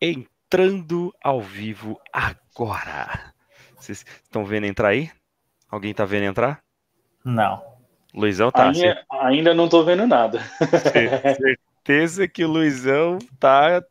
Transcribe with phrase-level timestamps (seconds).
[0.00, 3.32] entrando ao vivo agora.
[3.76, 5.10] Vocês estão vendo entrar aí?
[5.70, 6.60] Alguém tá vendo entrar?
[7.24, 7.62] Não.
[8.14, 8.70] Luizão tá.
[8.70, 10.40] Ainda, ainda não tô vendo nada.
[11.36, 13.82] Certeza que o Luizão tá,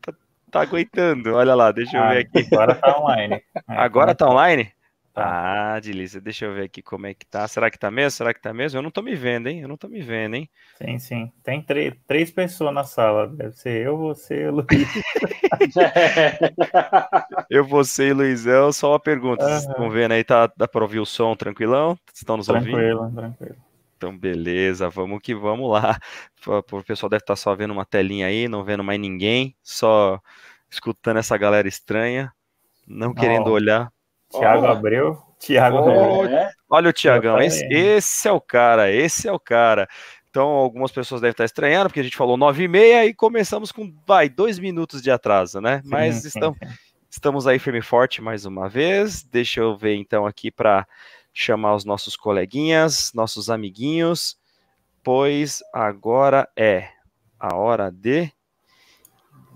[0.00, 0.12] tá,
[0.50, 1.34] tá aguentando.
[1.34, 2.46] Olha lá, deixa eu Ah, ver aqui.
[2.52, 3.34] Agora tá online.
[3.34, 4.72] É, Agora tá online?
[5.18, 5.74] Tá.
[5.74, 6.20] Ah, delícia.
[6.20, 7.46] Deixa eu ver aqui como é que tá.
[7.48, 8.12] Será que tá mesmo?
[8.12, 8.78] Será que tá mesmo?
[8.78, 9.60] Eu não tô me vendo, hein?
[9.60, 10.48] Eu não tô me vendo, hein?
[10.78, 11.32] Sim, sim.
[11.42, 11.64] Tem
[12.06, 13.26] três, pessoas na sala.
[13.26, 14.66] Deve ser eu, você, o Luiz.
[17.50, 19.44] Eu, você e Luizão, só uma pergunta.
[19.44, 19.70] Vocês Aham.
[19.70, 20.22] estão vendo aí?
[20.22, 21.98] Tá, dá pra ouvir o som tranquilão?
[22.14, 22.72] Estão nos ouvindo?
[22.72, 23.56] Tranquilo, tranquilo.
[23.96, 25.98] Então, beleza, vamos que vamos lá.
[26.46, 30.20] O pessoal deve estar só vendo uma telinha aí, não vendo mais ninguém, só
[30.70, 32.32] escutando essa galera estranha,
[32.86, 33.52] não querendo Ó.
[33.52, 33.92] olhar.
[34.30, 34.70] Tiago Ó.
[34.70, 35.22] Abreu.
[35.38, 35.78] Tiago.
[35.78, 36.24] Abreu.
[36.26, 39.88] É, Olha o Tiagão, esse, esse é o cara, esse é o cara.
[40.28, 43.72] Então, algumas pessoas devem estar estranhando, porque a gente falou nove e meia e começamos
[43.72, 45.80] com, vai, dois minutos de atraso, né?
[45.84, 46.68] Mas sim, estamos, sim.
[47.10, 49.22] Estamos aí firme e forte mais uma vez.
[49.22, 50.86] Deixa eu ver então aqui para
[51.32, 54.36] chamar os nossos coleguinhas, nossos amiguinhos,
[55.02, 56.90] pois agora é
[57.40, 58.30] a hora de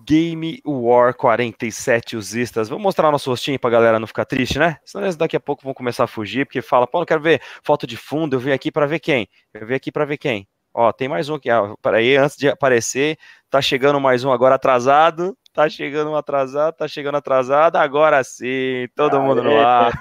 [0.06, 2.69] Game War 47 usistas.
[2.69, 4.78] Vamos mostrar nosso rostinho pra galera não ficar triste, né?
[4.84, 7.41] Senão eles daqui a pouco vão começar a fugir, porque fala, pô, não quero ver
[7.62, 9.28] foto de fundo, eu vim aqui para ver quem?
[9.53, 10.48] Eu vim aqui para ver quem?
[10.75, 13.19] Ó, tem mais um aqui, ó, peraí, antes de aparecer,
[13.50, 18.89] tá chegando mais um agora atrasado, tá chegando um atrasado, tá chegando atrasado, agora sim,
[18.97, 19.64] todo mundo no Aê.
[19.64, 19.92] ar.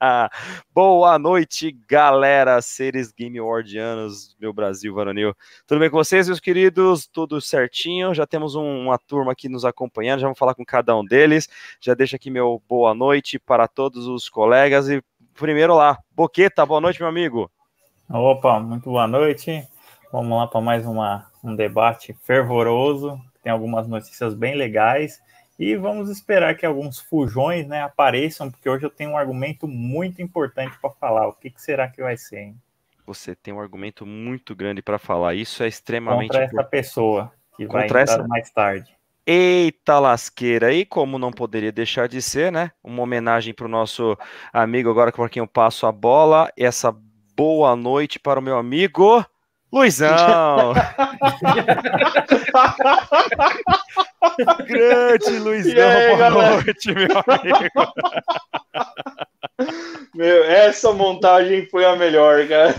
[0.74, 5.34] Boa noite, galera, seres Game Wardianos, meu Brasil varonil.
[5.66, 7.06] Tudo bem com vocês, meus queridos?
[7.06, 8.14] Tudo certinho?
[8.14, 11.48] Já temos um- uma turma aqui nos acompanhando, já vamos falar com cada um deles.
[11.80, 15.02] Já deixo aqui meu boa noite para todos os colegas e
[15.34, 17.50] primeiro lá, Boqueta, boa noite, meu amigo.
[18.10, 19.66] Opa, muito boa noite.
[20.12, 23.18] Vamos lá para mais uma, um debate fervoroso.
[23.42, 25.20] Tem algumas notícias bem legais.
[25.58, 30.22] E vamos esperar que alguns fujões né, apareçam, porque hoje eu tenho um argumento muito
[30.22, 31.28] importante para falar.
[31.28, 32.38] O que, que será que vai ser?
[32.38, 32.56] Hein?
[33.06, 35.34] Você tem um argumento muito grande para falar.
[35.34, 38.28] Isso é extremamente Contra essa pessoa que vai Contra entrar essa?
[38.28, 38.96] mais tarde.
[39.26, 40.72] Eita lasqueira!
[40.72, 42.72] E como não poderia deixar de ser, né?
[42.82, 44.18] Uma homenagem para o nosso
[44.52, 46.50] amigo, agora por quem eu passo a bola.
[46.56, 46.92] Essa
[47.36, 49.24] boa noite para o meu amigo
[49.72, 50.74] Luizão!
[54.66, 56.50] Grande Luizão, aí, boa galera?
[56.62, 57.92] noite, meu amigo.
[60.14, 62.74] meu, essa montagem foi a melhor, cara.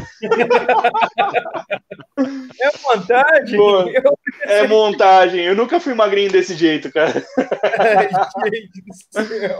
[2.61, 3.57] É vontade?
[3.57, 3.81] Pô.
[3.89, 5.41] Eu- É montagem.
[5.45, 7.11] Eu nunca fui magrinho desse jeito, cara.
[7.11, 8.93] Gente do
[9.25, 9.59] céu.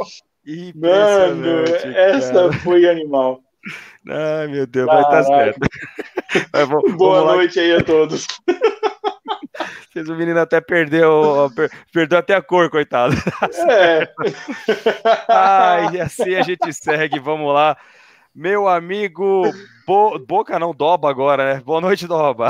[0.75, 1.63] Mano,
[1.95, 2.53] essa cara.
[2.53, 3.39] foi animal.
[4.09, 5.43] Ai, meu Deus, vai estar Caraca.
[5.43, 5.59] certo.
[6.53, 8.27] Mas vamos- Boa vamos noite aí a todos.
[9.91, 13.13] Fez o menino até perdeu, per- perdeu até a cor, coitado.
[13.69, 14.09] É.
[15.29, 17.77] Ai, e assim a gente segue, vamos lá.
[18.33, 19.43] Meu amigo
[19.85, 21.61] Bo- Boca não, Doba agora, né?
[21.63, 22.49] Boa noite, Doba.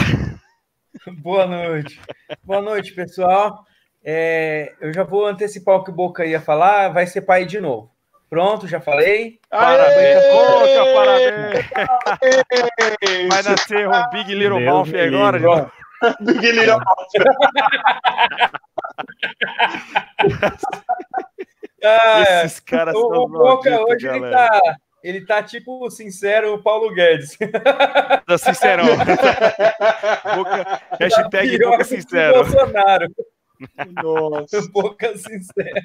[1.22, 2.00] Boa noite.
[2.44, 3.66] Boa noite, pessoal.
[4.04, 6.90] É, eu já vou antecipar o que o Boca ia falar.
[6.90, 7.93] Vai ser pai de novo.
[8.34, 9.40] Pronto, já falei.
[9.48, 11.70] Parabéns, Boca, parabéns.
[11.70, 13.30] parabéns!
[13.30, 15.40] Vai nascer um Big Little Deus Mouth agora.
[15.40, 15.72] João.
[16.20, 16.80] Big Little
[21.86, 24.48] Ah, Esses caras o, são o Boca malditos, hoje ele galera.
[24.50, 27.38] tá, ele tá tipo sincero Paulo Guedes.
[28.26, 28.86] Tá sincerão.
[30.36, 32.44] Boca, hashtag Pior Boca o Sincero.
[32.46, 33.08] Bolsonaro.
[34.02, 34.62] Nossa.
[34.72, 35.82] Boca sincero.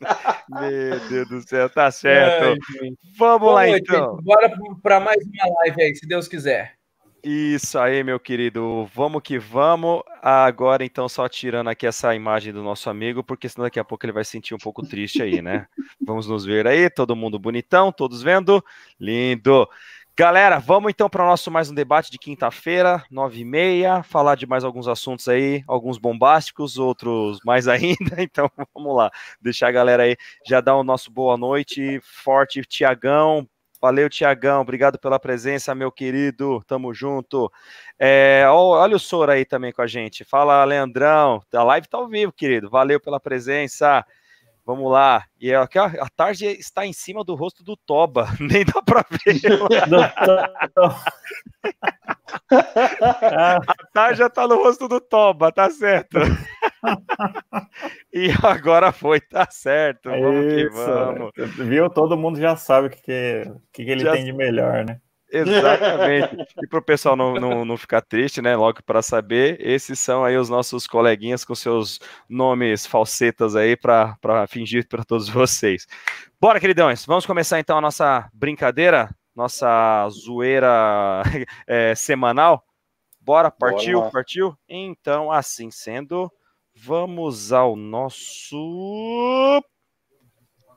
[0.48, 2.58] Meu Deus do céu, tá certo.
[2.82, 2.90] Ai.
[3.16, 4.16] Vamos Boa lá noite, então.
[4.16, 4.24] gente.
[4.24, 4.52] Bora
[4.82, 6.80] para mais uma live aí, se Deus quiser.
[7.22, 8.88] Isso aí, meu querido.
[8.94, 10.02] Vamos que vamos.
[10.22, 14.06] Agora, então, só tirando aqui essa imagem do nosso amigo, porque senão daqui a pouco
[14.06, 15.66] ele vai se sentir um pouco triste aí, né?
[16.00, 18.64] Vamos nos ver aí, todo mundo bonitão, todos vendo?
[18.98, 19.68] Lindo.
[20.20, 24.34] Galera, vamos então para o nosso mais um debate de quinta-feira, nove e meia, falar
[24.34, 28.16] de mais alguns assuntos aí, alguns bombásticos, outros mais ainda.
[28.18, 29.10] Então, vamos lá.
[29.40, 33.48] Deixar a galera aí já dar o nosso boa noite, forte, Tiagão.
[33.80, 34.60] Valeu, Tiagão.
[34.60, 36.62] Obrigado pela presença, meu querido.
[36.66, 37.50] Tamo junto.
[37.98, 40.22] É, olha o Sora aí também com a gente.
[40.22, 41.42] Fala, Leandrão.
[41.50, 42.68] A live tá ao vivo, querido.
[42.68, 44.04] Valeu pela presença.
[44.64, 45.24] Vamos lá.
[45.40, 48.28] E é aqui, ó, a tarde está em cima do rosto do Toba.
[48.40, 49.40] Nem dá pra ver.
[52.52, 56.18] Ah, A tarde já tá no rosto do Toba, tá certo.
[58.12, 60.08] e agora foi, tá certo.
[60.10, 60.74] Vamos que isso.
[60.76, 61.30] vamos.
[61.58, 61.90] Viu?
[61.90, 65.00] Todo mundo já sabe o que, que, que que ele Já- tem de melhor, né?
[65.32, 66.46] Exatamente.
[66.62, 68.56] E para o pessoal não, não, não, ficar triste, né?
[68.56, 74.16] Logo para saber, esses são aí os nossos coleguinhas com seus nomes falsetas aí para
[74.48, 75.86] fingir para todos vocês.
[76.40, 81.22] Bora, queridões, vamos começar então a nossa brincadeira, nossa zoeira
[81.66, 82.64] é, semanal.
[83.20, 84.58] Bora, partiu, Bora partiu?
[84.68, 86.30] Então, assim sendo,
[86.74, 89.62] vamos ao nosso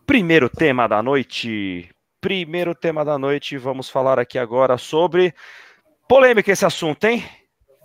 [0.06, 1.90] primeiro tema da noite
[2.24, 3.58] primeiro tema da noite.
[3.58, 5.36] Vamos falar aqui agora sobre
[6.08, 7.22] polêmica esse assunto, hein?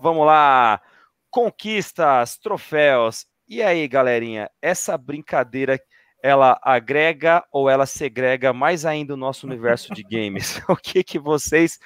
[0.00, 0.80] Vamos lá.
[1.28, 3.26] Conquistas, troféus.
[3.48, 5.76] E aí, galerinha, essa brincadeira
[6.22, 10.62] ela agrega ou ela segrega mais ainda o nosso universo de games?
[10.70, 11.80] o que que vocês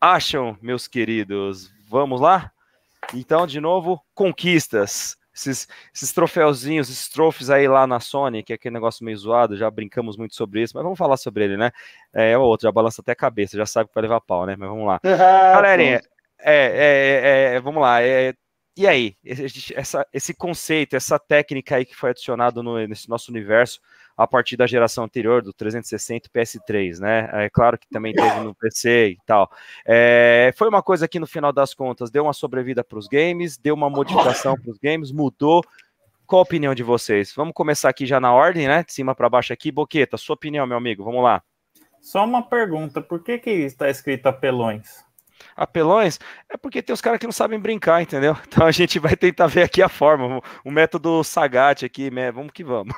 [0.00, 1.70] acham, meus queridos?
[1.88, 2.50] Vamos lá?
[3.14, 8.56] Então, de novo, conquistas esses, esses troféuzinhos, esses troféus aí lá na Sony, que é
[8.56, 11.72] aquele negócio meio zoado, já brincamos muito sobre isso, mas vamos falar sobre ele, né?
[12.12, 14.46] É, é o outro, já balança até a cabeça, já sabe que vai levar pau,
[14.46, 14.54] né?
[14.56, 15.00] Mas vamos lá.
[15.02, 16.00] Galerinha,
[16.38, 18.02] é, é, é, vamos lá.
[18.02, 18.34] É,
[18.76, 19.16] e aí,
[19.74, 23.80] essa, esse conceito, essa técnica aí que foi adicionado no, nesse nosso universo
[24.16, 27.28] a partir da geração anterior, do 360 PS3, né?
[27.44, 29.50] É claro que também teve no PC e tal.
[29.86, 33.56] É, foi uma coisa que, no final das contas, deu uma sobrevida para os games,
[33.56, 35.62] deu uma modificação para os games, mudou.
[36.26, 37.32] Qual a opinião de vocês?
[37.34, 38.82] Vamos começar aqui já na ordem, né?
[38.82, 39.70] De cima para baixo aqui.
[39.70, 41.42] Boqueta, sua opinião, meu amigo, vamos lá.
[42.00, 45.04] Só uma pergunta, por que que está escrito apelões?
[45.56, 46.18] Apelões,
[46.48, 48.36] é porque tem os caras que não sabem brincar, entendeu?
[48.46, 52.30] Então a gente vai tentar ver aqui a forma, o método Sagat aqui, né?
[52.30, 52.94] vamos que vamos.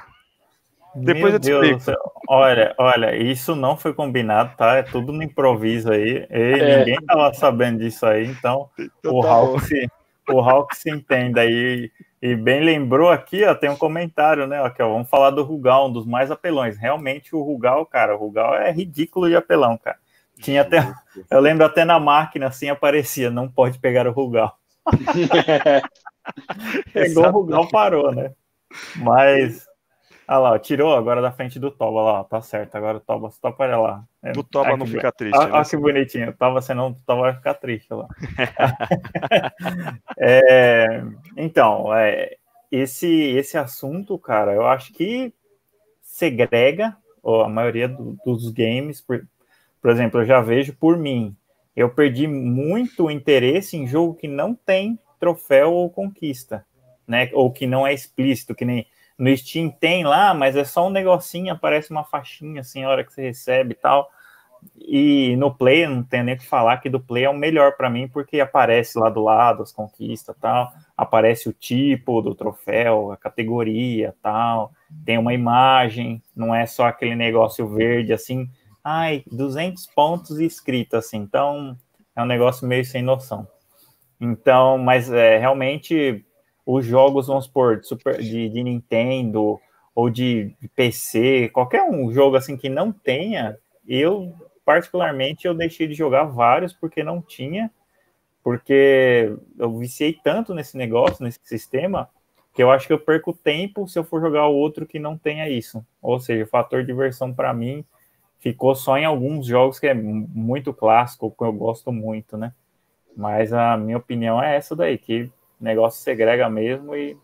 [0.97, 1.99] Depois Meu eu te explico.
[2.29, 4.77] Olha, olha, isso não foi combinado, tá?
[4.77, 6.27] É tudo no improviso aí.
[6.31, 6.79] E é.
[6.79, 9.89] Ninguém tava sabendo disso aí, então, então o, tá Hulk se,
[10.31, 11.91] o Hulk se entende aí.
[12.23, 14.63] E bem lembrou aqui, ó, tem um comentário, né?
[14.63, 16.79] Aqui, ó, vamos falar do Rugal, um dos mais apelões.
[16.79, 19.99] Realmente o Rugal, cara, o Rugal é ridículo de apelão, cara.
[20.41, 20.93] Tinha até,
[21.31, 24.59] eu lembro até na máquina assim aparecia, não pode pegar o Rugal.
[26.93, 28.33] Pegou o Rugal, parou, né?
[28.97, 29.67] Mas,
[30.29, 32.77] olha lá, tirou agora da frente do Toba lá, tá certo.
[32.77, 34.05] Agora o Toba, só para lá.
[34.23, 35.37] É, o Toba não fica triste.
[35.37, 35.65] Olha né?
[35.65, 38.07] que bonitinho, o Toba, senão o Toba vai ficar triste lá.
[40.19, 41.03] é,
[41.37, 42.37] então, é,
[42.71, 45.33] esse, esse assunto, cara, eu acho que
[46.03, 49.27] segrega a maioria do, dos games, por,
[49.87, 51.37] por exemplo, eu já vejo por mim,
[51.77, 56.67] eu perdi muito interesse em jogo que não tem troféu ou conquista,
[57.07, 57.31] né?
[57.33, 58.85] Ou que não é explícito, que nem
[59.17, 63.05] no Steam tem lá, mas é só um negocinho, aparece uma faixinha assim a hora
[63.05, 64.11] que você recebe e tal.
[64.77, 67.77] E no Play, não tenho nem o que falar que do Play é o melhor
[67.77, 73.13] para mim, porque aparece lá do lado as conquistas tal, aparece o tipo do troféu,
[73.13, 74.73] a categoria tal,
[75.05, 78.51] tem uma imagem, não é só aquele negócio verde assim,
[78.87, 81.17] ai, 200 pontos escrito assim.
[81.17, 81.77] Então,
[82.15, 83.49] é um negócio meio sem noção.
[84.21, 86.25] Então, mas é, realmente
[86.65, 89.61] os jogos, vamos supor, de, super, de, de Nintendo
[89.93, 94.33] ou de, PC, qualquer um jogo assim que não tenha, eu
[94.65, 97.71] particularmente eu deixei de jogar vários porque não tinha,
[98.43, 102.09] porque eu viciei tanto nesse negócio, nesse sistema,
[102.55, 105.49] que eu acho que eu perco tempo se eu for jogar outro que não tenha
[105.49, 105.85] isso.
[106.01, 107.85] Ou seja, o fator diversão para mim
[108.47, 112.53] ficou só em alguns jogos que é muito clássico, que eu gosto muito, né?
[113.17, 115.25] Mas a minha opinião é essa daí, que
[115.61, 117.19] o negócio segrega mesmo e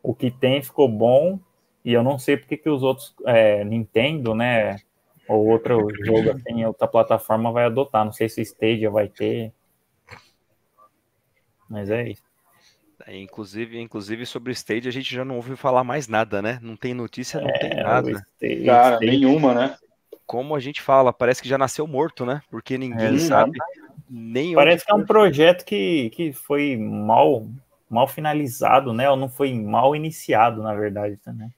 [0.00, 1.40] o que tem ficou bom
[1.84, 4.76] e eu não sei porque que os outros, é, Nintendo, né,
[5.26, 9.52] ou outro jogo assim, outra plataforma vai adotar, não sei se Stadia vai ter,
[11.68, 12.22] mas é isso.
[13.04, 16.60] É, inclusive, inclusive sobre o Stadia a gente já não ouviu falar mais nada, né?
[16.62, 18.10] Não tem notícia, não é, tem nada.
[18.10, 19.76] Stage, Cara, Stage, nenhuma, né?
[20.28, 22.42] Como a gente fala, parece que já nasceu morto, né?
[22.50, 23.58] Porque ninguém é, sabe
[24.10, 27.46] nem Parece que é um projeto que, que foi mal,
[27.88, 29.08] mal finalizado, né?
[29.10, 31.48] Ou não foi mal iniciado, na verdade, também.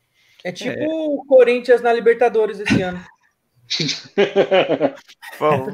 [0.44, 0.86] É tipo é.
[0.88, 3.04] o Corinthians na Libertadores esse ano.
[5.38, 5.68] Bom,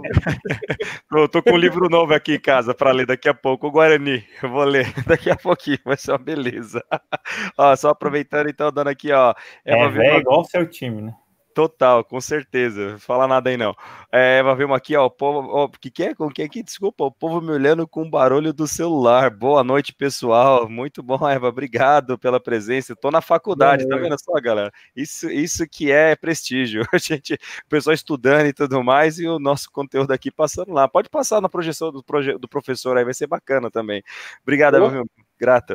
[1.12, 3.70] eu tô com um livro novo aqui em casa para ler daqui a pouco, o
[3.70, 4.24] Guarani.
[4.42, 6.82] Eu vou ler daqui a pouquinho, vai ser uma beleza.
[7.56, 9.34] ó, só aproveitando então, dando aqui, ó.
[9.64, 11.14] É, é igual o seu time, né?
[11.56, 12.98] Total, com certeza.
[12.98, 13.74] Fala nada aí não.
[14.12, 15.06] É, vai ver uma aqui, ó.
[15.06, 16.14] O povo, ó, que que é?
[16.14, 16.62] Com que aqui?
[16.62, 19.30] Desculpa, o povo me olhando com o barulho do celular.
[19.30, 20.68] Boa noite, pessoal.
[20.68, 21.48] Muito bom, Eva.
[21.48, 22.92] Obrigado pela presença.
[22.92, 24.70] Estou na faculdade, tá vendo só, galera?
[24.94, 26.82] Isso, isso que é prestígio.
[26.92, 30.86] A gente, o pessoal estudando e tudo mais, e o nosso conteúdo aqui passando lá.
[30.86, 34.02] Pode passar na projeção do, proje do professor aí, vai ser bacana também.
[34.42, 34.90] Obrigado, oh.
[34.90, 35.06] meu
[35.40, 35.72] grato.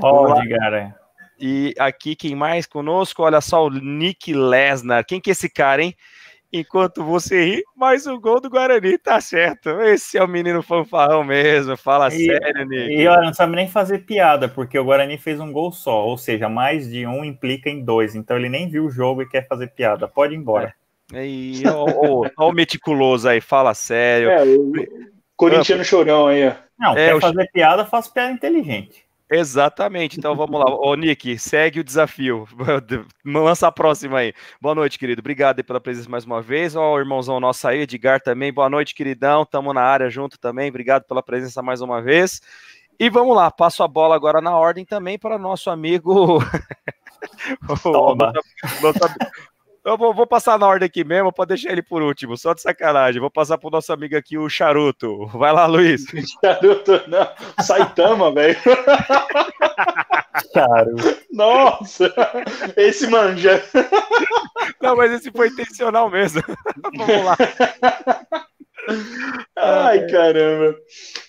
[0.00, 1.03] Olá, cara.
[1.46, 3.22] E aqui, quem mais conosco?
[3.22, 5.04] Olha só o Nick Lesnar.
[5.04, 5.94] Quem que é esse cara, hein?
[6.50, 9.68] enquanto você ri, mais o gol do Guarani, tá certo.
[9.82, 12.94] Esse é o menino fanfarrão mesmo, fala e, sério, Nick.
[12.94, 16.16] E olha, não sabe nem fazer piada, porque o Guarani fez um gol só, ou
[16.16, 19.46] seja, mais de um implica em dois, então ele nem viu o jogo e quer
[19.48, 20.06] fazer piada.
[20.06, 20.72] Pode ir embora.
[21.12, 21.26] É.
[21.26, 24.30] E, ó, ó, o meticuloso aí, fala sério.
[24.30, 24.72] É, o
[25.36, 26.52] corintiano chorão aí, ó.
[26.78, 29.03] Não, é, quer fazer piada, faz piada inteligente.
[29.34, 30.18] Exatamente.
[30.18, 30.66] Então vamos lá.
[30.66, 32.46] Ô, Nick, segue o desafio.
[33.24, 34.32] Lança a próxima aí.
[34.60, 35.20] Boa noite, querido.
[35.20, 36.76] Obrigado pela presença mais uma vez.
[36.76, 38.52] Ó, o irmãozão nosso aí, Edgar também.
[38.52, 39.44] Boa noite, queridão.
[39.44, 40.68] Tamo na área junto também.
[40.68, 42.40] Obrigado pela presença mais uma vez.
[42.98, 46.38] E vamos lá, passo a bola agora na ordem também para nosso amigo.
[47.82, 48.32] Toma.
[49.84, 52.62] Eu vou, vou, passar na ordem aqui mesmo, pode deixar ele por último, só de
[52.62, 53.20] sacanagem.
[53.20, 55.26] Vou passar pro nosso amigo aqui, o Charuto.
[55.26, 56.06] Vai lá, Luiz.
[56.42, 57.28] Charuto, não.
[57.62, 58.56] Saitama, velho.
[60.54, 61.18] Charuto.
[61.30, 62.14] Nossa,
[62.78, 63.62] esse manja.
[64.80, 66.42] Não, mas esse foi intencional mesmo.
[66.96, 67.36] Vamos lá.
[69.56, 70.78] Ai, caramba.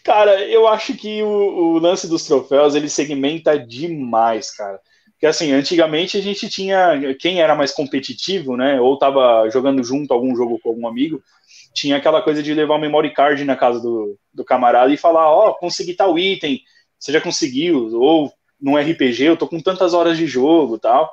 [0.01, 4.79] Cara, eu acho que o, o lance dos troféus, ele segmenta demais, cara.
[5.25, 8.79] Porque assim, antigamente a gente tinha quem era mais competitivo, né?
[8.79, 11.19] Ou tava jogando junto algum jogo com algum amigo,
[11.73, 15.27] tinha aquela coisa de levar o memory card na casa do, do camarada e falar,
[15.27, 16.61] ó, oh, consegui tal item,
[16.99, 21.11] você já conseguiu, ou num RPG, eu tô com tantas horas de jogo tal.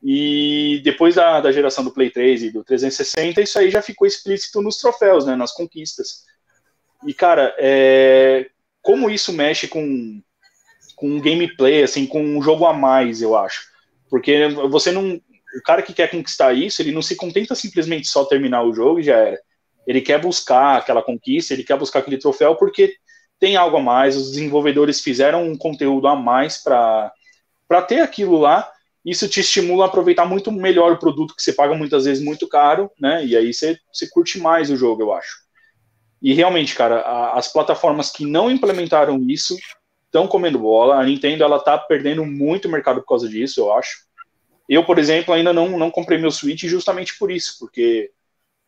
[0.00, 4.06] E depois da, da geração do Play 3 e do 360, isso aí já ficou
[4.06, 5.34] explícito nos troféus, né?
[5.34, 6.26] Nas conquistas.
[7.04, 8.48] E, cara, é,
[8.80, 10.22] como isso mexe com
[11.02, 13.64] com um gameplay, assim, com um jogo a mais, eu acho.
[14.08, 15.14] Porque você não.
[15.14, 19.00] O cara que quer conquistar isso, ele não se contenta simplesmente só terminar o jogo
[19.00, 19.38] e já era.
[19.84, 22.94] Ele quer buscar aquela conquista, ele quer buscar aquele troféu porque
[23.40, 24.16] tem algo a mais.
[24.16, 27.12] Os desenvolvedores fizeram um conteúdo a mais para
[27.88, 28.70] ter aquilo lá.
[29.04, 32.46] Isso te estimula a aproveitar muito melhor o produto que você paga muitas vezes muito
[32.46, 33.26] caro, né?
[33.26, 35.42] E aí você, você curte mais o jogo, eu acho.
[36.22, 39.56] E realmente, cara, a, as plataformas que não implementaram isso
[40.12, 41.00] estão comendo bola.
[41.00, 44.04] A Nintendo ela tá perdendo muito mercado por causa disso, eu acho.
[44.68, 48.10] Eu, por exemplo, ainda não, não comprei meu Switch justamente por isso, porque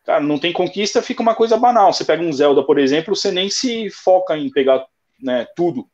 [0.03, 1.93] cara, não tem conquista, fica uma coisa banal.
[1.93, 4.85] Você pega um Zelda, por exemplo, você nem se foca em pegar
[5.21, 5.87] né, tudo,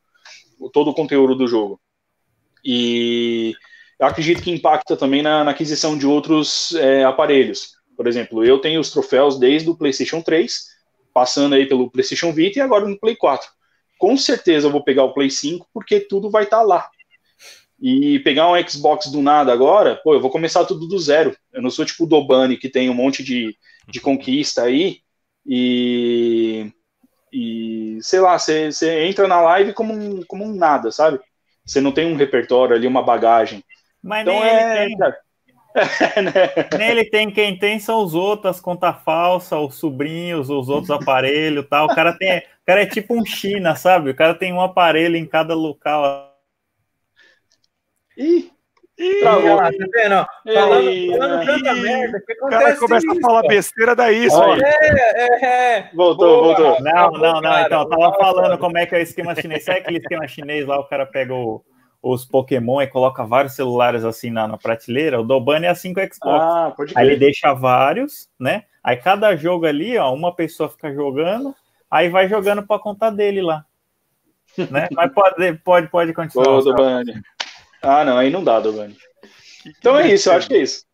[0.72, 1.80] todo o conteúdo do jogo.
[2.64, 3.54] E
[4.00, 7.76] eu acredito que impacta também na, na aquisição de outros é, aparelhos.
[7.96, 10.66] Por exemplo, eu tenho os troféus desde o PlayStation 3,
[11.12, 13.48] passando aí pelo PlayStation Vita e agora no Play 4
[14.02, 16.90] com certeza eu vou pegar o Play 5 porque tudo vai estar tá lá.
[17.80, 21.36] E pegar um Xbox do nada agora, pô, eu vou começar tudo do zero.
[21.52, 23.56] Eu não sou tipo o Dobani que tem um monte de,
[23.86, 25.02] de conquista aí
[25.46, 26.68] e,
[27.32, 28.72] e sei lá, você
[29.06, 31.20] entra na live como um, como um nada, sabe?
[31.64, 33.62] Você não tem um repertório ali, uma bagagem.
[34.02, 34.96] Mas então é, tem.
[36.76, 40.90] Nem ele tem, quem tem são os outros, as contas falsas, os sobrinhos, os outros
[40.90, 41.86] aparelhos tal.
[41.86, 42.42] O cara tem.
[42.62, 44.10] O cara é tipo um China, sabe?
[44.10, 46.32] O cara tem um aparelho em cada local.
[48.16, 48.50] Ih!
[48.98, 49.56] Ih, Travou.
[49.56, 50.26] Tá vendo?
[50.54, 54.42] Falando, falando tanta merda, que acontece O cara começa isso, a falar besteira, daí isso
[54.42, 54.60] aí.
[54.62, 55.44] É, é,
[55.78, 55.90] é.
[55.94, 56.84] Voltou, Boa, voltou.
[56.84, 59.64] Não, não, não, então, tava falando como é que é o esquema chinês.
[59.64, 61.64] Sabe aquele esquema chinês lá, o cara pega o
[62.02, 66.00] os Pokémon e coloca vários celulares assim na, na prateleira, o Dobani é assim com
[66.00, 66.20] o Xbox.
[66.24, 68.64] Ah, Aí ele deixa vários, né?
[68.82, 71.54] Aí cada jogo ali, ó, uma pessoa fica jogando,
[71.92, 73.66] aí vai jogando para conta dele lá.
[74.70, 74.88] né?
[74.96, 76.48] Mas pode, pode, pode continuar.
[76.48, 77.22] Ô, Dobani.
[77.82, 78.96] Ah, não, aí não dá, Dobani.
[79.66, 80.84] Então é isso, eu acho que é isso.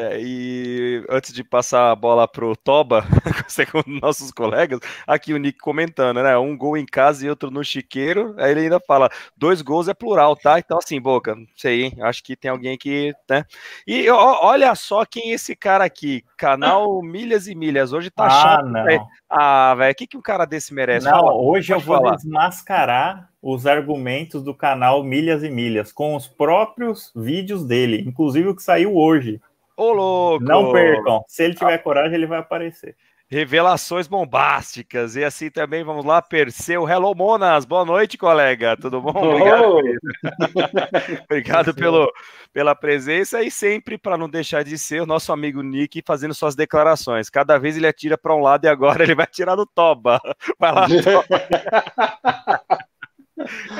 [0.00, 3.04] É, e antes de passar a bola pro Toba,
[3.46, 6.38] segundo nossos colegas, aqui o Nick comentando, né?
[6.38, 8.34] Um gol em casa e outro no chiqueiro.
[8.38, 10.58] Aí ele ainda fala: dois gols é plural, tá?
[10.58, 11.98] Então, assim, boca, não sei, hein?
[12.00, 13.44] Acho que tem alguém que, né?
[13.86, 17.92] E ó, olha só quem é esse cara aqui, canal Milhas e Milhas.
[17.92, 18.66] Hoje tá ah, chato.
[18.66, 18.84] Não.
[18.84, 19.06] Véio.
[19.28, 21.04] Ah, velho, o que, que um cara desse merece?
[21.04, 22.16] Não, Fala, hoje eu vou falar.
[22.16, 28.56] desmascarar os argumentos do canal Milhas e Milhas com os próprios vídeos dele, inclusive o
[28.56, 29.40] que saiu hoje.
[29.80, 30.44] Ô, louco!
[30.44, 31.24] Não percam.
[31.26, 31.78] Se ele tiver ah.
[31.78, 32.94] coragem, ele vai aparecer.
[33.30, 35.16] Revelações bombásticas.
[35.16, 36.86] E assim também, vamos lá, Perseu.
[36.86, 37.64] Hello, Monas.
[37.64, 38.76] Boa noite, colega.
[38.76, 39.10] Tudo bom?
[39.10, 39.64] Obrigado,
[41.24, 42.12] Obrigado pelo,
[42.52, 46.54] pela presença e sempre, para não deixar de ser, o nosso amigo Nick fazendo suas
[46.54, 47.30] declarações.
[47.30, 50.20] Cada vez ele atira para um lado e agora ele vai tirar no Toba.
[50.58, 52.84] Vai lá, Toba.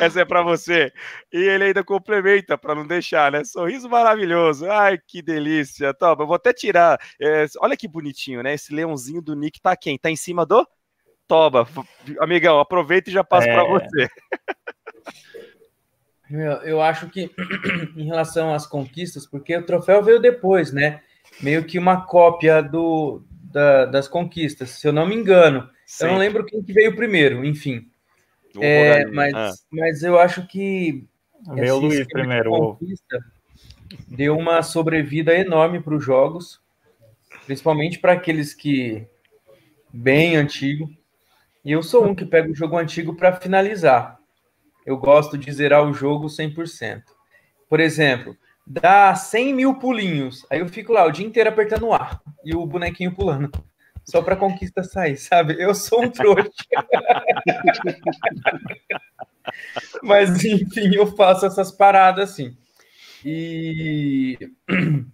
[0.00, 0.92] Essa é para você.
[1.32, 3.44] E ele ainda complementa para não deixar, né?
[3.44, 4.70] Sorriso maravilhoso.
[4.70, 5.94] Ai, que delícia.
[5.94, 6.98] Toma, eu vou até tirar.
[7.20, 8.54] É, olha que bonitinho, né?
[8.54, 9.98] Esse leãozinho do Nick tá quem?
[9.98, 10.66] Tá em cima do
[11.26, 11.68] Toba.
[12.18, 13.52] Amigão, aproveita e já passo é...
[13.52, 14.08] para você.
[16.28, 17.30] Meu, eu acho que
[17.96, 21.02] em relação às conquistas, porque o troféu veio depois, né?
[21.40, 25.68] Meio que uma cópia do, da, das conquistas, se eu não me engano.
[25.84, 26.04] Sim.
[26.04, 27.89] Eu não lembro quem que veio primeiro, enfim.
[28.58, 29.52] É, mas, ah.
[29.70, 31.06] mas eu acho que
[31.48, 32.78] meu Luiz primeiro
[34.08, 36.60] deu uma sobrevida enorme para os jogos,
[37.46, 39.06] principalmente para aqueles que
[39.92, 40.90] bem antigo.
[41.64, 44.18] E eu sou um que pega o jogo antigo para finalizar.
[44.86, 47.02] Eu gosto de zerar o jogo 100%.
[47.68, 50.46] Por exemplo, dá 100 mil pulinhos.
[50.50, 53.50] Aí eu fico lá o dia inteiro apertando o ar e o bonequinho pulando.
[54.10, 55.56] Só para conquista sair, sabe?
[55.58, 56.50] Eu sou um trouxa.
[60.02, 62.56] Mas, enfim, eu faço essas paradas assim.
[63.24, 64.36] E.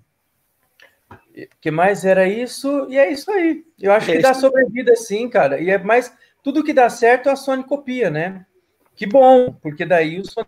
[1.60, 2.86] que mais era isso?
[2.88, 3.64] E é isso aí.
[3.78, 5.60] Eu acho que dá sobrevida sim, cara.
[5.60, 6.10] E é mais.
[6.42, 8.46] Tudo que dá certo a Sony copia, né?
[8.94, 10.46] Que bom, porque daí o Sony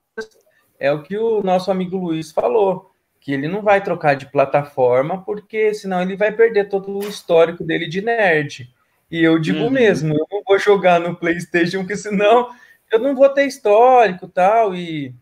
[0.78, 2.90] é o que o nosso amigo Luiz falou
[3.28, 7.62] que ele não vai trocar de plataforma, porque senão ele vai perder todo o histórico
[7.62, 8.74] dele de nerd.
[9.10, 9.70] E eu digo uhum.
[9.70, 12.48] mesmo, eu não vou jogar no PlayStation, porque senão
[12.90, 14.74] eu não vou ter histórico tal.
[14.74, 15.14] E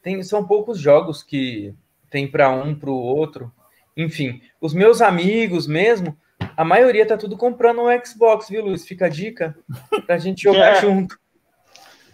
[0.00, 1.74] tem, são poucos jogos que
[2.08, 3.52] tem para um, para o outro.
[3.96, 6.16] Enfim, os meus amigos mesmo,
[6.56, 8.86] a maioria tá tudo comprando um Xbox, viu, Luiz?
[8.86, 9.58] Fica a dica
[10.06, 10.80] pra gente jogar é.
[10.80, 11.18] junto.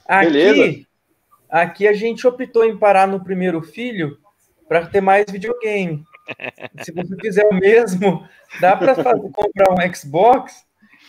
[0.08, 0.86] Aqui,
[1.50, 4.21] aqui a gente optou em parar no primeiro filho
[4.72, 6.02] para ter mais videogame.
[6.80, 8.26] Se você fizer o mesmo,
[8.58, 10.64] dá para comprar um Xbox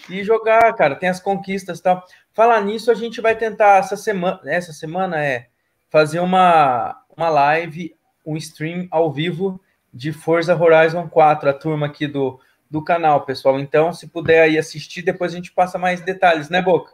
[0.10, 0.96] e jogar, cara.
[0.96, 2.04] Tem as conquistas e tal.
[2.34, 5.48] Falar nisso, a gente vai tentar essa semana, essa semana é
[5.90, 9.62] fazer uma, uma live, um stream ao vivo
[9.94, 12.40] de Forza Horizon 4, a turma aqui do,
[12.70, 13.60] do canal, pessoal.
[13.60, 16.92] Então, se puder aí assistir, depois a gente passa mais detalhes, né, Boca?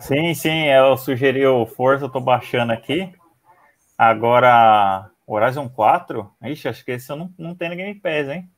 [0.00, 3.12] Sim, sim, eu sugeri o Forza, eu tô baixando aqui.
[3.96, 6.28] Agora, Horizon 4?
[6.42, 8.50] Ixi, acho que esse eu não, não tem no Game Pass, hein?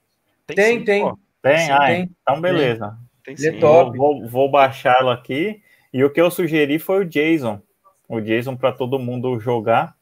[0.47, 0.85] Tem, tem.
[0.85, 1.13] Tem,
[1.43, 1.59] tem?
[1.59, 2.11] Sim, ah, tem.
[2.23, 2.99] então beleza.
[3.23, 3.97] Tem, tem é top.
[3.97, 5.63] Vou, vou, vou baixá-lo aqui.
[5.93, 7.61] E o que eu sugeri foi o Jason.
[8.09, 9.95] O Jason para todo mundo jogar.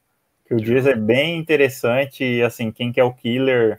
[0.46, 2.24] Que o Jason é bem interessante.
[2.24, 3.78] E assim, quem quer o killer,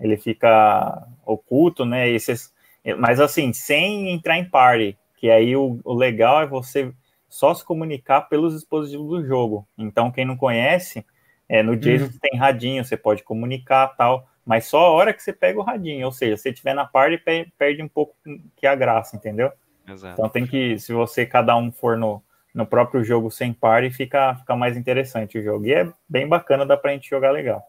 [0.00, 2.08] ele fica oculto, né?
[2.08, 2.52] Esses,
[2.98, 4.96] mas assim, sem entrar em party.
[5.18, 6.90] Que aí o, o legal é você
[7.28, 9.68] só se comunicar pelos dispositivos do jogo.
[9.76, 11.04] Então, quem não conhece
[11.50, 12.18] é, no Jason uhum.
[12.22, 16.06] tem radinho, você pode comunicar tal, mas só a hora que você pega o radinho,
[16.06, 17.20] ou seja, se você estiver na parte,
[17.58, 18.14] perde um pouco
[18.54, 19.50] que a graça, entendeu?
[19.84, 20.12] Exato.
[20.12, 22.22] Então tem que, se você cada um for no,
[22.54, 25.66] no próprio jogo sem par, fica, fica mais interessante o jogo.
[25.66, 27.60] E é bem bacana, dá pra gente jogar legal.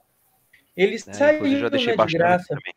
[0.78, 2.48] Ele é, saiu já deixei né, de graça.
[2.50, 2.74] Também.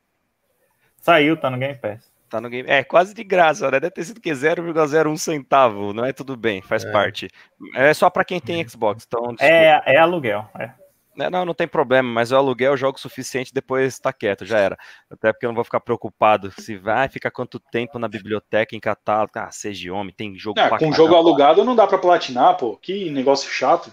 [1.02, 2.10] Saiu, tá no Game Pass.
[2.30, 2.68] Tá no game.
[2.68, 3.78] É, quase de graça, né?
[3.78, 6.90] Deve ter sido que 0,01 centavo, não é tudo bem, faz é.
[6.90, 7.28] parte.
[7.74, 9.36] É só para quem tem Xbox, então.
[9.38, 10.70] É, é aluguel, é.
[11.16, 14.76] Né, não, não tem problema, mas o aluguel jogo suficiente depois está quieto, já era.
[15.10, 18.80] Até porque eu não vou ficar preocupado se vai ficar quanto tempo na biblioteca, em
[18.80, 19.32] catálogo.
[19.36, 20.58] Ah, seja homem, tem jogo.
[20.58, 22.76] É, com jogo alugado não dá para platinar, pô.
[22.76, 23.92] Que negócio chato.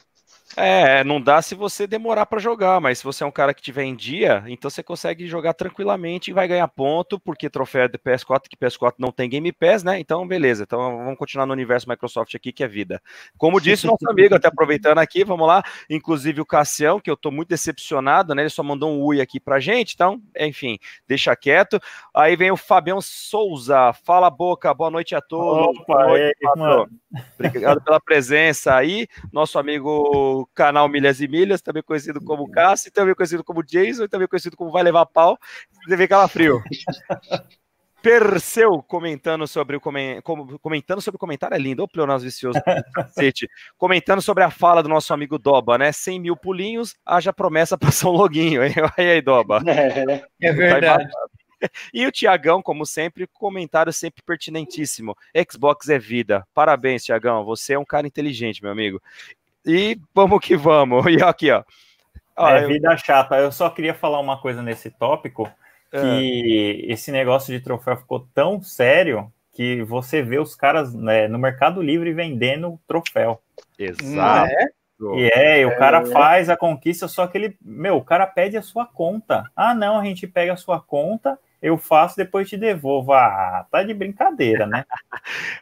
[0.55, 3.61] É, não dá se você demorar para jogar, mas se você é um cara que
[3.61, 7.87] tiver em dia, então você consegue jogar tranquilamente e vai ganhar ponto, porque troféu é
[7.87, 9.99] de PS4, que PS4 não tem Game Pass, né?
[9.99, 10.63] Então, beleza.
[10.63, 13.01] Então, vamos continuar no universo Microsoft aqui, que é vida.
[13.37, 15.63] Como disse nosso amigo, até aproveitando aqui, vamos lá.
[15.89, 18.41] Inclusive o Cassião, que eu tô muito decepcionado, né?
[18.43, 21.79] Ele só mandou um ui aqui pra gente, então, enfim, deixa quieto.
[22.13, 23.93] Aí vem o Fabião Souza.
[24.03, 25.77] Fala, Boca, boa noite a todos.
[25.79, 26.87] Opa, noite, aí,
[27.39, 29.07] Obrigado pela presença aí.
[29.31, 34.27] Nosso amigo canal Milhas e Milhas, também conhecido como Cássio, também conhecido como Jason, também
[34.27, 35.37] conhecido como Vai Levar Pau,
[35.87, 36.61] deve calafrio.
[38.01, 39.81] Perseu comentando sobre o
[40.59, 42.59] comentando sobre o comentário é lindo, o pleonasmo vicioso
[43.77, 45.91] comentando sobre a fala do nosso amigo Doba, né?
[45.91, 48.73] 100 mil pulinhos, haja promessa para São Loguinho, hein?
[48.97, 49.61] aí, Doba.
[49.67, 51.07] É, é verdade.
[51.93, 55.15] E o Tiagão, como sempre, comentário sempre pertinentíssimo.
[55.51, 56.43] Xbox é vida.
[56.55, 57.45] Parabéns, Tiagão.
[57.45, 58.99] Você é um cara inteligente, meu amigo.
[59.65, 61.05] E vamos que vamos.
[61.11, 61.63] E aqui, ó.
[62.37, 62.97] é vida eu...
[62.97, 63.37] chata.
[63.37, 65.49] Eu só queria falar uma coisa nesse tópico,
[65.91, 66.91] que é.
[66.93, 71.81] esse negócio de troféu ficou tão sério que você vê os caras né, no Mercado
[71.81, 73.41] Livre vendendo troféu.
[73.77, 74.51] Exato.
[74.51, 74.67] É?
[75.15, 78.61] E é, o cara faz a conquista, só que ele, meu, o cara pede a
[78.61, 79.49] sua conta.
[79.55, 83.13] Ah, não, a gente pega a sua conta eu faço, depois te devolvo.
[83.13, 84.83] Ah, tá de brincadeira, né?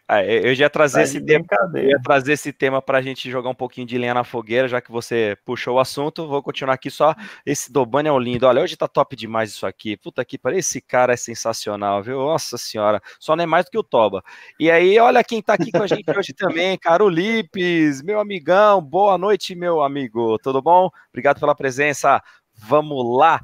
[0.07, 3.29] ah, eu já ia trazer tá esse tema, ia trazer esse tema para a gente
[3.29, 6.27] jogar um pouquinho de lenha na fogueira, já que você puxou o assunto.
[6.27, 7.13] Vou continuar aqui só.
[7.45, 8.47] Esse Dobani é um lindo.
[8.47, 9.97] Olha, hoje tá top demais isso aqui.
[9.97, 12.19] Puta que pariu, esse cara é sensacional, viu?
[12.19, 14.23] Nossa senhora, só não é mais do que o Toba.
[14.57, 18.81] E aí, olha quem tá aqui com a gente hoje também, Caro Lipes, meu amigão.
[18.81, 20.37] Boa noite, meu amigo.
[20.39, 20.89] Tudo bom?
[21.09, 22.21] Obrigado pela presença.
[22.55, 23.41] Vamos lá.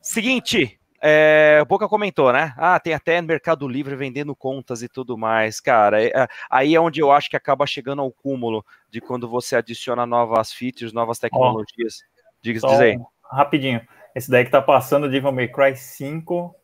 [0.00, 2.54] Seguinte, é, o Boca comentou, né?
[2.56, 5.60] Ah, tem até Mercado Livre vendendo contas e tudo mais.
[5.60, 9.56] Cara, é, aí é onde eu acho que acaba chegando ao cúmulo de quando você
[9.56, 12.02] adiciona novas features, novas tecnologias.
[12.42, 12.98] Diz, diz aí.
[13.30, 13.80] Rapidinho.
[14.14, 16.54] Esse daí que tá passando, Devil May Cry 5,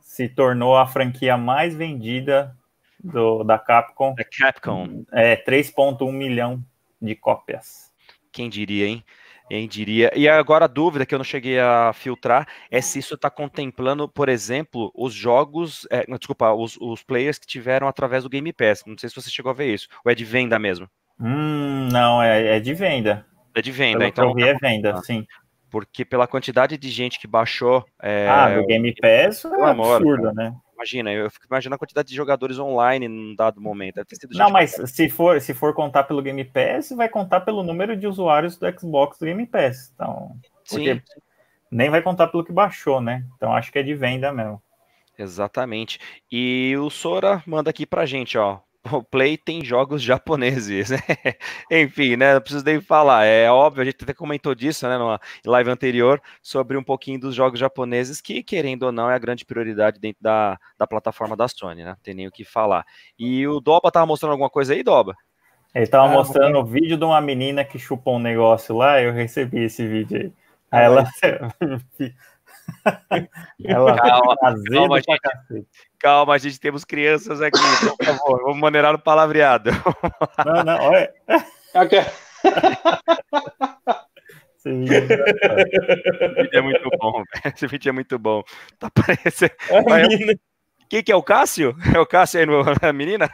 [0.00, 2.56] se tornou a franquia mais vendida
[3.02, 4.14] do, da Capcom.
[4.14, 5.04] Da Capcom.
[5.12, 6.64] É, 3.1 milhão
[7.00, 7.92] de cópias.
[8.32, 9.04] Quem diria, hein?
[9.54, 10.10] Quem diria.
[10.16, 14.08] E agora a dúvida que eu não cheguei a filtrar é se isso está contemplando,
[14.08, 15.86] por exemplo, os jogos.
[15.92, 18.82] É, desculpa, os, os players que tiveram através do Game Pass.
[18.84, 19.86] Não sei se você chegou a ver isso.
[20.04, 20.90] Ou é de venda mesmo?
[21.20, 23.24] Hum, não, é, é de venda.
[23.54, 24.28] É de venda, Pelo então.
[24.30, 25.24] Eu vi é venda, sim.
[25.70, 27.84] Porque pela quantidade de gente que baixou.
[28.02, 30.52] É, ah, do Game Pass é amor, absurda, né?
[30.74, 34.02] Imagina, eu fico imaginando a quantidade de jogadores online num dado momento.
[34.32, 38.06] não, mas se for, se for contar pelo Game Pass, vai contar pelo número de
[38.06, 39.92] usuários do Xbox do Game Pass.
[39.94, 41.00] Então, Sim.
[41.70, 43.24] nem vai contar pelo que baixou, né?
[43.36, 44.60] Então acho que é de venda mesmo.
[45.16, 46.00] Exatamente.
[46.30, 50.98] E o Sora manda aqui pra gente, ó o Play tem jogos japoneses, né?
[51.70, 52.34] Enfim, né?
[52.34, 53.24] Não preciso nem falar.
[53.24, 54.98] É óbvio, a gente até comentou disso, né?
[54.98, 59.18] Numa live anterior, sobre um pouquinho dos jogos japoneses, que, querendo ou não, é a
[59.18, 61.90] grande prioridade dentro da, da plataforma da Sony, né?
[61.90, 62.84] Não tem nem o que falar.
[63.18, 65.14] E o Doba tava mostrando alguma coisa aí, Doba?
[65.74, 69.12] Ele tava ah, mostrando o vídeo de uma menina que chupou um negócio lá, eu
[69.12, 70.32] recebi esse vídeo aí.
[70.70, 71.04] Aí ela.
[73.64, 75.66] ela calma, calma, gente,
[75.98, 77.58] calma, a gente temos crianças aqui,
[77.98, 79.70] por favor, vamos maneirar o palavreado.
[80.44, 81.12] Não, não, olha.
[81.74, 82.00] Okay.
[84.56, 88.42] Esse vídeo é muito bom, esse vídeo é muito bom.
[88.78, 89.54] Tá parecendo.
[90.88, 91.74] Quem que é o Cássio?
[91.94, 92.46] É o Cássio aí,
[92.88, 93.30] a menina?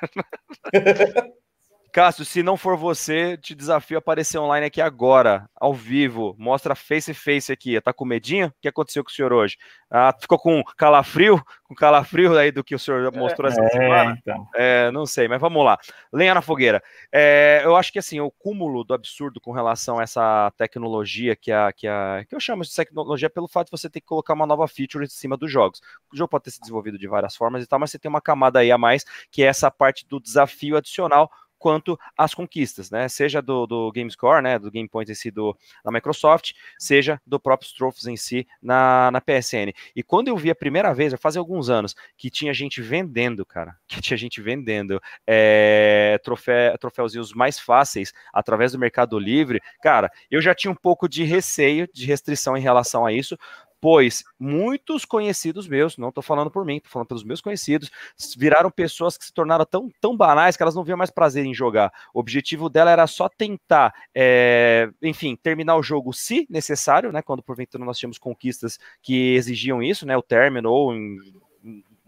[1.92, 6.36] Cássio, se não for você, te desafio a aparecer online aqui agora, ao vivo.
[6.38, 7.80] Mostra face a face aqui.
[7.80, 8.46] Tá com medinho?
[8.46, 9.56] O que aconteceu com o senhor hoje?
[9.90, 11.42] Ah, ficou com calafrio?
[11.64, 14.16] Com calafrio aí do que o senhor mostrou essa é, semana?
[14.20, 14.48] Então.
[14.54, 15.78] É, não sei, mas vamos lá.
[16.12, 16.80] Lenha na fogueira.
[17.12, 21.50] É, eu acho que assim, o cúmulo do absurdo com relação a essa tecnologia que,
[21.50, 24.34] a, que, a, que eu chamo de tecnologia pelo fato de você ter que colocar
[24.34, 25.80] uma nova feature em cima dos jogos.
[26.12, 28.20] O jogo pode ter se desenvolvido de várias formas e tal, mas você tem uma
[28.20, 31.28] camada aí a mais, que é essa parte do desafio adicional
[31.60, 33.06] quanto às conquistas, né?
[33.08, 34.58] Seja do, do GameScore, né?
[34.58, 39.10] Do Game Point em si do, da Microsoft, seja do próprio Trophies em si na,
[39.12, 39.72] na PSN.
[39.94, 43.76] E quando eu vi a primeira vez, faz alguns anos, que tinha gente vendendo, cara,
[43.86, 50.40] que tinha gente vendendo é, trofé, troféuzinhos mais fáceis através do Mercado Livre, cara, eu
[50.40, 53.36] já tinha um pouco de receio, de restrição em relação a isso,
[53.80, 57.90] pois muitos conhecidos meus, não estou falando por mim, estou falando pelos meus conhecidos,
[58.36, 61.54] viraram pessoas que se tornaram tão, tão banais que elas não viam mais prazer em
[61.54, 61.92] jogar.
[62.12, 67.22] O objetivo dela era só tentar, é, enfim, terminar o jogo se necessário, né?
[67.22, 70.16] Quando porventura nós tínhamos conquistas que exigiam isso, né?
[70.16, 71.16] O término ou em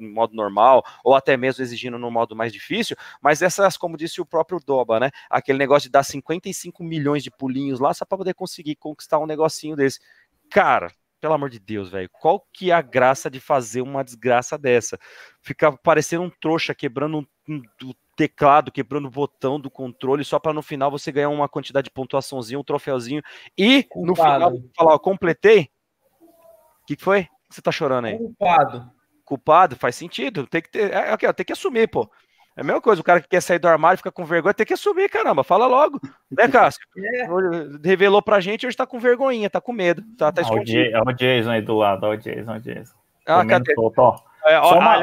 [0.03, 4.21] em modo normal, ou até mesmo exigindo no modo mais difícil, mas essas, como disse
[4.21, 5.11] o próprio Doba, né?
[5.31, 9.27] Aquele negócio de dar 55 milhões de pulinhos lá só para poder conseguir conquistar um
[9.27, 10.01] negocinho desse.
[10.51, 10.91] Cara,
[11.23, 14.99] pelo amor de Deus, velho, qual que é a graça de fazer uma desgraça dessa?
[15.41, 20.53] Ficar parecendo um trouxa quebrando um, um, teclado, quebrando o botão do controle, só para
[20.53, 23.23] no final você ganhar uma quantidade de pontuaçãozinho, um troféuzinho,
[23.57, 24.07] e Culpado.
[24.11, 25.71] no final falar, ó, completei.
[26.83, 27.29] O que, que foi?
[27.49, 28.19] Você tá chorando aí?
[28.19, 28.91] Culpado.
[29.25, 30.45] Culpado, faz sentido.
[30.49, 30.93] Tem que ter.
[30.93, 32.11] É, tem que assumir, pô.
[32.57, 34.67] É a mesma coisa, o cara que quer sair do armário fica com vergonha, tem
[34.67, 35.99] que assumir, caramba, fala logo.
[36.31, 36.81] Né, Cássio?
[36.99, 37.27] É.
[37.83, 40.97] Revelou pra gente, hoje tá com vergonhinha, tá com medo, tá, tá escondido.
[40.97, 42.95] Olha o Jason aí do lado, olha o Jason, olha o Jason.
[43.27, 43.73] Ah, cadê?
[44.45, 45.01] É, ó, uma...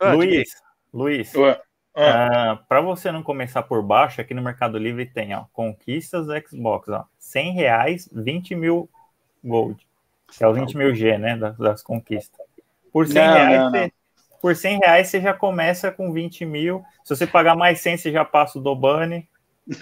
[0.00, 0.50] ah, Luiz,
[0.92, 1.56] Luiz, uh,
[2.68, 7.06] para você não começar por baixo, aqui no Mercado Livre tem, ó, conquistas Xbox, ó,
[7.18, 8.90] 100 reais, 20 mil
[9.42, 9.86] gold,
[10.28, 12.40] que é o 20 mil G, né, das, das conquistas.
[12.92, 13.90] Por 100 não, reais, não, não
[14.42, 16.82] por 100 reais você já começa com 20 mil.
[17.04, 19.28] Se você pagar mais 100, você já passa o Dobane.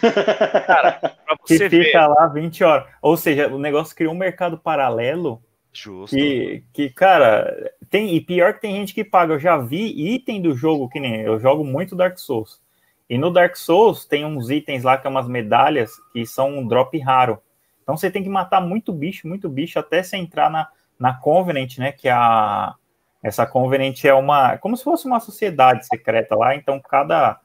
[0.66, 2.06] Cara, que fica ver.
[2.06, 2.86] lá 20 horas.
[3.00, 5.42] Ou seja, o negócio criou um mercado paralelo.
[5.72, 6.14] Justo.
[6.14, 9.34] Que, que, cara, tem, e pior que tem gente que paga.
[9.34, 12.60] Eu já vi item do jogo, que nem eu jogo muito Dark Souls.
[13.08, 16.66] E no Dark Souls tem uns itens lá que é umas medalhas que são um
[16.66, 17.38] drop raro.
[17.82, 20.68] Então você tem que matar muito bicho, muito bicho, até você entrar na,
[20.98, 21.92] na Covenant, né?
[21.92, 22.74] Que é a,
[23.22, 27.38] essa Convenant é uma, como se fosse uma sociedade secreta lá, então cada,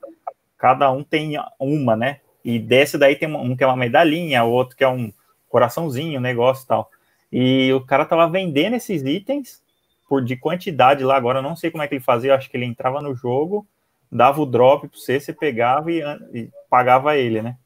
[0.58, 2.22] cada um tem uma, né?
[2.44, 5.12] E desse daí tem um que é uma medalhinha, o outro que é um
[5.50, 6.90] coraçãozinho, um negócio e tal.
[7.32, 9.62] E o cara tava vendendo esses itens
[10.08, 12.50] por de quantidade lá, agora eu não sei como é que ele fazia, eu acho
[12.50, 13.68] que ele entrava no jogo,
[14.12, 16.02] dava o drop para você, você pegava e,
[16.34, 17.58] e, pagava ele, né?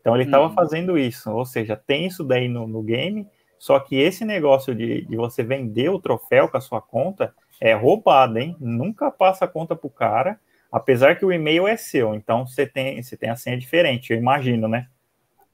[0.00, 0.52] Então ele estava hum.
[0.52, 3.26] fazendo isso, ou seja, tem isso daí no, no game,
[3.58, 7.74] Só que esse negócio de, de você vender o troféu com a sua conta é
[7.74, 8.56] roubado, hein?
[8.60, 10.38] Nunca passa a conta pro cara,
[10.70, 14.18] apesar que o e-mail é seu, então você tem, você tem a senha diferente, eu
[14.18, 14.88] imagino, né?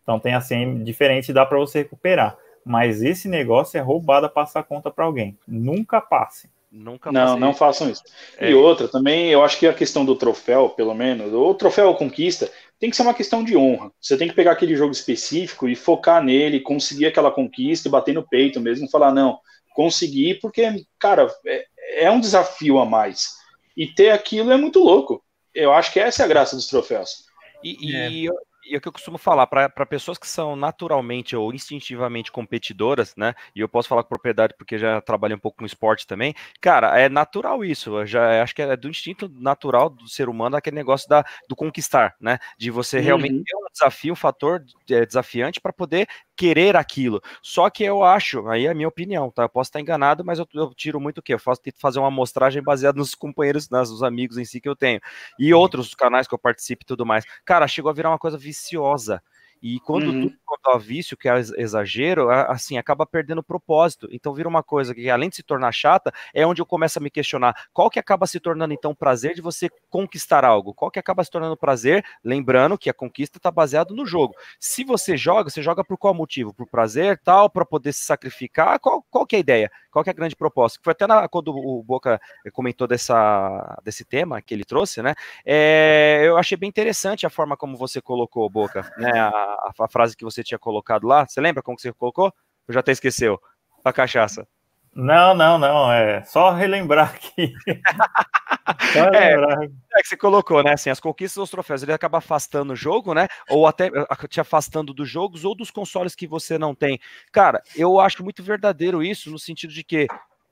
[0.03, 2.37] Então tem a senha diferente, dá para você recuperar.
[2.65, 5.39] Mas esse negócio é roubado a passar a conta para alguém.
[5.47, 6.49] Nunca passe.
[6.71, 8.03] Nunca não, não façam isso.
[8.39, 8.51] É.
[8.51, 12.49] E outra, também, eu acho que a questão do troféu, pelo menos, o troféu conquista,
[12.79, 13.91] tem que ser uma questão de honra.
[14.01, 18.15] Você tem que pegar aquele jogo específico e focar nele, conseguir aquela conquista e bater
[18.15, 19.39] no peito mesmo, falar, não,
[19.75, 23.37] consegui, porque, cara, é, é um desafio a mais.
[23.77, 25.23] E ter aquilo é muito louco.
[25.55, 27.25] Eu acho que essa é a graça dos troféus.
[27.63, 28.33] E, e é
[28.71, 33.15] e é o que eu costumo falar, para pessoas que são naturalmente ou instintivamente competidoras,
[33.17, 33.35] né?
[33.55, 36.35] E eu posso falar com propriedade porque já trabalhei um pouco no esporte também.
[36.61, 38.07] Cara, é natural isso.
[38.07, 42.15] já acho que é do instinto natural do ser humano aquele negócio da, do conquistar,
[42.21, 42.39] né?
[42.57, 43.05] De você uhum.
[43.05, 46.07] realmente ter um desafio, um fator é, desafiante para poder
[46.41, 47.21] querer aquilo.
[47.43, 49.43] Só que eu acho, aí é a minha opinião, tá?
[49.43, 51.35] Eu posso estar enganado, mas eu, eu tiro muito o quê?
[51.35, 54.75] Eu faço tento fazer uma amostragem baseada nos companheiros, nos amigos em si que eu
[54.75, 54.99] tenho.
[55.39, 57.27] E outros canais que eu participo e tudo mais.
[57.45, 59.23] Cara, chegou a virar uma coisa viciosa.
[59.63, 60.23] E quando uhum.
[60.23, 64.09] tudo quanto a vício, que é exagero, assim, acaba perdendo o propósito.
[64.11, 67.03] Então vira uma coisa que, além de se tornar chata, é onde eu começo a
[67.03, 70.75] me questionar qual que acaba se tornando, então, prazer de você conquistar algo?
[70.75, 72.05] Qual que acaba se tornando prazer?
[72.25, 74.35] Lembrando que a conquista está baseada no jogo.
[74.59, 76.53] Se você joga, você joga por qual motivo?
[76.53, 78.79] Por prazer, tal, para poder se sacrificar?
[78.81, 79.71] Qual, qual que é a ideia?
[79.91, 80.79] Qual que é a grande proposta?
[80.83, 82.21] Foi até na, quando o Boca
[82.53, 85.15] comentou dessa, desse tema que ele trouxe, né?
[85.45, 89.11] É, eu achei bem interessante a forma como você colocou, Boca, né?
[89.19, 91.27] A, a, a, frase que você tinha colocado lá.
[91.27, 92.33] Você lembra como que você colocou?
[92.67, 93.41] Eu já até esqueceu.
[93.85, 94.47] A cachaça.
[94.95, 95.93] Não, não, não.
[95.93, 97.53] É só relembrar aqui.
[98.93, 99.63] só é, relembrar.
[99.63, 100.73] É, é, que você colocou, né?
[100.73, 103.29] Assim, as conquistas dos troféus, ele acaba afastando o jogo, né?
[103.49, 103.91] Ou até
[104.29, 106.99] te afastando dos jogos ou dos consoles que você não tem.
[107.33, 110.07] Cara, eu acho muito verdadeiro isso, no sentido de que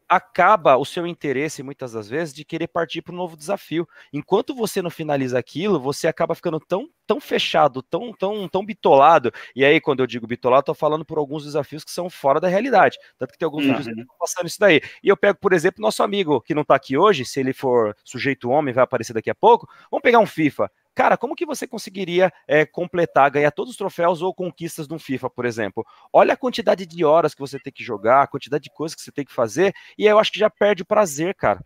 [0.09, 3.87] acaba o seu interesse, muitas das vezes, de querer partir para um novo desafio.
[4.12, 9.31] Enquanto você não finaliza aquilo, você acaba ficando tão, tão fechado, tão, tão, tão bitolado.
[9.55, 12.49] E aí, quando eu digo bitolado, estou falando por alguns desafios que são fora da
[12.49, 12.97] realidade.
[13.18, 13.77] Tanto que tem alguns uhum.
[13.77, 14.81] vídeos que estão passando isso daí.
[15.03, 17.94] E eu pego, por exemplo, nosso amigo que não está aqui hoje, se ele for
[18.05, 19.68] sujeito homem, vai aparecer daqui a pouco.
[19.90, 20.71] Vamos pegar um FIFA.
[20.99, 25.31] Cara, como que você conseguiria é, completar, ganhar todos os troféus ou conquistas no FIFA,
[25.31, 25.87] por exemplo?
[26.13, 29.03] Olha a quantidade de horas que você tem que jogar, a quantidade de coisas que
[29.03, 31.63] você tem que fazer, e eu acho que já perde o prazer, cara.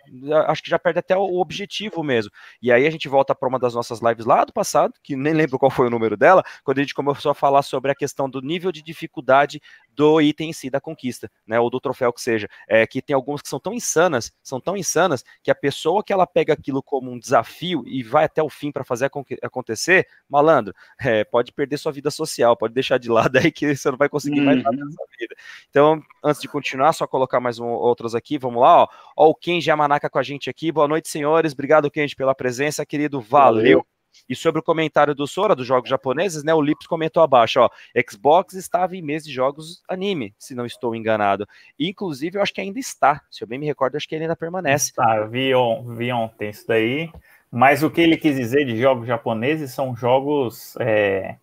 [0.49, 2.31] Acho que já perde até o objetivo mesmo.
[2.61, 5.33] E aí a gente volta para uma das nossas lives lá do passado, que nem
[5.33, 8.29] lembro qual foi o número dela, quando a gente começou a falar sobre a questão
[8.29, 9.63] do nível de dificuldade
[9.95, 13.15] do item em si da conquista, né, ou do troféu que seja, é que tem
[13.15, 16.83] algumas que são tão insanas, são tão insanas que a pessoa que ela pega aquilo
[16.83, 19.11] como um desafio e vai até o fim para fazer
[19.43, 23.91] acontecer, malandro, é, pode perder sua vida social, pode deixar de lado aí que você
[23.91, 24.47] não vai conseguir uhum.
[24.47, 24.85] mais nada uhum.
[24.85, 25.35] nessa vida.
[25.69, 29.35] Então, antes de continuar, só colocar mais um, outros aqui, vamos lá, ó, ó o
[29.35, 33.63] Kenji Amanaka com a gente aqui, boa noite, senhores, obrigado, Kenji, pela presença, querido, valeu.
[33.63, 33.92] valeu.
[34.29, 36.55] E sobre o comentário do Sora, dos jogos japoneses, né?
[36.55, 37.71] O Lips comentou abaixo, ó.
[38.09, 41.47] Xbox estava em mês de jogos anime, se não estou enganado.
[41.79, 43.23] Inclusive, eu acho que ainda está.
[43.31, 44.93] Se eu bem me recordo, acho que ele ainda permanece.
[44.95, 45.53] Tá, vi,
[45.97, 47.11] vi ontem isso daí.
[47.51, 51.37] Mas o que ele quis dizer de jogos japoneses são jogos é,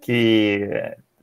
[0.00, 0.68] que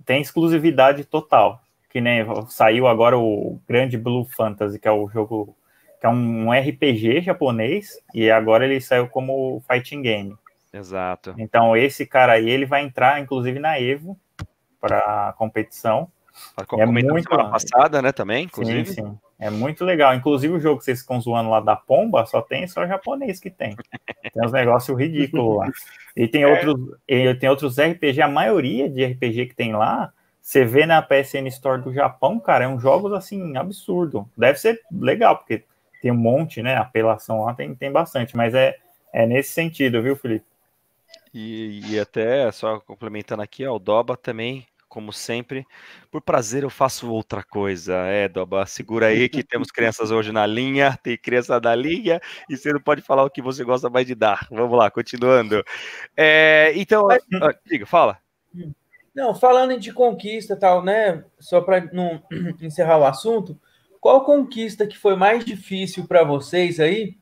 [0.05, 1.61] tem exclusividade total.
[1.89, 5.55] Que nem saiu agora o Grande Blue Fantasy, que é o jogo
[5.99, 10.35] que é um RPG japonês, e agora ele saiu como fighting game.
[10.77, 11.33] Exato.
[11.37, 14.17] Então esse cara aí ele vai entrar inclusive na Evo
[14.79, 16.09] para competição.
[16.77, 18.85] É muito semana passada, né, também, inclusive.
[18.85, 19.19] Sim, sim.
[19.39, 20.13] É muito legal.
[20.13, 23.49] Inclusive o jogo que vocês ficam zoando lá da pomba, só tem só japonês que
[23.49, 23.75] tem.
[24.33, 25.71] Tem uns negócios ridículos lá.
[26.15, 26.47] E tem é.
[26.47, 30.11] outros, e tem outros RPG, a maioria de RPG que tem lá,
[30.41, 34.29] você vê na PSN Store do Japão, cara, é um jogos assim absurdo.
[34.37, 35.63] Deve ser legal, porque
[36.01, 36.75] tem um monte, né?
[36.75, 38.75] Apelação lá tem, tem bastante, mas é,
[39.13, 40.45] é nesse sentido, viu, Felipe?
[41.39, 45.67] E, e até, só complementando aqui, ó, o Doba também, como sempre,
[46.09, 47.93] por prazer eu faço outra coisa.
[48.07, 52.19] É, Doba, segura aí que temos crianças hoje na linha, tem criança na linha,
[52.49, 54.47] e você não pode falar o que você gosta mais de dar.
[54.49, 55.63] Vamos lá, continuando.
[56.15, 58.17] É, então, ah, diga, fala.
[59.13, 61.23] Não, falando de conquista tal, né?
[61.39, 62.19] Só para não
[62.59, 63.55] encerrar o assunto,
[64.01, 67.15] qual conquista que foi mais difícil para vocês aí?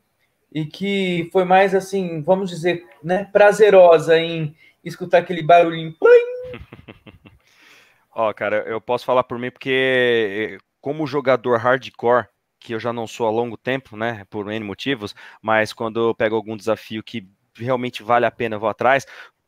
[0.51, 5.95] E que foi mais assim, vamos dizer, né, prazerosa em escutar aquele barulhinho.
[8.13, 12.27] Ó, oh, cara, eu posso falar por mim porque como jogador hardcore,
[12.59, 16.15] que eu já não sou há longo tempo, né, por N motivos, mas quando eu
[16.15, 19.05] pego algum desafio que realmente vale a pena, eu vou atrás.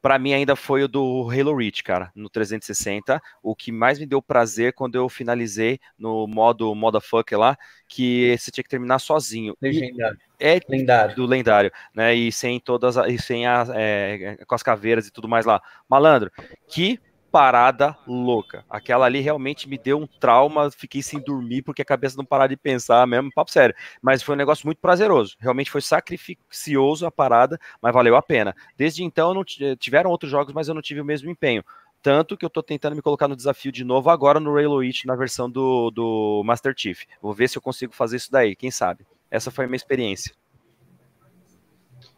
[0.08, 3.22] Para mim ainda foi o do Halo Reach, cara, no 360.
[3.44, 7.58] O que mais me deu prazer quando eu finalizei no modo Motherfucker lá,
[7.90, 9.54] que você tinha que terminar sozinho.
[9.62, 10.18] Legendário.
[10.40, 11.14] É lendário.
[11.14, 12.16] do lendário, né?
[12.16, 15.62] E sem todas, e sem as, é, com as caveiras e tudo mais lá.
[15.90, 16.32] Malandro,
[16.70, 18.66] que parada louca.
[18.70, 22.50] Aquela ali realmente me deu um trauma, fiquei sem dormir porque a cabeça não parava
[22.50, 23.76] de pensar mesmo, papo sério.
[24.02, 25.36] Mas foi um negócio muito prazeroso.
[25.40, 28.56] Realmente foi sacrificioso a parada, mas valeu a pena.
[28.76, 29.44] Desde então não
[29.78, 31.64] tiveram outros jogos, mas eu não tive o mesmo empenho.
[32.02, 35.16] Tanto que eu tô tentando me colocar no desafio de novo agora no Reach na
[35.16, 37.04] versão do, do Master Chief.
[37.22, 39.06] Vou ver se eu consigo fazer isso daí, quem sabe.
[39.30, 40.34] Essa foi a minha experiência.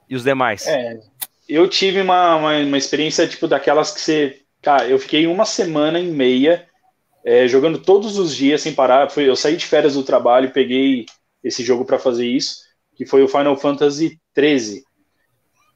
[0.08, 0.68] E os demais?
[0.68, 1.00] É,
[1.48, 6.00] eu tive uma, uma, uma experiência tipo daquelas que você Cara, eu fiquei uma semana
[6.00, 6.68] e meia
[7.24, 9.10] é, jogando todos os dias sem parar.
[9.10, 11.06] Foi, eu saí de férias do trabalho e peguei
[11.44, 12.58] esse jogo para fazer isso,
[12.96, 14.84] que foi o Final Fantasy XIII.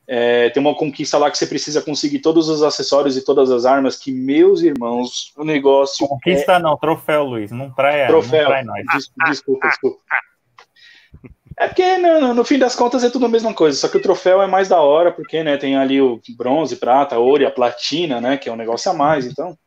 [0.05, 3.65] É, tem uma conquista lá que você precisa conseguir todos os acessórios e todas as
[3.65, 6.05] armas, que, meus irmãos, o negócio.
[6.05, 6.59] Conquista é...
[6.59, 7.51] não, troféu, Luiz.
[7.51, 8.41] Não trai, troféu.
[8.41, 9.09] Não trai nós.
[9.29, 10.01] Desculpa, desculpa.
[11.57, 14.01] É porque no, no, fim das contas é tudo a mesma coisa, só que o
[14.01, 17.51] troféu é mais da hora, porque né, tem ali o bronze, prata, ouro e a
[17.51, 18.37] platina, né?
[18.37, 19.57] Que é um negócio a mais, então.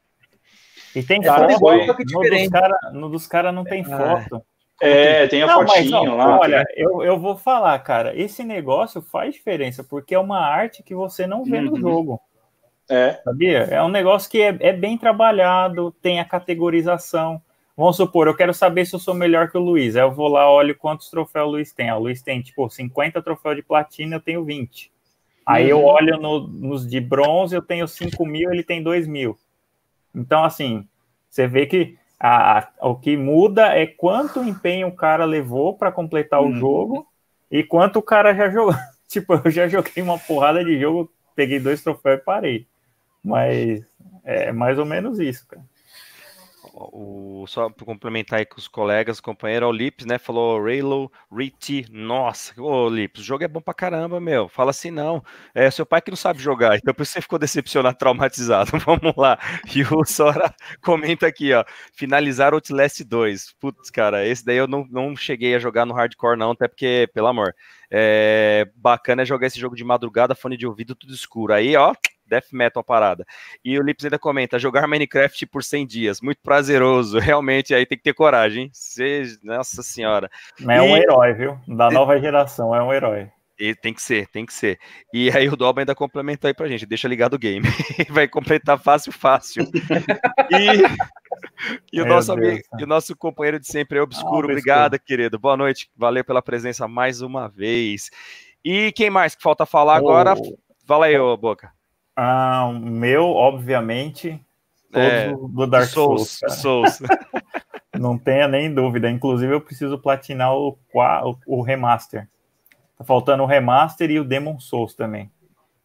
[0.94, 1.86] E tem cara, foto, foi...
[2.92, 4.24] no dos caras cara não tem ah.
[4.24, 4.42] foto.
[4.80, 6.38] É, tem a não, fotinho mas, ó, lá.
[6.38, 10.94] Olha, eu, eu vou falar, cara, esse negócio faz diferença, porque é uma arte que
[10.94, 11.64] você não vê uhum.
[11.64, 12.20] no jogo.
[12.88, 13.20] É.
[13.24, 13.58] Sabia?
[13.58, 17.40] É um negócio que é, é bem trabalhado, tem a categorização.
[17.76, 19.96] Vamos supor, eu quero saber se eu sou melhor que o Luiz.
[19.96, 21.92] Aí eu vou lá, olho quantos troféus o Luiz tem.
[21.92, 24.90] o Luiz tem, tipo, 50 troféus de platina, eu tenho 20.
[25.44, 25.80] Aí uhum.
[25.80, 29.38] eu olho no, nos de bronze, eu tenho 5 mil, ele tem 2 mil.
[30.14, 30.88] Então, assim,
[31.28, 35.92] você vê que a, a, o que muda é quanto empenho o cara levou para
[35.92, 36.52] completar uhum.
[36.52, 37.06] o jogo
[37.50, 38.74] e quanto o cara já jogou.
[39.06, 42.66] tipo, eu já joguei uma porrada de jogo, peguei dois troféus e parei.
[43.22, 43.84] Mas
[44.24, 45.62] é mais ou menos isso, cara
[46.78, 50.18] o, só para complementar aí com os colegas, companheiro, o Lips, né?
[50.18, 54.46] Falou Raylo, Riti, nossa, ô Lips, o jogo é bom pra caramba, meu.
[54.48, 55.24] Fala assim, não.
[55.54, 58.72] É seu pai que não sabe jogar, então por isso você ficou decepcionado, traumatizado.
[58.84, 59.38] Vamos lá.
[59.74, 61.64] E o Sora comenta aqui, ó.
[61.94, 63.54] Finalizar Outlast 2.
[63.58, 67.08] Putz, cara, esse daí eu não, não cheguei a jogar no hardcore, não, até porque,
[67.14, 67.54] pelo amor.
[67.90, 71.52] É, bacana é jogar esse jogo de madrugada, fone de ouvido, tudo escuro.
[71.54, 71.94] Aí, ó,
[72.26, 73.26] death metal a parada.
[73.64, 77.18] E o Lips ainda comenta: jogar Minecraft por 100 dias, muito prazeroso.
[77.20, 78.70] Realmente, aí tem que ter coragem, hein?
[78.72, 80.30] Cê, nossa senhora.
[80.68, 81.58] É um herói, viu?
[81.66, 83.28] Da nova geração, é um herói.
[83.58, 84.78] E tem que ser, tem que ser.
[85.12, 87.66] E aí o Doba ainda complementa aí pra gente, deixa ligado o game.
[88.10, 89.64] Vai completar fácil, fácil.
[90.52, 94.46] e, e o nosso amigo, e o nosso companheiro de sempre é Obscuro.
[94.46, 95.38] Ah, Obrigado, querido.
[95.38, 95.88] Boa noite.
[95.96, 98.10] Valeu pela presença mais uma vez.
[98.62, 99.96] E quem mais que falta falar oh.
[99.96, 100.34] agora?
[100.86, 101.75] Fala aí, ô Boca.
[102.16, 104.40] Ah, o meu, obviamente,
[104.92, 106.40] é, do Dark Souls.
[106.40, 106.98] Souls, Souls.
[107.94, 109.10] Não tenha nem dúvida.
[109.10, 110.78] Inclusive, eu preciso platinar o,
[111.46, 112.26] o, remaster.
[112.96, 115.30] Tá faltando o remaster e o Demon Souls também.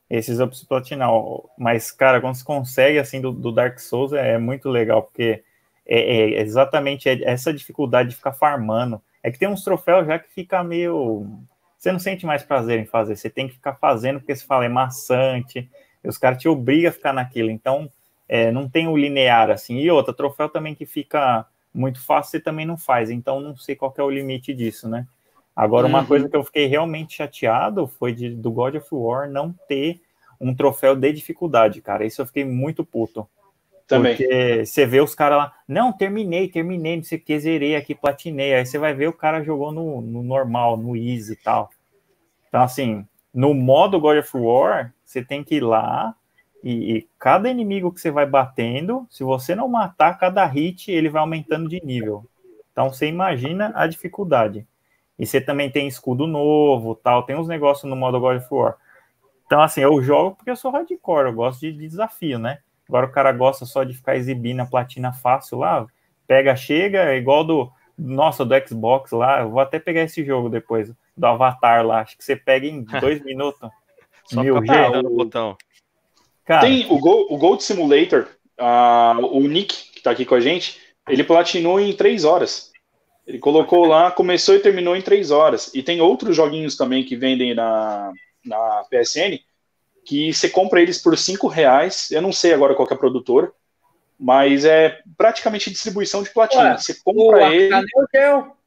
[0.09, 1.09] Esses eu preciso platinar.
[1.57, 5.43] Mas, cara, quando você consegue, assim, do, do Dark Souls, é, é, muito legal, porque
[5.85, 9.01] é, é exatamente essa dificuldade de ficar farmando.
[9.23, 11.27] É que tem uns troféus já que fica meio.
[11.77, 14.65] Você não sente mais prazer em fazer, você tem que ficar fazendo porque você fala,
[14.65, 15.69] é maçante
[16.03, 17.49] os caras te obrigam a ficar naquilo.
[17.49, 17.89] Então,
[18.27, 19.77] é, não tem o linear assim.
[19.77, 23.09] E outra, troféu também que fica muito fácil, você também não faz.
[23.09, 25.05] Então, não sei qual é o limite disso, né?
[25.55, 26.05] Agora, uma uhum.
[26.05, 30.01] coisa que eu fiquei realmente chateado foi de, do God of War não ter
[30.39, 32.05] um troféu de dificuldade, cara.
[32.05, 33.27] Isso eu fiquei muito puto.
[33.85, 34.15] Também.
[34.15, 37.93] Porque você vê os caras lá, não, terminei, terminei, não sei o que, zerei aqui,
[37.93, 38.55] platinei.
[38.55, 41.69] Aí você vai ver o cara jogou no, no normal, no easy e tal.
[42.47, 46.15] Então, assim, no modo God of War, você tem que ir lá
[46.63, 51.09] e, e, cada inimigo que você vai batendo, se você não matar cada hit, ele
[51.09, 52.25] vai aumentando de nível.
[52.71, 54.65] Então você imagina a dificuldade.
[55.17, 58.75] E você também tem escudo novo, tal, tem uns negócios no modo God of War.
[59.45, 62.59] Então assim, eu jogo porque eu sou hardcore, eu gosto de, de desafio, né?
[62.87, 65.85] Agora o cara gosta só de ficar exibindo a platina fácil lá,
[66.27, 70.49] pega, chega, é igual do nossa, do Xbox lá, eu vou até pegar esse jogo
[70.49, 73.69] depois, do Avatar lá, acho que você pega em dois minutos.
[74.25, 75.57] Só Mil ficar no botão.
[76.45, 78.27] Cara, Tem o, Go, o Gold Simulator,
[78.59, 82.71] uh, o Nick, que tá aqui com a gente, ele platinou em três horas.
[83.25, 85.71] Ele colocou lá, começou e terminou em três horas.
[85.73, 88.11] E tem outros joguinhos também que vendem na,
[88.43, 89.39] na PSN,
[90.05, 92.09] que você compra eles por cinco reais.
[92.11, 93.51] Eu não sei agora qual é a produtora,
[94.19, 96.71] mas é praticamente distribuição de platina.
[96.71, 97.73] Ué, você compra o, ele.
[97.73, 98.57] A Canel Gel.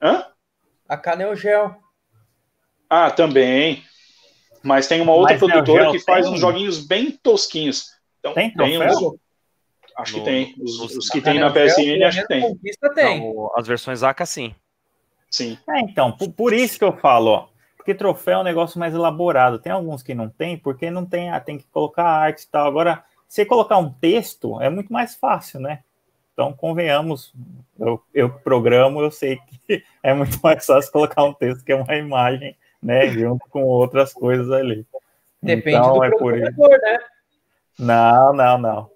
[0.00, 0.26] Hã?
[0.88, 1.76] A Canel Gel.
[2.88, 3.84] Ah, também.
[4.62, 6.34] Mas tem uma outra Mas produtora que faz tem...
[6.34, 7.92] uns joguinhos bem tosquinhos.
[8.18, 9.18] Então, tem troféu?
[9.96, 10.54] Acho no, que tem.
[10.60, 12.58] Os, os, os que tem na PSN, acho que tem.
[12.94, 13.34] Tem.
[13.34, 14.54] Não, as versões AK, sim.
[15.30, 15.58] Sim.
[15.68, 17.48] É, então, por, por, isso que eu falo, ó.
[17.76, 19.58] Porque troféu é um negócio mais elaborado.
[19.58, 22.66] Tem alguns que não tem, porque não tem, ah, tem que colocar arte e tal.
[22.66, 25.80] Agora, se colocar um texto, é muito mais fácil, né?
[26.32, 27.32] Então, convenhamos,
[27.78, 31.76] eu, eu programo, eu sei que é muito mais fácil colocar um texto que é
[31.76, 33.08] uma imagem, né?
[33.08, 34.86] Junto com outras coisas ali.
[35.42, 36.60] Depende então, do é por isso.
[36.60, 36.98] né?
[37.78, 38.90] Não, não, não.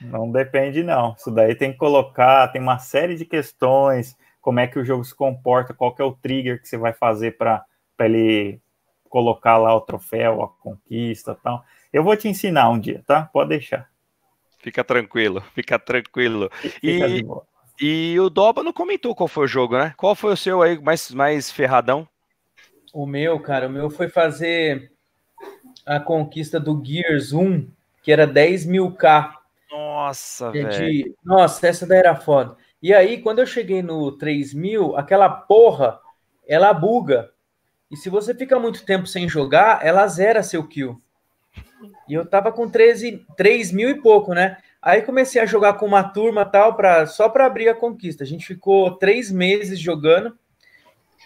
[0.00, 1.14] Não depende, não.
[1.18, 5.04] Isso daí tem que colocar, tem uma série de questões, como é que o jogo
[5.04, 7.64] se comporta, qual que é o trigger que você vai fazer para
[8.00, 8.60] ele
[9.08, 11.64] colocar lá o troféu, a conquista tal.
[11.92, 13.28] Eu vou te ensinar um dia, tá?
[13.32, 13.88] Pode deixar.
[14.58, 16.50] Fica tranquilo, fica tranquilo.
[16.52, 17.24] Fica e,
[17.80, 19.94] e o Doba não comentou qual foi o jogo, né?
[19.96, 22.06] Qual foi o seu aí mais, mais ferradão?
[22.92, 24.92] O meu, cara, o meu foi fazer
[25.84, 27.68] a conquista do Gears 1,
[28.02, 29.34] que era 10 mil K.
[29.70, 31.14] Nossa, velho.
[31.24, 32.56] Nossa, essa daí era foda.
[32.82, 35.98] E aí, quando eu cheguei no 3000, aquela porra,
[36.46, 37.30] ela buga.
[37.90, 41.00] E se você fica muito tempo sem jogar, ela zera seu kill.
[42.08, 44.58] E eu tava com 13, 3 mil e pouco, né?
[44.80, 48.22] Aí comecei a jogar com uma turma tal, pra, só para abrir a conquista.
[48.24, 50.38] A gente ficou três meses jogando,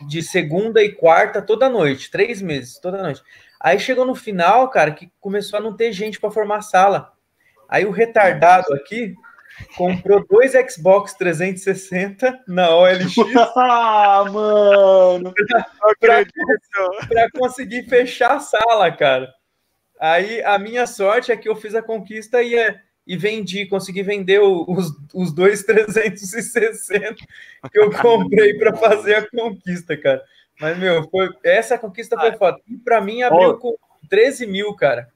[0.07, 2.11] de segunda e quarta, toda noite.
[2.11, 3.23] Três meses, toda noite.
[3.61, 7.13] Aí chegou no final, cara, que começou a não ter gente para formar sala.
[7.69, 9.15] Aí o retardado aqui
[9.77, 13.15] comprou dois Xbox 360 na OLX.
[13.57, 15.33] ah, mano!
[16.01, 16.25] pra,
[17.09, 19.33] pra, conseguir fechar a sala, cara.
[20.01, 24.03] Aí a minha sorte é que eu fiz a conquista e, é, e vendi, consegui
[24.03, 27.15] vender os, os dois 360
[27.71, 30.23] que eu comprei para fazer a conquista, cara.
[30.61, 32.59] Mas, meu, foi, essa conquista foi foda.
[32.69, 33.75] E para mim abriu com
[34.09, 35.09] 13 mil, cara.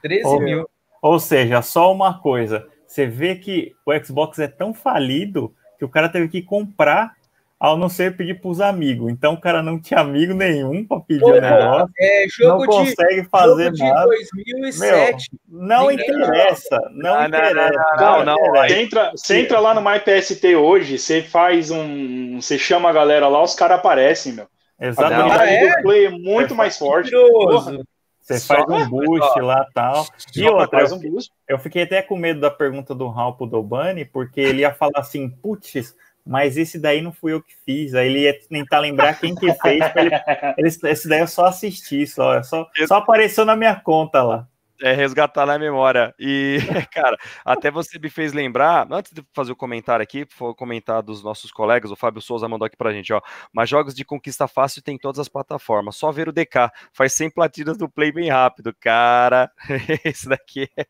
[0.00, 0.70] 13 oh, mil.
[1.00, 5.88] Ou seja, só uma coisa você vê que o Xbox é tão falido que o
[5.88, 7.16] cara teve que comprar
[7.62, 9.08] ao não ser pedir para os amigos.
[9.08, 11.88] Então o cara não tinha amigo nenhum para pedir o negócio.
[11.96, 14.06] É, jogo não consegue fazer jogo nada.
[14.06, 15.30] 2007.
[15.48, 17.84] Meu, não interessa, não, não interessa.
[17.98, 22.40] Não, não, não, Você, entra, você entra lá no MyPST hoje, você faz um.
[22.40, 24.48] Você chama a galera lá, os caras aparecem, meu.
[24.80, 25.38] Exatamente.
[25.38, 25.82] A é?
[25.82, 27.12] play é muito é mais forte.
[27.12, 30.04] Você faz um boost lá tal.
[30.34, 31.00] E outra, um
[31.48, 34.98] eu fiquei até com medo da pergunta do Raul pro Dobani, porque ele ia falar
[34.98, 35.94] assim, putz,
[36.26, 37.94] mas esse daí não fui eu que fiz.
[37.94, 39.80] Aí ele ia tentar lembrar quem que fez.
[39.96, 40.10] Ele,
[40.58, 44.48] ele, esse daí eu só assisti, só, só, só apareceu na minha conta lá
[44.82, 46.14] é, resgatar na memória.
[46.18, 46.58] E,
[46.92, 51.22] cara, até você me fez lembrar, antes de fazer o comentário aqui, foi comentar dos
[51.22, 53.20] nossos colegas, o Fábio Souza mandou aqui pra gente, ó.
[53.52, 55.96] Mas jogos de conquista fácil tem todas as plataformas.
[55.96, 58.74] Só ver o DK, faz 100 platinas do play bem rápido.
[58.80, 59.50] Cara,
[60.04, 60.84] esse daqui é,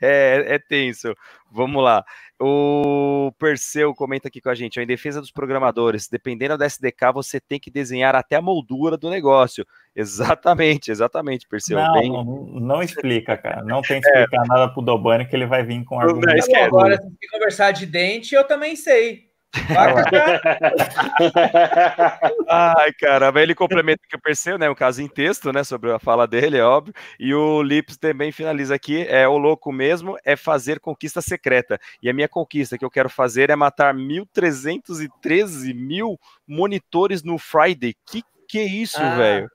[0.00, 1.14] é, é tenso.
[1.50, 2.04] Vamos lá.
[2.38, 7.12] O Perseu comenta aqui com a gente, ó, em defesa dos programadores, dependendo da SDK,
[7.14, 9.66] você tem que desenhar até a moldura do negócio.
[9.96, 11.78] Exatamente, exatamente, Perseu.
[11.78, 12.12] Não, Bem...
[12.12, 12.24] não,
[12.60, 13.62] não, explica, cara.
[13.64, 14.20] Não tem que é.
[14.20, 14.46] explicar é.
[14.46, 16.46] nada pro Dobani que ele vai vir com argumentos.
[16.54, 19.30] Agora, se conversar de dente, eu também sei.
[22.48, 24.68] Ai, cara, ele complementa o que eu percebo, né?
[24.68, 25.64] O caso em texto, né?
[25.64, 26.94] Sobre a fala dele, é óbvio.
[27.18, 31.78] E o Lips também finaliza aqui: é o louco mesmo é fazer conquista secreta.
[32.02, 37.94] E a minha conquista que eu quero fazer é matar 1.313 mil monitores no Friday.
[38.06, 39.16] Que que é isso, ah.
[39.16, 39.50] velho?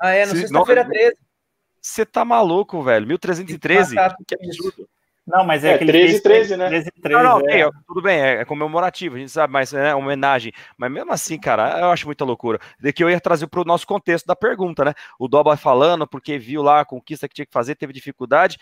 [0.00, 1.16] Ah, é, no sexta-feira 13.
[1.80, 3.06] Você tá maluco, velho?
[3.06, 3.98] 1313?
[3.98, 4.88] Ah, tá, que absurdo.
[5.26, 6.68] Não, mas é, é aquele 13 13, né?
[6.68, 7.70] 13, 13, não, não, é.
[7.86, 10.52] tudo bem, é, é, comemorativo, a gente sabe, mas é homenagem.
[10.76, 12.58] Mas mesmo assim, cara, eu acho muita loucura.
[12.80, 14.94] De que eu ia trazer para o nosso contexto da pergunta, né?
[15.18, 18.58] O Doba falando porque viu lá a conquista que tinha que fazer, teve dificuldade.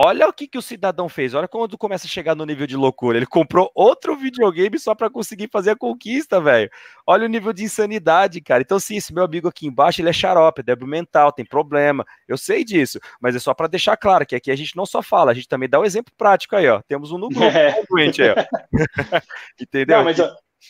[0.00, 2.76] Olha o que, que o cidadão fez, olha quando começa a chegar no nível de
[2.76, 3.18] loucura.
[3.18, 6.70] Ele comprou outro videogame só para conseguir fazer a conquista, velho.
[7.04, 8.62] Olha o nível de insanidade, cara.
[8.62, 12.06] Então, sim, esse meu amigo aqui embaixo, ele é xarope, é débil mental, tem problema.
[12.28, 15.02] Eu sei disso, mas é só para deixar claro que aqui a gente não só
[15.02, 16.80] fala, a gente também dá o um exemplo prático aí, ó.
[16.82, 17.82] Temos um no grupo, é.
[17.90, 18.34] doente aí, ó.
[19.60, 19.96] Entendeu?
[19.96, 20.28] Não, mas eu,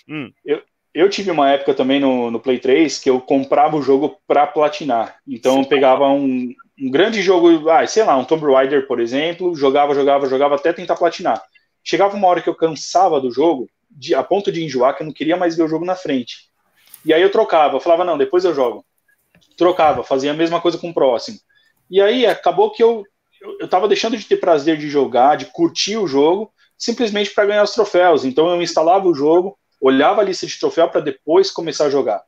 [0.09, 0.33] hum.
[0.43, 0.63] eu,
[0.95, 4.47] eu tive uma época também no, no Play 3 que eu comprava o jogo para
[4.47, 5.17] platinar.
[5.27, 9.55] Então, eu pegava um, um grande jogo, ah, sei lá, um Tomb Raider, por exemplo,
[9.55, 11.43] jogava, jogava, jogava até tentar platinar.
[11.85, 15.07] Chegava uma hora que eu cansava do jogo, de, a ponto de enjoar, que eu
[15.07, 16.49] não queria mais ver o jogo na frente.
[17.05, 18.85] E aí eu trocava, eu falava, não, depois eu jogo.
[19.57, 21.39] Trocava, fazia a mesma coisa com o próximo.
[21.91, 23.05] E aí acabou que eu,
[23.41, 27.47] eu, eu tava deixando de ter prazer de jogar, de curtir o jogo, simplesmente para
[27.47, 28.25] ganhar os troféus.
[28.25, 32.23] Então eu instalava o jogo, olhava a lista de troféu para depois começar a jogar.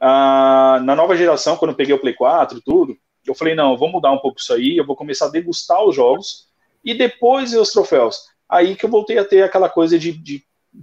[0.00, 3.76] Ah, na nova geração, quando eu peguei o Play 4 tudo, Eu falei, não, eu
[3.76, 6.48] vou mudar um pouco isso aí, eu vou começar a degustar os jogos
[6.84, 8.22] e depois ver os troféus.
[8.48, 10.42] Aí que eu voltei a ter aquela coisa de, de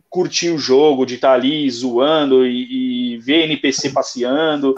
[0.10, 4.76] curtir o jogo, de estar tá ali zoando e, e, ver NPC passeando.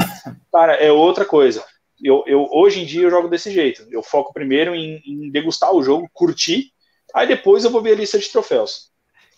[0.51, 1.63] Cara, é outra coisa.
[2.01, 3.85] Eu, eu, hoje em dia eu jogo desse jeito.
[3.91, 6.71] Eu foco primeiro em, em degustar o jogo, curtir,
[7.13, 8.91] aí depois eu vou ver a lista de troféus.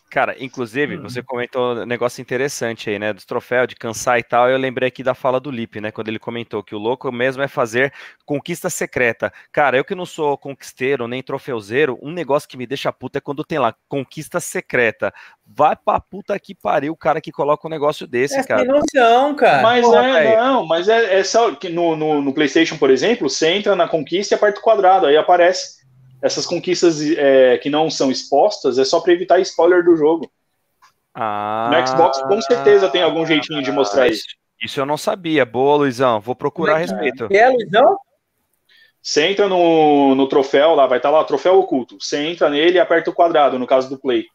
[0.10, 1.04] Cara, inclusive, hum.
[1.04, 3.14] você comentou um negócio interessante aí, né?
[3.14, 4.50] Dos troféus, de cansar e tal.
[4.50, 5.92] Eu lembrei aqui da fala do Lipe, né?
[5.92, 7.94] Quando ele comentou que o louco mesmo é fazer
[8.26, 9.32] conquista secreta.
[9.52, 13.22] Cara, eu que não sou conquisteiro nem trofeuzeiro, um negócio que me deixa puta é
[13.22, 15.14] quando tem lá conquista secreta.
[15.46, 18.62] Vai pra puta que pariu o cara que coloca um negócio desse, é cara.
[18.62, 19.62] Sem noção, cara.
[19.62, 23.30] Mas Porra, é, não, mas é, é só que no, no, no, PlayStation, por exemplo,
[23.30, 25.79] você entra na conquista e aperta o quadrado, aí aparece
[26.22, 30.30] essas conquistas é, que não são expostas é só para evitar spoiler do jogo.
[31.14, 34.26] Ah, no Xbox com certeza tem algum jeitinho de mostrar isso.
[34.62, 35.46] Isso eu não sabia.
[35.46, 36.20] Boa, Luizão.
[36.20, 37.28] Vou procurar a respeito.
[37.32, 37.98] É, Luizão?
[39.02, 41.98] Você entra no, no troféu lá, vai estar tá lá, troféu oculto.
[42.00, 44.26] Você entra nele e aperta o quadrado, no caso do Play.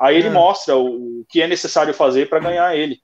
[0.00, 0.32] Aí ele ah.
[0.32, 3.00] mostra o, o que é necessário fazer para ganhar ele.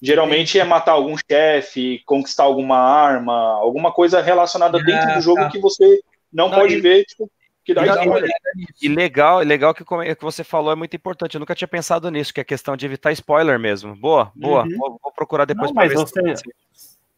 [0.00, 5.50] Geralmente é matar algum chefe, conquistar alguma arma, alguma coisa relacionada dentro do jogo tá.
[5.50, 6.00] que você
[6.32, 6.80] não, não pode e...
[6.80, 7.30] ver, tipo,
[7.66, 11.34] que dá e, e legal, legal que, que você falou é muito importante.
[11.34, 13.96] Eu nunca tinha pensado nisso, que é questão de evitar spoiler mesmo.
[13.96, 14.62] Boa, boa.
[14.62, 14.76] Uhum.
[14.76, 16.36] Vou, vou, procurar depois para ver você...
[16.36, 16.44] se...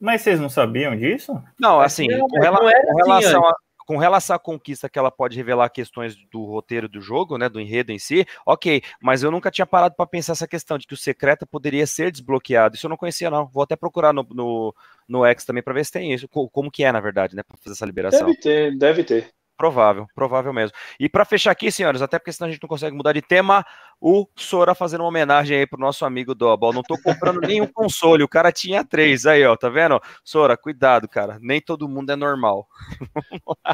[0.00, 1.38] Mas vocês não sabiam disso?
[1.60, 2.58] Não, assim, não, com, rela...
[2.58, 6.88] com, assim, relação a, com relação à conquista que ela pode revelar questões do roteiro
[6.88, 10.32] do jogo, né, do enredo em si, ok, mas eu nunca tinha parado para pensar
[10.32, 12.76] essa questão de que o secreto poderia ser desbloqueado.
[12.76, 13.46] Isso eu não conhecia, não.
[13.48, 14.74] Vou até procurar no, no,
[15.06, 17.58] no X também para ver se tem isso, como que é, na verdade, né, para
[17.58, 18.26] fazer essa liberação.
[18.26, 19.37] Deve ter, deve ter.
[19.58, 20.76] Provável, provável mesmo.
[21.00, 23.66] E para fechar aqui, senhores, até porque senão a gente não consegue mudar de tema,
[24.00, 26.72] o Sora fazendo uma homenagem aí pro nosso amigo Dobal.
[26.72, 30.00] Não tô comprando nenhum console, o cara tinha três aí, ó, tá vendo?
[30.22, 31.38] Sora, cuidado, cara.
[31.40, 32.68] Nem todo mundo é normal.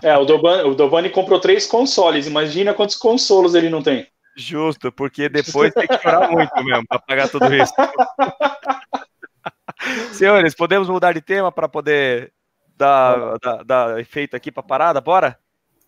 [0.03, 2.27] é, o Dobani, o Dobani comprou três consoles.
[2.27, 4.09] Imagina quantos consolos ele não tem.
[4.35, 7.75] Justo, porque depois tem que chorar muito mesmo para pagar tudo isso.
[10.15, 12.33] senhores, podemos mudar de tema para poder
[12.75, 15.03] dar, dar, dar efeito aqui para parada?
[15.03, 15.39] Bora?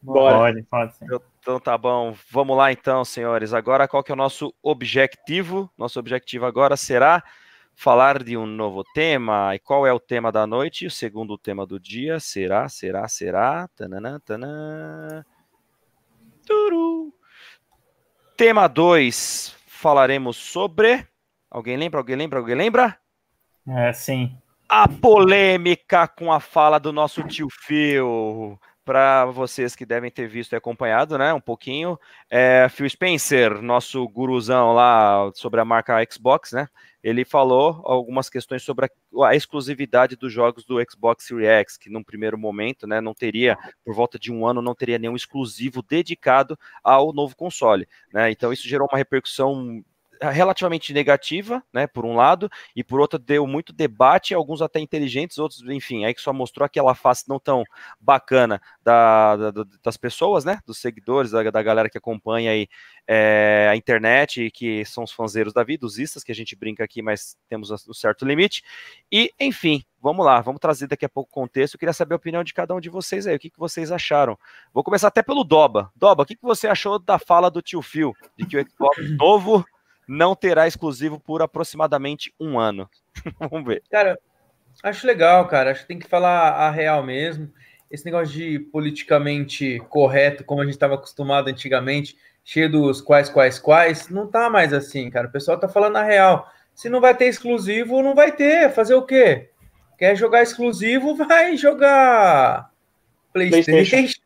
[0.06, 0.36] Bora.
[0.36, 1.06] Pode, pode sim.
[1.40, 2.14] Então tá bom.
[2.30, 3.52] Vamos lá então, senhores.
[3.52, 5.70] Agora qual que é o nosso objetivo?
[5.76, 7.22] Nosso objetivo agora será
[7.74, 9.54] falar de um novo tema.
[9.54, 10.86] E qual é o tema da noite?
[10.86, 13.68] O segundo tema do dia será, será, será.
[13.74, 15.24] Tananã, tanã.
[16.46, 17.12] Turu.
[18.36, 19.56] Tema 2.
[19.66, 21.04] Falaremos sobre.
[21.50, 21.98] Alguém lembra?
[21.98, 22.38] Alguém lembra?
[22.38, 22.96] Alguém lembra?
[23.68, 24.36] É, sim.
[24.68, 30.52] A polêmica com a fala do nosso tio Phil para vocês que devem ter visto
[30.52, 31.98] e acompanhado, né, um pouquinho,
[32.30, 36.68] é, Phil Spencer, nosso guruzão lá sobre a marca Xbox, né,
[37.02, 41.90] ele falou algumas questões sobre a, a, exclusividade dos jogos do Xbox Series X, que
[41.90, 45.82] num primeiro momento, né, não teria, por volta de um ano, não teria nenhum exclusivo
[45.82, 49.84] dedicado ao novo console, né, então isso gerou uma repercussão
[50.22, 55.38] relativamente negativa, né, por um lado, e por outro deu muito debate, alguns até inteligentes,
[55.38, 57.64] outros, enfim, aí que só mostrou aquela face não tão
[58.00, 62.68] bacana da, da das pessoas, né, dos seguidores, da, da galera que acompanha aí
[63.06, 66.56] é, a internet e que são os fanzeiros da vida, os istas, que a gente
[66.56, 68.62] brinca aqui, mas temos um certo limite,
[69.10, 72.16] e, enfim, vamos lá, vamos trazer daqui a pouco o contexto, eu queria saber a
[72.16, 74.38] opinião de cada um de vocês aí, o que, que vocês acharam.
[74.72, 75.90] Vou começar até pelo Doba.
[75.96, 79.10] Doba, o que, que você achou da fala do tio Phil, de que o Xbox
[79.18, 79.64] novo
[80.06, 82.88] não terá exclusivo por aproximadamente um ano.
[83.50, 83.82] Vamos ver.
[83.90, 84.18] Cara,
[84.82, 85.72] acho legal, cara.
[85.72, 87.50] Acho que tem que falar a real mesmo.
[87.90, 93.58] Esse negócio de politicamente correto, como a gente estava acostumado antigamente, cheio dos quais, quais,
[93.58, 95.28] quais, não tá mais assim, cara.
[95.28, 96.50] O pessoal tá falando a real.
[96.74, 98.72] Se não vai ter exclusivo, não vai ter.
[98.72, 99.50] Fazer o quê?
[99.98, 102.70] Quer jogar exclusivo, vai jogar
[103.32, 103.70] PlayStation.
[103.70, 104.20] PlayStation.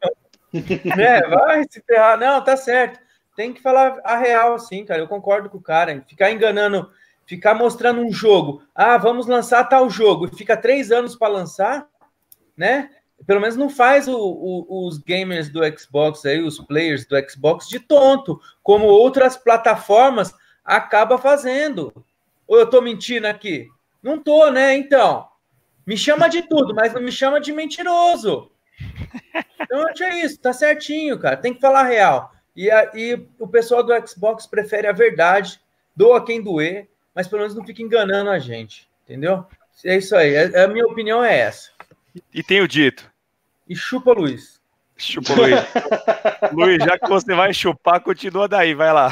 [1.01, 2.18] é, vai se ferrar.
[2.18, 2.99] Não, tá certo
[3.37, 5.01] tem que falar a real, assim, cara.
[5.01, 6.05] Eu concordo com o cara.
[6.09, 6.91] Ficar enganando,
[7.26, 8.62] ficar mostrando um jogo.
[8.74, 10.26] Ah, vamos lançar tal jogo.
[10.26, 11.87] E fica três anos para lançar,
[12.57, 12.91] né?
[13.26, 17.68] Pelo menos não faz o, o, os gamers do Xbox aí, os players do Xbox
[17.68, 21.93] de tonto, como outras plataformas acaba fazendo.
[22.47, 23.68] Ou eu tô mentindo aqui?
[24.03, 24.74] Não tô, né?
[24.74, 25.28] Então,
[25.87, 28.51] me chama de tudo, mas não me chama de mentiroso.
[29.61, 31.37] Então, é isso, tá certinho, cara.
[31.37, 32.33] Tem que falar a real.
[32.61, 35.59] E, a, e o pessoal do Xbox prefere a verdade,
[35.97, 39.47] doa quem doer, mas pelo menos não fica enganando a gente, entendeu?
[39.83, 41.71] É isso aí, a, é, a minha opinião é essa.
[42.35, 43.11] E tenho dito.
[43.67, 44.61] E chupa, Luiz.
[44.95, 45.55] Chupa, Luiz.
[46.53, 49.09] Luiz, já que você vai chupar, continua daí, vai lá.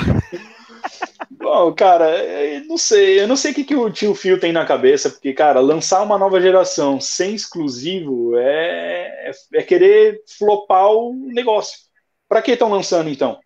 [1.30, 4.52] Bom, cara, é, não sei, eu não sei o que, que o tio Phil tem
[4.52, 10.90] na cabeça, porque, cara, lançar uma nova geração sem exclusivo é, é, é querer flopar
[10.90, 11.87] o negócio.
[12.28, 13.38] Para que estão lançando então?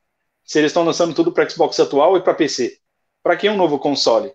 [0.45, 2.79] Se eles estão lançando tudo para Xbox atual e para PC,
[3.23, 4.33] para que um novo console?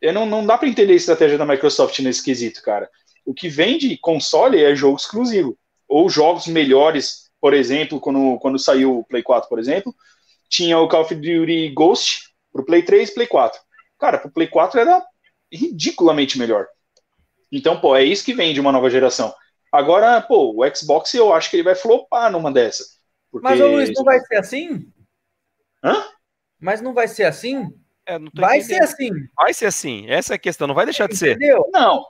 [0.00, 2.88] Eu não, não dá para entender a estratégia da Microsoft nesse quesito, cara.
[3.24, 5.58] O que vende console é jogo exclusivo
[5.88, 9.94] ou jogos melhores, por exemplo, quando, quando saiu o Play 4, por exemplo,
[10.48, 13.60] tinha o Call of Duty Ghost pro Play 3 e Play 4.
[13.98, 15.04] Cara, pro Play 4 era
[15.50, 16.66] ridiculamente melhor.
[17.50, 19.34] Então, pô, é isso que vem de uma nova geração.
[19.70, 22.84] Agora, pô, o Xbox eu acho que ele vai flopar numa dessa.
[23.32, 23.48] Porque...
[23.48, 24.86] Mas, ô Luiz, não vai ser assim?
[25.82, 26.04] Hã?
[26.60, 27.72] Mas não vai ser assim?
[28.06, 28.62] É, vai entendendo.
[28.66, 29.10] ser assim.
[29.34, 30.04] Vai ser assim.
[30.08, 30.66] Essa é a questão.
[30.66, 31.36] Não vai deixar de ser.
[31.36, 31.68] Entendeu?
[31.72, 32.04] Não.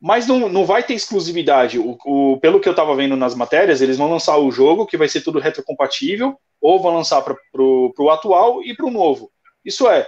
[0.00, 1.78] Mas não, não vai ter exclusividade.
[1.78, 4.96] O, o, pelo que eu estava vendo nas matérias, eles vão lançar o jogo, que
[4.96, 9.30] vai ser tudo retrocompatível, ou vão lançar para o atual e para o novo.
[9.64, 10.06] Isso é, uh,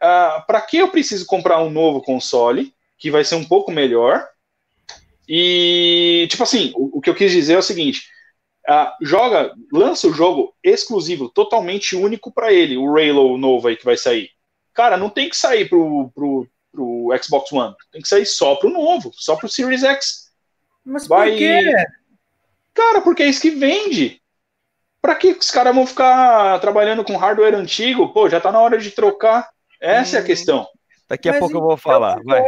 [0.00, 4.26] ah, para que eu preciso comprar um novo console, que vai ser um pouco melhor?
[5.28, 8.08] E, tipo assim, o, o que eu quis dizer é o seguinte:
[8.68, 13.84] uh, joga, lança o jogo exclusivo, totalmente único para ele, o Halo novo aí que
[13.84, 14.30] vai sair.
[14.74, 18.70] Cara, não tem que sair pro, pro, pro Xbox One, tem que sair só pro
[18.70, 20.30] novo, só pro Series X.
[20.84, 21.30] Mas vai...
[21.30, 21.74] por quê?
[22.74, 24.22] Cara, porque é isso que vende.
[25.00, 28.12] Para que os caras vão ficar trabalhando com hardware antigo?
[28.12, 29.48] Pô, já tá na hora de trocar.
[29.80, 30.18] Essa hum.
[30.18, 30.26] é a hum.
[30.26, 30.66] questão.
[31.08, 32.20] Daqui a mas pouco eu vou falar.
[32.22, 32.42] Vai.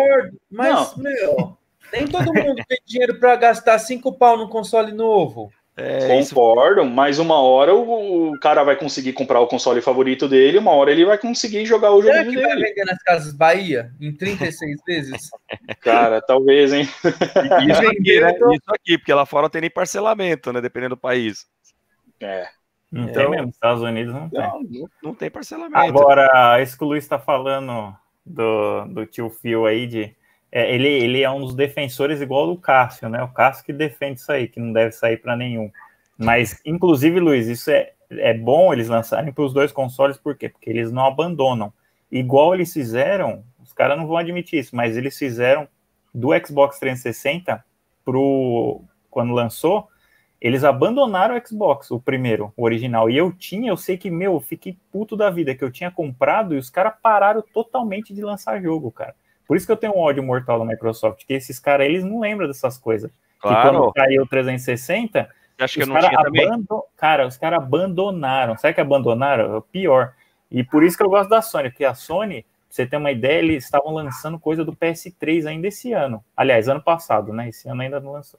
[0.51, 1.03] Mas, Não.
[1.03, 1.59] meu,
[1.93, 5.51] nem todo mundo tem dinheiro para gastar cinco pau no console novo.
[5.83, 6.91] É, Concordo, isso...
[6.91, 10.91] mas uma hora o, o, cara vai conseguir comprar o console favorito dele, uma hora
[10.91, 12.43] ele vai conseguir jogar o jogo Será que dele.
[12.43, 15.31] vai vender nas casas Bahia em 36 vezes?
[15.81, 16.83] Cara, talvez, hein?
[16.83, 18.33] Isso aqui, né?
[18.53, 20.61] Isso aqui, porque lá fora não tem nem parcelamento, né?
[20.61, 21.47] Dependendo do país.
[22.21, 22.47] É.
[22.93, 24.41] Não é, tem mesmo, Estados Unidos não tem.
[24.41, 25.79] Não, não tem parcelamento.
[25.79, 30.15] Agora, isso que o Luiz está falando do, do tio Phil aí, de,
[30.53, 33.23] é, ele, ele é um dos defensores igual do Cássio, né?
[33.23, 35.71] O Cássio que defende isso aí, que não deve sair para nenhum.
[36.19, 40.49] Mas, inclusive, Luiz, isso é, é bom eles lançarem para os dois consoles, por quê?
[40.49, 41.73] Porque eles não abandonam.
[42.11, 45.69] Igual eles fizeram, os caras não vão admitir isso, mas eles fizeram
[46.13, 47.65] do Xbox 360
[48.05, 49.89] pro quando lançou,
[50.41, 53.11] eles abandonaram o Xbox, o primeiro, o original.
[53.11, 55.91] E eu tinha, eu sei que, meu, eu fiquei puto da vida, que eu tinha
[55.91, 59.15] comprado e os caras pararam totalmente de lançar jogo, cara.
[59.51, 62.21] Por isso que eu tenho um ódio mortal da Microsoft, que esses caras, eles não
[62.21, 63.11] lembram dessas coisas.
[63.41, 63.57] Claro.
[63.57, 65.29] Que quando caiu o 360,
[65.59, 66.83] Acho que os caras abandon...
[66.97, 68.57] Cara, os caras abandonaram.
[68.57, 69.53] Sabe que abandonaram?
[69.53, 70.15] É o pior.
[70.53, 73.11] E por isso que eu gosto da Sony, porque a Sony, pra você ter uma
[73.11, 76.25] ideia, eles estavam lançando coisa do PS3 ainda esse ano.
[76.37, 77.49] Aliás, ano passado, né?
[77.49, 78.39] Esse ano ainda não lançou.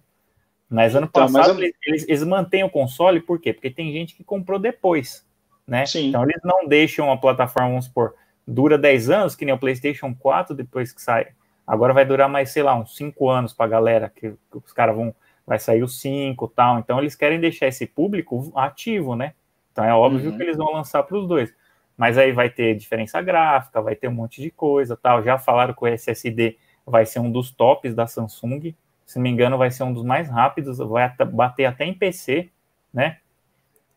[0.70, 1.74] Mas ano então, passado mas...
[1.86, 3.52] eles, eles, mantêm o console, por quê?
[3.52, 5.28] Porque tem gente que comprou depois,
[5.68, 5.86] né?
[5.86, 6.08] Sim.
[6.08, 8.16] Então eles não deixam a plataforma, vamos supor,
[8.52, 11.28] dura 10 anos, que nem o PlayStation 4 depois que sai.
[11.66, 14.96] Agora vai durar mais, sei lá, uns 5 anos pra galera, que, que os caras
[14.96, 16.80] vão, vai sair os 5 tal.
[16.80, 19.34] Então eles querem deixar esse público ativo, né?
[19.72, 20.38] Então é óbvio uhum.
[20.38, 21.54] que eles vão lançar para os dois.
[21.98, 25.24] Mas aí vai ter diferença gráfica, vai ter um monte de coisa tal.
[25.24, 28.74] Já falaram que o SSD vai ser um dos tops da Samsung
[29.12, 32.50] se não me engano, vai ser um dos mais rápidos, vai bater até em PC,
[32.94, 33.18] né?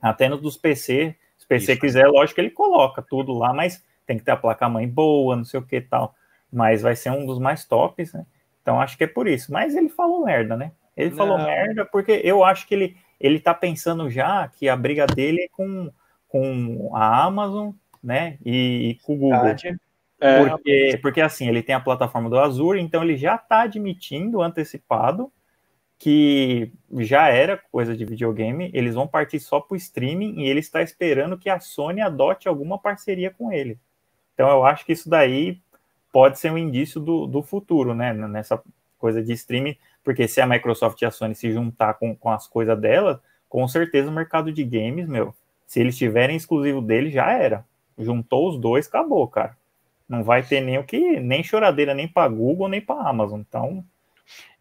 [0.03, 1.15] Até no dos PC.
[1.39, 1.81] Se o PC Isso.
[1.81, 5.45] quiser, lógico que ele coloca tudo lá, mas tem que ter a placa-mãe boa, não
[5.45, 6.15] sei o que tal.
[6.53, 8.27] Mas vai ser um dos mais tops, né?
[8.63, 9.53] Então acho que é por isso.
[9.53, 10.73] Mas ele falou merda, né?
[10.97, 11.17] Ele não.
[11.17, 15.43] falou merda porque eu acho que ele, ele tá pensando já que a briga dele
[15.43, 15.91] é com,
[16.29, 18.39] com a Amazon, né?
[18.45, 19.57] E, e com o Google.
[20.21, 20.49] É.
[20.49, 25.31] Porque, porque assim, ele tem a plataforma do Azure, então ele já está admitindo antecipado
[25.99, 30.61] que já era coisa de videogame, eles vão partir só para o streaming e ele
[30.61, 33.79] está esperando que a Sony adote alguma parceria com ele.
[34.35, 35.59] Então eu acho que isso daí
[36.13, 38.13] pode ser um indício do, do futuro, né?
[38.13, 38.63] Nessa
[38.99, 42.47] coisa de streaming, porque se a Microsoft e a Sony se juntar com, com as
[42.47, 45.35] coisas dela, com certeza o mercado de games, meu,
[45.67, 47.65] se eles tiverem exclusivo dele, já era.
[47.99, 49.57] Juntou os dois, acabou, cara.
[50.09, 53.41] Não vai ter nem o que, nem choradeira, nem para Google, nem para Amazon.
[53.41, 53.85] Então.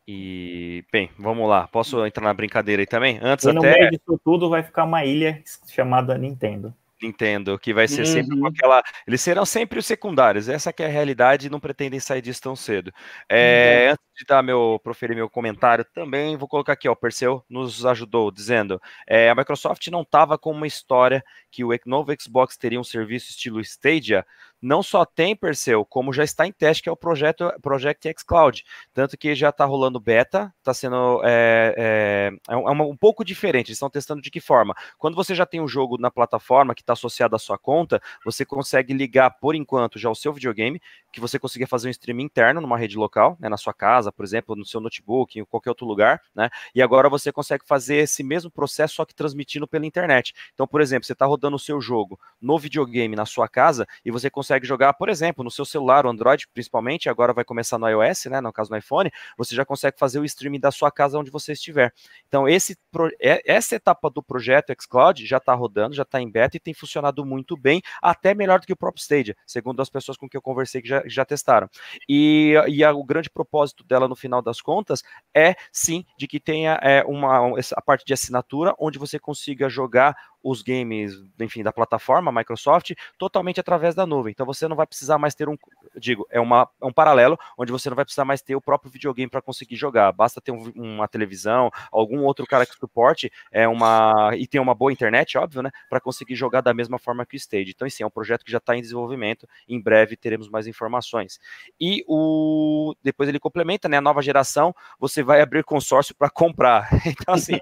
[0.08, 1.68] E, bem, vamos lá.
[1.68, 3.20] Posso entrar na brincadeira aí também?
[3.22, 3.56] Antes e até.
[3.56, 6.74] No meio disso tudo vai ficar uma ilha chamada Nintendo.
[7.04, 8.06] Nintendo, que vai ser uhum.
[8.06, 8.82] sempre com aquela.
[9.06, 12.42] Eles serão sempre os secundários, essa que é a realidade e não pretendem sair disso
[12.42, 12.92] tão cedo.
[13.30, 13.96] É, uhum.
[14.16, 18.30] De dar meu, proferir meu comentário, também vou colocar aqui, ó, o Perseu nos ajudou,
[18.30, 22.84] dizendo: é, a Microsoft não estava com uma história que o novo Xbox teria um
[22.84, 24.24] serviço estilo Stadia
[24.64, 28.24] não só tem, Perseu, como já está em teste, que é o projeto Project X
[28.24, 28.64] Cloud.
[28.94, 33.26] Tanto que já está rolando beta, está sendo é, é, é, um, é um, pouco
[33.26, 33.68] diferente.
[33.68, 34.74] Eles estão testando de que forma?
[34.98, 38.46] Quando você já tem um jogo na plataforma que está associado à sua conta, você
[38.46, 42.62] consegue ligar, por enquanto, já o seu videogame, que você consiga fazer um stream interno
[42.62, 45.86] numa rede local, né, na sua casa, por exemplo, no seu notebook, em qualquer outro
[45.86, 46.50] lugar, né?
[46.74, 50.34] E agora você consegue fazer esse mesmo processo, só que transmitindo pela internet.
[50.54, 54.12] Então, por exemplo, você está rodando o seu jogo no videogame na sua casa e
[54.12, 57.88] você consegue jogar, por exemplo, no seu celular, o Android principalmente, agora vai começar no
[57.88, 61.18] iOS, né, no caso no iPhone, você já consegue fazer o streaming da sua casa
[61.18, 61.94] onde você estiver.
[62.28, 62.78] Então, esse,
[63.22, 66.74] é, essa etapa do projeto xCloud já está rodando, já está em beta e tem
[66.74, 70.38] funcionado muito bem, até melhor do que o próprio Stadia, segundo as pessoas com que
[70.38, 71.70] eu conversei que já, já testaram.
[72.08, 75.04] E, e a, o grande propósito dela, no final das contas,
[75.36, 80.16] é sim de que tenha é, uma, a parte de assinatura, onde você consiga jogar
[80.44, 84.32] os games, enfim, da plataforma Microsoft totalmente através da nuvem.
[84.32, 85.56] Então você não vai precisar mais ter um,
[85.96, 88.92] digo, é, uma, é um paralelo onde você não vai precisar mais ter o próprio
[88.92, 90.12] videogame para conseguir jogar.
[90.12, 94.76] Basta ter um, uma televisão, algum outro cara que suporte é uma e tem uma
[94.76, 97.72] boa internet, óbvio, né, para conseguir jogar da mesma forma que o Stage.
[97.72, 99.48] Então, sim, é um projeto que já está em desenvolvimento.
[99.68, 101.40] Em breve teremos mais informações.
[101.80, 106.90] E o depois ele complementa, né, a nova geração, você vai abrir consórcio para comprar.
[107.24, 107.60] Então, assim,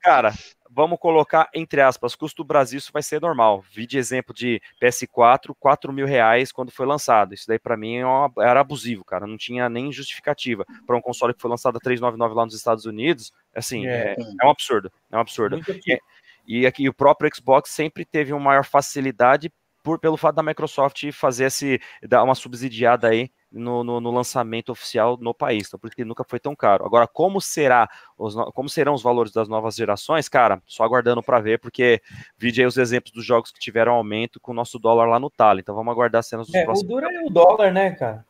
[0.00, 0.32] cara,
[0.76, 3.64] vamos colocar entre aspas, custo Brasil, isso vai ser normal.
[3.72, 7.32] Vi de exemplo de PS4, 4 mil reais quando foi lançado.
[7.32, 8.04] Isso daí para mim é
[8.40, 9.26] era abusivo, cara.
[9.26, 12.84] Não tinha nem justificativa para um console que foi lançado a 399 lá nos Estados
[12.84, 13.32] Unidos.
[13.54, 14.92] Assim, é, é, é um absurdo.
[15.10, 15.58] É um absurdo.
[15.86, 15.98] E,
[16.46, 19.50] e aqui o próprio Xbox sempre teve uma maior facilidade
[19.82, 24.70] por, pelo fato da Microsoft fazer esse, dar uma subsidiada aí no, no, no, lançamento
[24.70, 26.84] oficial no país, então por isso que nunca foi tão caro.
[26.84, 27.88] Agora, como será
[28.18, 32.00] os, como serão os valores das novas gerações, cara, só aguardando para ver, porque
[32.38, 35.30] vide aí os exemplos dos jogos que tiveram aumento com o nosso dólar lá no
[35.30, 36.90] talo, então vamos aguardar cenas dos é, próximos.
[36.90, 38.24] O duro é o dólar, né, cara?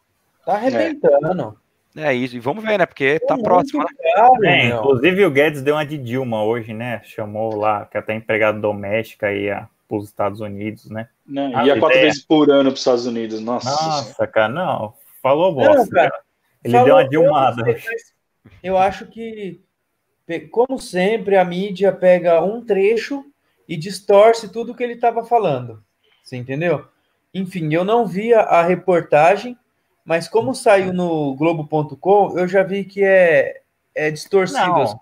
[0.45, 1.57] Tá arrebentando.
[1.97, 2.09] É.
[2.09, 2.87] é isso, e vamos ver, né?
[2.87, 3.83] Porque tá próximo.
[3.83, 3.89] Né?
[4.15, 7.01] Caro, é, inclusive o Guedes deu uma de Dilma hoje, né?
[7.05, 11.09] Chamou lá, que até empregado doméstica aí a para os Estados Unidos, né?
[11.27, 13.71] Não, ia quatro vezes por ano para os Estados Unidos, nossa.
[13.71, 14.95] Nossa, cara, não.
[15.27, 15.93] Falou bosta.
[15.93, 16.21] cara,
[16.63, 17.77] Ele falou, deu uma dilmada.
[18.63, 19.61] Eu acho que,
[20.53, 23.25] como sempre, a mídia pega um trecho
[23.69, 25.83] e distorce tudo que ele estava falando.
[26.23, 26.87] Você entendeu?
[27.35, 29.59] Enfim, eu não vi a, reportagem,
[30.05, 33.63] mas como saiu no Globo.com, eu já vi que é,
[33.97, 34.65] é distorcido.
[34.65, 35.01] Não,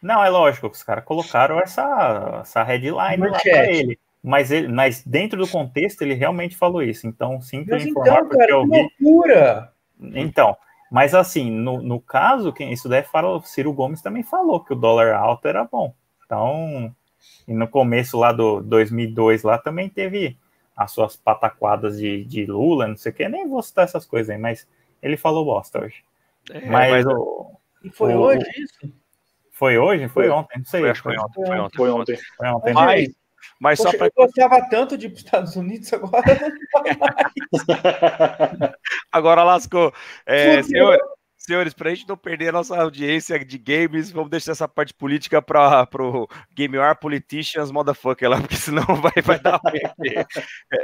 [0.00, 3.98] não, é lógico que os caras colocaram essa, essa headline lá para ele.
[4.26, 7.06] Mas, ele, mas dentro do contexto ele realmente falou isso.
[7.06, 8.90] Então, sinto mas informar então, porque cara, eu vi.
[8.98, 9.72] Loucura.
[10.00, 10.56] Então,
[10.90, 14.72] mas assim, no, no caso, quem isso daí fala, o Ciro Gomes também falou que
[14.72, 15.94] o dólar alto era bom.
[16.24, 16.90] Então,
[17.46, 20.38] e no começo lá do 2002 lá também teve
[20.74, 24.30] as suas pataquadas de, de Lula, não sei o que, nem vou citar essas coisas
[24.30, 24.66] aí, mas
[25.02, 26.02] ele falou bosta hoje.
[26.50, 27.50] É, mas, mas o,
[27.84, 28.92] e foi o, hoje isso?
[29.52, 30.08] Foi hoje?
[30.08, 30.80] Foi, foi ontem, não sei.
[30.80, 31.76] Foi, foi, ontem, foi ontem.
[31.76, 32.18] Foi ontem.
[32.36, 32.72] Foi ontem.
[32.72, 33.23] Mas,
[33.58, 34.06] mas Poxa, só pra...
[34.06, 36.22] Eu gostava tanto de ir para os Estados Unidos, agora
[39.12, 39.92] agora lascou.
[40.26, 40.98] É, senhor,
[41.46, 44.94] Senhores, para a gente não perder a nossa audiência de games, vamos deixar essa parte
[44.94, 49.78] política para o Game War Politicians Motherfucker lá, porque senão vai, vai dar ruim.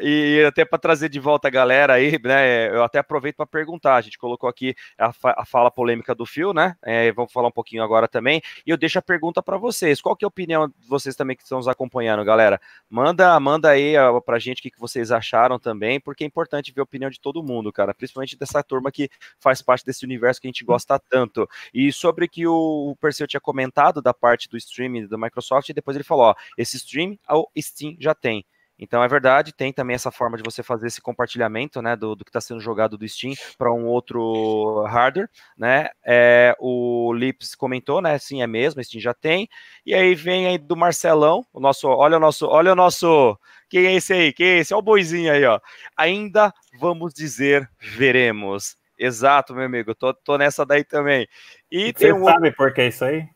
[0.03, 2.69] e até para trazer de volta a galera aí, né?
[2.69, 3.97] Eu até aproveito para perguntar.
[3.97, 6.77] A gente colocou aqui a, a fala polêmica do Phil, né?
[6.83, 8.43] É, vamos falar um pouquinho agora também.
[8.67, 10.03] E eu deixo a pergunta para vocês.
[10.03, 12.61] Qual que é a opinião de vocês também que estão nos acompanhando, galera?
[12.91, 13.95] Manda, manda aí
[14.27, 17.09] para a gente o que, que vocês acharam também, porque é importante ver a opinião
[17.09, 17.95] de todo mundo, cara.
[17.95, 19.09] Principalmente dessa turma que
[19.39, 21.49] faz parte desse universo que gente gosta tanto.
[21.73, 25.97] E sobre que o Perseu tinha comentado da parte do streaming da Microsoft, e depois
[25.97, 28.45] ele falou: ó, esse stream o Steam já tem.
[28.83, 32.25] Então é verdade, tem também essa forma de você fazer esse compartilhamento, né, do, do
[32.25, 35.91] que está sendo jogado do Steam para um outro hardware, né?
[36.03, 38.19] É, o Lips comentou, né?
[38.19, 39.47] Sim, é mesmo, Steam já tem.
[39.85, 43.39] E aí vem aí do Marcelão, o nosso, olha o nosso, olha o nosso,
[43.69, 44.33] quem é esse aí?
[44.33, 44.73] Quem é esse?
[44.73, 45.61] Olha o boizinho aí, ó.
[45.95, 48.80] Ainda vamos dizer, veremos.
[49.01, 49.95] Exato, meu amigo.
[49.95, 51.27] Tô, tô nessa daí também.
[51.73, 52.25] E Você tem um...
[52.25, 53.27] sabe por que isso aí?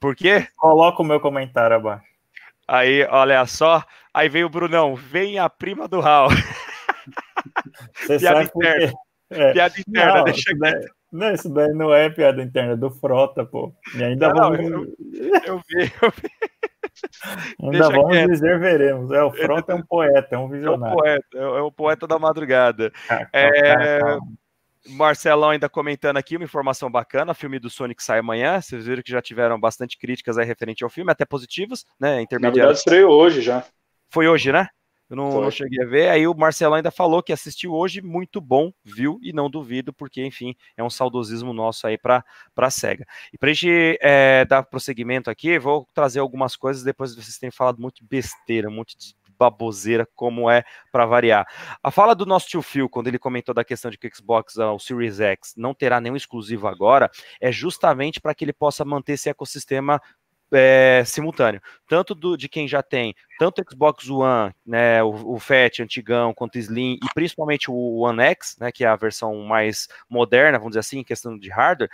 [0.00, 0.48] Por quê?
[0.56, 2.04] Coloca o meu comentário abaixo.
[2.66, 3.84] Aí, olha só.
[4.12, 4.96] Aí vem o Brunão.
[4.96, 6.30] Vem a prima do Raul.
[8.18, 8.92] Piada interna.
[9.30, 9.52] É.
[9.52, 13.44] Piada interna, não, deixa daí, não, isso daí não é piada interna, é do Frota,
[13.44, 13.72] pô.
[13.94, 14.60] E ainda não, vamos.
[14.60, 14.94] Eu,
[15.46, 16.30] eu vi, eu vi.
[17.62, 18.30] Ainda Deixa vamos quieto.
[18.30, 19.10] dizer, veremos.
[19.12, 20.92] É, o Frota é um poeta, é um visionário.
[20.92, 22.92] É um poeta, é o poeta da madrugada.
[23.08, 24.18] Ah, é,
[24.88, 29.02] Marcelão ainda comentando aqui uma informação bacana, o filme do Sonic sai amanhã, vocês viram
[29.02, 33.12] que já tiveram bastante críticas aí referente ao filme, até positivas, né, Na verdade estreou
[33.12, 33.64] hoje já.
[34.08, 34.68] Foi hoje, né?
[35.10, 36.08] Eu não, não, cheguei a ver.
[36.08, 39.18] Aí o Marcelo ainda falou que assistiu hoje, muito bom, viu?
[39.20, 42.24] E não duvido, porque, enfim, é um saudosismo nosso aí para
[42.56, 43.04] a SEGA.
[43.32, 47.38] E para a gente é, dar prosseguimento aqui, vou trazer algumas coisas depois de vocês
[47.38, 50.62] terem falado muito besteira, muito de baboseira, como é
[50.92, 51.46] para variar.
[51.82, 54.58] A fala do nosso tio Phil, quando ele comentou da questão de que o Xbox,
[54.58, 57.10] o Series X, não terá nenhum exclusivo agora,
[57.40, 60.00] é justamente para que ele possa manter esse ecossistema
[60.52, 65.80] é, simultâneo, tanto do, de quem já tem tanto Xbox One, né, o, o Fat
[65.80, 70.58] antigão, quanto Slim, e principalmente o One X, né, que é a versão mais moderna,
[70.58, 71.90] vamos dizer assim, em questão de hardware,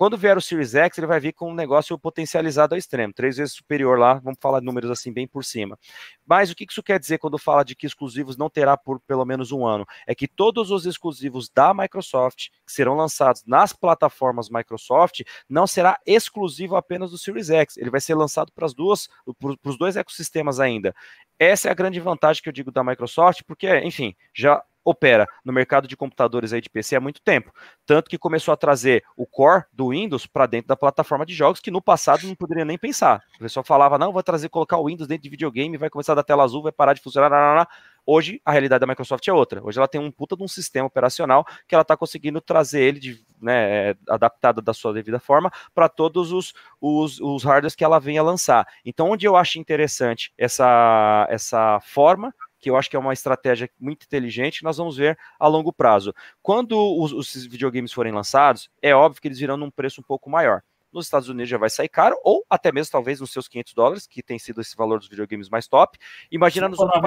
[0.00, 3.36] quando vier o Series X, ele vai vir com um negócio potencializado ao extremo, três
[3.36, 5.78] vezes superior lá, vamos falar números assim bem por cima.
[6.26, 9.26] Mas o que isso quer dizer quando fala de que exclusivos não terá por pelo
[9.26, 9.84] menos um ano?
[10.06, 16.00] É que todos os exclusivos da Microsoft, que serão lançados nas plataformas Microsoft, não será
[16.06, 19.06] exclusivo apenas do Series X, ele vai ser lançado para as duas,
[19.38, 20.94] para os dois ecossistemas ainda.
[21.38, 25.52] Essa é a grande vantagem que eu digo da Microsoft, porque, enfim, já opera no
[25.52, 27.52] mercado de computadores aí de PC há muito tempo.
[27.86, 31.60] Tanto que começou a trazer o core do Windows para dentro da plataforma de jogos,
[31.60, 33.22] que no passado não poderia nem pensar.
[33.36, 36.22] O pessoal falava, não, vai trazer, colocar o Windows dentro de videogame, vai começar da
[36.22, 37.30] tela azul, vai parar de funcionar.
[37.30, 37.66] Não, não, não.
[38.06, 39.64] Hoje, a realidade da Microsoft é outra.
[39.64, 42.98] Hoje ela tem um puta de um sistema operacional que ela está conseguindo trazer ele
[42.98, 48.00] de, né, adaptado da sua devida forma para todos os, os, os hardwares que ela
[48.00, 48.66] venha lançar.
[48.84, 53.70] Então, onde eu acho interessante essa, essa forma que eu acho que é uma estratégia
[53.78, 56.14] muito inteligente, nós vamos ver a longo prazo.
[56.42, 60.28] Quando os, os videogames forem lançados, é óbvio que eles virão num preço um pouco
[60.28, 60.62] maior.
[60.92, 64.06] Nos Estados Unidos já vai sair caro, ou até mesmo talvez nos seus 500 dólares,
[64.06, 65.96] que tem sido esse valor dos videogames mais top.
[66.30, 67.00] Imagina nos outros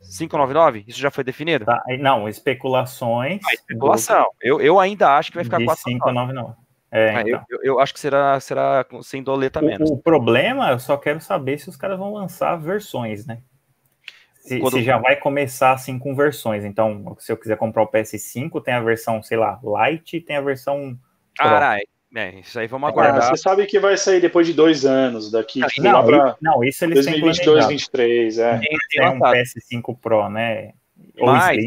[0.00, 0.84] 599?
[0.86, 1.66] Isso já foi definido?
[1.66, 3.40] Tá, não, especulações.
[3.46, 4.22] Ah, especulação.
[4.22, 4.30] Do...
[4.40, 6.54] Eu, eu ainda acho que vai ficar 499.
[6.92, 7.44] É, ah, então.
[7.48, 9.90] eu, eu, acho que será, será sem doleta menos.
[9.90, 13.42] O, o problema, eu só quero saber se os caras vão lançar versões, né?
[14.40, 14.74] Se, Quando...
[14.74, 16.64] se, já vai começar assim com versões.
[16.64, 20.36] Então, se eu quiser comprar o PS5, tem a versão, sei lá, Lite e tem
[20.36, 20.98] a versão.
[21.36, 21.86] Caralho.
[22.14, 23.22] É, isso aí vamos ah, aguardar.
[23.22, 26.64] Ah, você sabe que vai sair depois de dois anos, daqui tipo, não, pra não,
[26.64, 28.58] isso eles 2022, 2023, é.
[28.58, 30.72] Tem, tem um PS5 Pro, né?
[31.18, 31.58] Mas.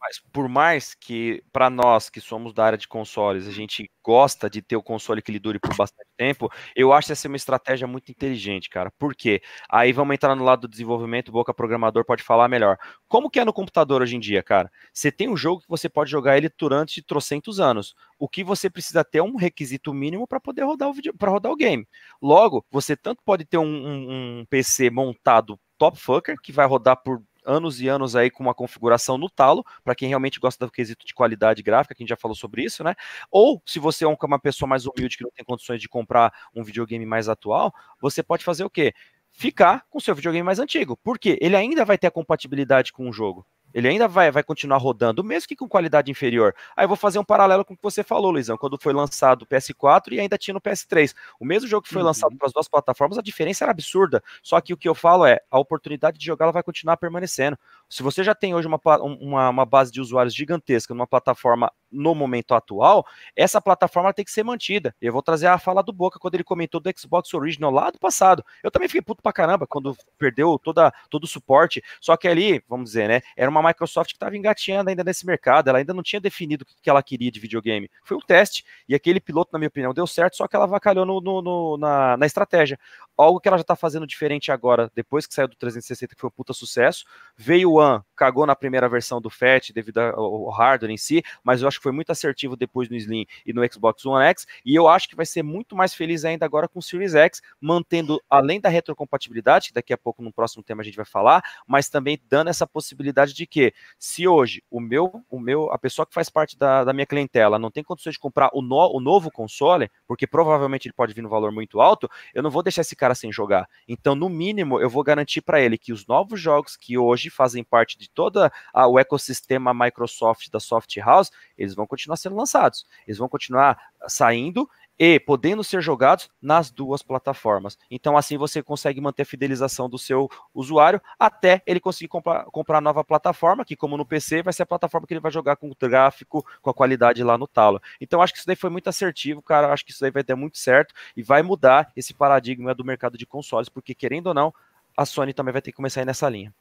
[0.00, 4.48] Mas por mais que, para nós que somos da área de consoles, a gente gosta
[4.48, 7.86] de ter o console que lhe dure por bastante tempo, eu acho essa uma estratégia
[7.86, 8.90] muito inteligente, cara.
[8.92, 9.42] Por quê?
[9.68, 12.78] Aí vamos entrar no lado do desenvolvimento, o Boca Programador pode falar melhor.
[13.08, 14.70] Como que é no computador hoje em dia, cara?
[14.92, 17.94] Você tem um jogo que você pode jogar ele durante trocentos anos.
[18.18, 21.30] O que você precisa ter é um requisito mínimo para poder rodar o vídeo, para
[21.30, 21.86] rodar o game.
[22.22, 26.96] Logo, você tanto pode ter um, um, um PC montado top fucker, que vai rodar
[26.96, 30.70] por anos e anos aí com uma configuração no talo, para quem realmente gosta do
[30.70, 32.94] quesito de qualidade gráfica, que a gente já falou sobre isso, né?
[33.30, 36.62] Ou se você é uma pessoa mais humilde que não tem condições de comprar um
[36.62, 38.92] videogame mais atual, você pode fazer o quê?
[39.32, 40.96] Ficar com seu videogame mais antigo.
[40.96, 41.38] Por quê?
[41.40, 43.46] Ele ainda vai ter a compatibilidade com o jogo.
[43.72, 46.54] Ele ainda vai, vai continuar rodando, mesmo que com qualidade inferior.
[46.76, 49.42] Aí eu vou fazer um paralelo com o que você falou, Luizão, quando foi lançado
[49.42, 51.14] o PS4 e ainda tinha no PS3.
[51.38, 52.08] O mesmo jogo que foi uhum.
[52.08, 54.22] lançado para as duas plataformas, a diferença era absurda.
[54.42, 57.58] Só que o que eu falo é, a oportunidade de jogar ela vai continuar permanecendo.
[57.88, 62.14] Se você já tem hoje uma, uma, uma base de usuários gigantesca numa plataforma no
[62.14, 64.94] momento atual, essa plataforma tem que ser mantida.
[65.00, 67.98] Eu vou trazer a fala do Boca quando ele comentou do Xbox Original lá do
[67.98, 68.44] passado.
[68.62, 71.82] Eu também fiquei puto pra caramba quando perdeu toda, todo o suporte.
[71.98, 75.68] Só que ali, vamos dizer, né, era uma Microsoft que estava engatinhando ainda nesse mercado,
[75.68, 77.90] ela ainda não tinha definido o que ela queria de videogame.
[78.04, 81.06] Foi um teste, e aquele piloto, na minha opinião, deu certo, só que ela vacalhou
[81.06, 82.78] no, no, no na, na estratégia.
[83.16, 86.28] Algo que ela já está fazendo diferente agora, depois que saiu do 360, que foi
[86.28, 87.04] um puta sucesso.
[87.36, 87.77] Veio o
[88.16, 91.82] Cagou na primeira versão do FAT devido ao hardware em si, mas eu acho que
[91.82, 95.14] foi muito assertivo depois no Slim e no Xbox One X, e eu acho que
[95.14, 99.68] vai ser muito mais feliz ainda agora com o Series X, mantendo, além da retrocompatibilidade,
[99.68, 102.66] que daqui a pouco no próximo tema a gente vai falar, mas também dando essa
[102.66, 106.84] possibilidade de que, se hoje o meu, o meu, a pessoa que faz parte da,
[106.84, 110.88] da minha clientela não tem condições de comprar o, no, o novo console, porque provavelmente
[110.88, 113.68] ele pode vir no valor muito alto, eu não vou deixar esse cara sem jogar.
[113.86, 117.64] Então, no mínimo, eu vou garantir para ele que os novos jogos que hoje fazem
[117.68, 122.86] parte de todo o ecossistema Microsoft da Soft House, eles vão continuar sendo lançados.
[123.06, 127.78] Eles vão continuar saindo e podendo ser jogados nas duas plataformas.
[127.88, 132.78] Então, assim você consegue manter a fidelização do seu usuário até ele conseguir comprar, comprar
[132.78, 135.54] a nova plataforma, que, como no PC, vai ser a plataforma que ele vai jogar
[135.54, 137.80] com o gráfico, com a qualidade lá no talo.
[138.00, 139.72] Então, acho que isso daí foi muito assertivo, cara.
[139.72, 143.16] Acho que isso daí vai ter muito certo e vai mudar esse paradigma do mercado
[143.16, 144.52] de consoles, porque, querendo ou não,
[144.96, 146.52] a Sony também vai ter que começar a ir nessa linha.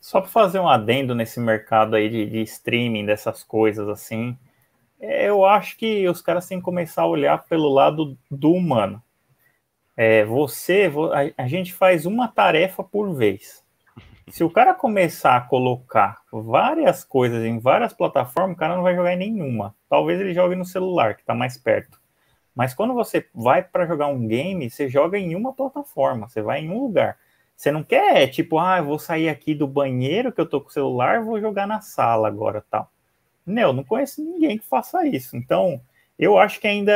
[0.00, 4.36] Só para fazer um adendo nesse mercado aí de, de streaming, dessas coisas assim,
[5.00, 9.02] é, eu acho que os caras têm que começar a olhar pelo lado do humano.
[9.96, 10.90] É, você,
[11.36, 13.64] a, a gente faz uma tarefa por vez.
[14.28, 18.94] Se o cara começar a colocar várias coisas em várias plataformas, o cara não vai
[18.94, 19.74] jogar em nenhuma.
[19.88, 22.00] Talvez ele jogue no celular, que está mais perto.
[22.54, 26.60] Mas quando você vai para jogar um game, você joga em uma plataforma, você vai
[26.60, 27.16] em um lugar.
[27.56, 30.68] Você não quer, tipo, ah, eu vou sair aqui do banheiro que eu tô com
[30.68, 32.90] o celular, vou jogar na sala agora, tal.
[33.46, 35.36] Não, não conheço ninguém que faça isso.
[35.36, 35.80] Então,
[36.18, 36.92] eu acho que ainda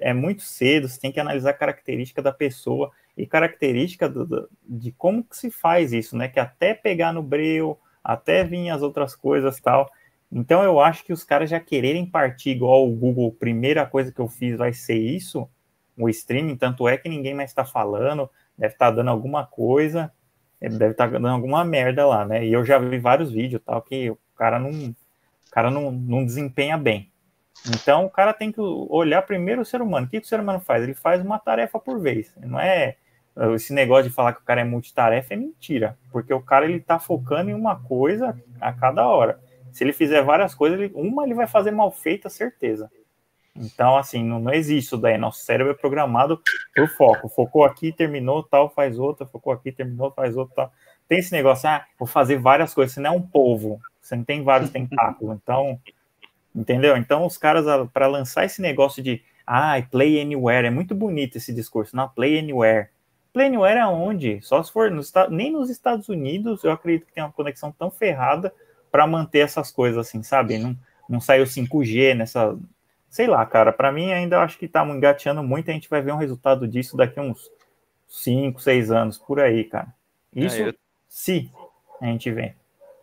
[0.00, 4.50] é muito cedo, você tem que analisar a característica da pessoa e característica do, do,
[4.64, 6.28] de como que se faz isso, né?
[6.28, 9.90] Que até pegar no breu, até vir as outras coisas tal.
[10.32, 14.20] Então eu acho que os caras já quererem partir igual o Google, primeira coisa que
[14.20, 15.48] eu fiz vai ser isso,
[15.96, 18.30] o streaming, tanto é que ninguém mais está falando,
[18.60, 20.12] deve estar tá dando alguma coisa,
[20.60, 22.44] deve estar tá dando alguma merda lá, né?
[22.44, 26.24] E eu já vi vários vídeos tal que o cara não, o cara não, não
[26.24, 27.10] desempenha bem.
[27.66, 30.06] Então o cara tem que olhar primeiro o ser humano.
[30.06, 30.82] O que, que o ser humano faz?
[30.82, 32.34] Ele faz uma tarefa por vez.
[32.36, 32.96] Não é
[33.54, 36.80] esse negócio de falar que o cara é multitarefa é mentira, porque o cara ele
[36.80, 39.40] tá focando em uma coisa a cada hora.
[39.72, 42.90] Se ele fizer várias coisas, ele, uma ele vai fazer mal feita, certeza.
[43.54, 45.18] Então, assim, não, não existe isso daí.
[45.18, 46.40] Nosso cérebro é programado
[46.74, 47.28] por foco.
[47.28, 49.26] Focou aqui, terminou, tal, faz outra.
[49.26, 50.70] Focou aqui, terminou, faz outra.
[51.08, 52.94] Tem esse negócio, ah, vou fazer várias coisas.
[52.94, 53.80] Você não é um polvo.
[54.00, 55.36] Você não tem vários tentáculos.
[55.42, 55.78] Então,
[56.54, 56.96] entendeu?
[56.96, 61.52] Então, os caras, para lançar esse negócio de, ah, play anywhere, é muito bonito esse
[61.52, 61.96] discurso.
[61.96, 62.88] Não, play anywhere.
[63.32, 64.40] Play anywhere é onde?
[64.42, 67.90] Só se for nos, nem nos Estados Unidos, eu acredito que tem uma conexão tão
[67.90, 68.52] ferrada
[68.90, 70.58] para manter essas coisas assim, sabe?
[70.58, 70.76] Não,
[71.08, 72.56] não saiu 5G nessa.
[73.10, 75.68] Sei lá, cara, para mim ainda acho que tá engateando muito.
[75.68, 77.50] A gente vai ver um resultado disso daqui a uns
[78.06, 79.92] 5, 6 anos por aí, cara.
[80.34, 80.74] É, Isso, é, eu...
[81.08, 81.50] se
[82.00, 82.54] a gente vê.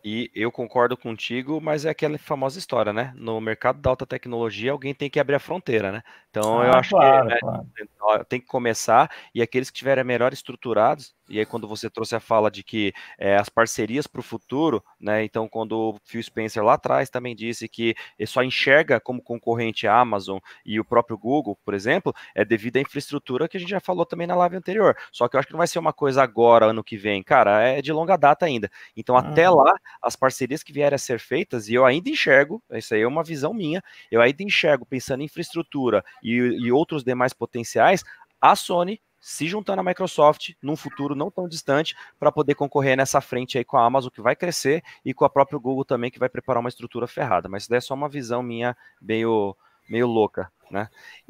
[0.02, 3.12] E eu concordo contigo, mas é aquela famosa história, né?
[3.16, 6.02] No mercado da alta tecnologia, alguém tem que abrir a fronteira, né?
[6.30, 8.24] Então ah, eu acho claro, que né, claro.
[8.24, 12.20] tem que começar, e aqueles que estiverem melhor estruturados, e aí quando você trouxe a
[12.20, 15.24] fala de que é, as parcerias para o futuro, né?
[15.24, 19.86] Então, quando o Phil Spencer lá atrás também disse que ele só enxerga como concorrente
[19.86, 23.70] a Amazon e o próprio Google, por exemplo, é devido à infraestrutura que a gente
[23.70, 24.96] já falou também na live anterior.
[25.12, 27.60] Só que eu acho que não vai ser uma coisa agora, ano que vem, cara,
[27.62, 28.70] é de longa data ainda.
[28.96, 29.20] Então, uhum.
[29.20, 29.72] até lá,
[30.02, 33.22] as parcerias que vierem a ser feitas, e eu ainda enxergo, isso aí é uma
[33.22, 38.02] visão minha, eu ainda enxergo, pensando em infraestrutura e, e outros demais potenciais,
[38.40, 43.20] a Sony se juntando à Microsoft num futuro não tão distante para poder concorrer nessa
[43.20, 46.18] frente aí com a Amazon que vai crescer e com a própria Google também que
[46.18, 47.48] vai preparar uma estrutura ferrada.
[47.48, 49.56] Mas isso daí é só uma visão minha meio,
[49.88, 50.88] meio louca, né?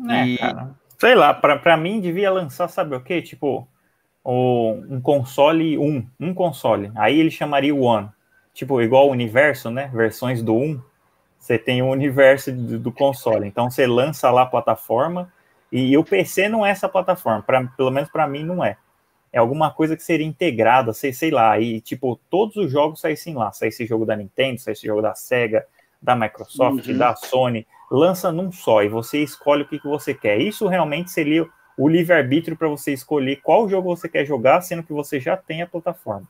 [0.08, 0.38] É, e...
[0.38, 3.22] Cara, sei lá, para mim devia lançar, sabe o quê?
[3.22, 3.66] Tipo,
[4.22, 6.92] o, um console 1, um console.
[6.96, 8.10] Aí ele chamaria o One.
[8.52, 9.90] Tipo, igual o universo, né?
[9.94, 10.82] Versões do 1.
[11.38, 13.46] Você tem o universo do, do console.
[13.46, 15.32] Então você lança lá a plataforma
[15.70, 18.76] e o PC não é essa plataforma, pra, pelo menos para mim não é.
[19.30, 23.34] É alguma coisa que seria integrada, sei, sei lá, e tipo, todos os jogos saíssem
[23.34, 23.52] lá.
[23.52, 25.66] Saísse jogo da Nintendo, saísse jogo da Sega,
[26.00, 26.96] da Microsoft, uhum.
[26.96, 30.40] da Sony, lança num só e você escolhe o que, que você quer.
[30.40, 31.46] Isso realmente seria
[31.76, 35.62] o livre-arbítrio para você escolher qual jogo você quer jogar, sendo que você já tem
[35.62, 36.26] a plataforma.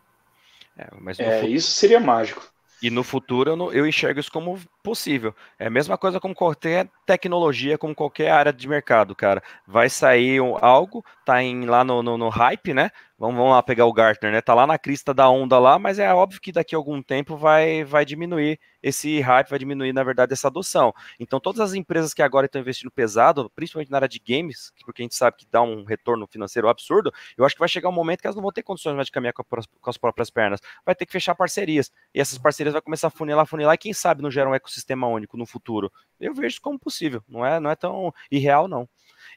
[0.76, 2.52] É, mas é, isso seria mágico.
[2.80, 5.34] E no futuro eu, eu, enxergo isso como possível.
[5.58, 9.42] É a mesma coisa como qualquer tecnologia, como qualquer área de mercado, cara.
[9.66, 12.90] Vai sair um, algo, tá em, lá no, no, no, hype, né?
[13.20, 14.40] Vamos, vamos lá pegar o Gartner, né?
[14.40, 17.36] Tá lá na crista da onda lá, mas é óbvio que daqui a algum tempo
[17.36, 20.94] vai, vai diminuir esse hype, vai diminuir, na verdade, essa adoção.
[21.18, 25.02] Então, todas as empresas que agora estão investindo pesado, principalmente na área de games, porque
[25.02, 27.92] a gente sabe que dá um retorno financeiro absurdo, eu acho que vai chegar um
[27.92, 30.30] momento que elas não vão ter condições mais de caminhar com, a, com as próprias
[30.30, 30.60] pernas.
[30.86, 31.90] Vai ter que fechar parcerias.
[32.14, 35.08] E essas parcerias vai começar a funilar, funilar, e quem sabe não gera um ecossistema
[35.08, 35.90] único no futuro.
[36.20, 37.20] Eu vejo isso como possível.
[37.28, 38.88] Não é, não é tão irreal, não.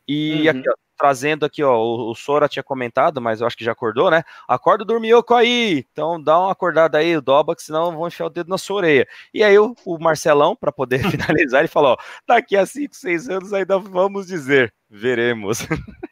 [0.08, 0.50] E uhum.
[0.50, 3.72] aqui, ó, trazendo aqui, ó, o, o Sora tinha comentado, mas eu acho que já
[3.72, 4.24] acordou, né?
[4.48, 5.86] Acorda o Dormioco aí!
[5.92, 8.78] Então dá uma acordada aí, o Doba, que senão vão enfiar o dedo na sua
[8.78, 9.08] orelha.
[9.34, 11.98] E aí o, o Marcelão, para poder finalizar, ele falou: ó,
[12.28, 15.66] daqui a 5, 6 anos ainda vamos dizer, veremos.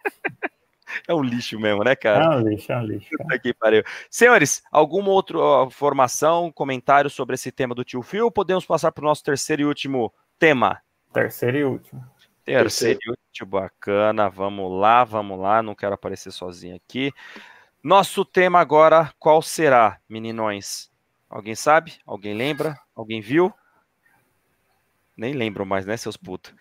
[1.07, 2.25] É um lixo mesmo, né, cara?
[2.25, 3.09] É um lixo, é um lixo.
[3.31, 3.83] Aqui, pariu.
[4.09, 5.37] Senhores, alguma outra
[5.69, 8.31] formação, comentário sobre esse tema do tio Phil?
[8.31, 10.81] Podemos passar para o nosso terceiro e último tema?
[11.13, 12.03] Terceiro e último.
[12.57, 14.29] Terceiro e último, bacana.
[14.29, 15.61] Vamos lá, vamos lá.
[15.61, 17.11] Não quero aparecer sozinho aqui.
[17.83, 20.91] Nosso tema agora, qual será, meninões?
[21.29, 21.93] Alguém sabe?
[22.05, 22.77] Alguém lembra?
[22.95, 23.53] Alguém viu?
[25.15, 26.53] Nem lembro mais, né, seus putos?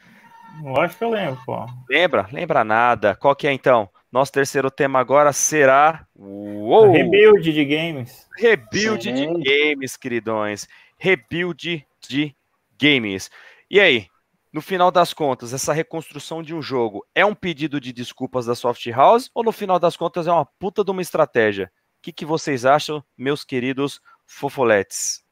[0.62, 1.66] Lógico que eu lembro, pô.
[1.88, 2.28] Lembra?
[2.32, 3.14] Lembra nada.
[3.14, 3.88] Qual que é, então?
[4.10, 6.06] Nosso terceiro tema agora será.
[6.14, 6.90] Uou!
[6.92, 8.26] Rebuild de games.
[8.36, 9.14] Rebuild Sim.
[9.14, 10.66] de games, queridões.
[10.96, 12.34] Rebuild de
[12.80, 13.30] games.
[13.70, 14.06] E aí?
[14.52, 18.54] No final das contas, essa reconstrução de um jogo é um pedido de desculpas da
[18.54, 21.70] Soft House ou no final das contas é uma puta de uma estratégia?
[22.08, 25.24] que, que vocês acham, meus queridos fofoletes?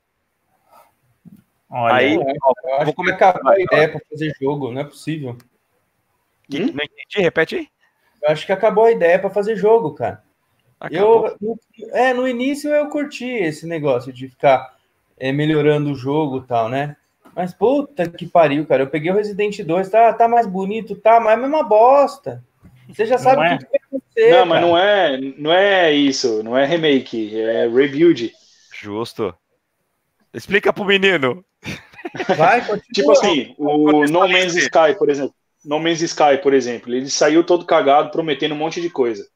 [1.68, 5.36] Olha, aí, ó, vou começar acabar a ideia para fazer jogo, não é possível.
[6.48, 6.72] Que, hum?
[6.72, 7.68] Não entendi, repete aí.
[8.22, 10.22] Eu acho que acabou a ideia para fazer jogo, cara.
[10.78, 11.26] Acabou.
[11.26, 11.58] Eu, no,
[11.92, 14.76] é, no início eu curti esse negócio de ficar
[15.16, 16.96] é, melhorando o jogo e tal, né?
[17.34, 18.82] Mas puta que pariu, cara.
[18.82, 22.42] Eu peguei o Resident 2, tá, tá mais bonito, tá, mas é a mesma bosta.
[22.88, 23.58] Você já sabe o é?
[23.58, 24.30] que vai acontecer.
[24.30, 24.46] Não, cara.
[24.46, 28.32] mas não é, não é isso, não é remake, é rebuild.
[28.80, 29.34] Justo.
[30.32, 31.44] Explica pro menino.
[32.36, 32.62] Vai,
[32.92, 35.34] tipo assim, o No Man's Sky, por exemplo.
[35.64, 39.26] No Man's Sky, por exemplo, ele saiu todo cagado, prometendo um monte de coisa.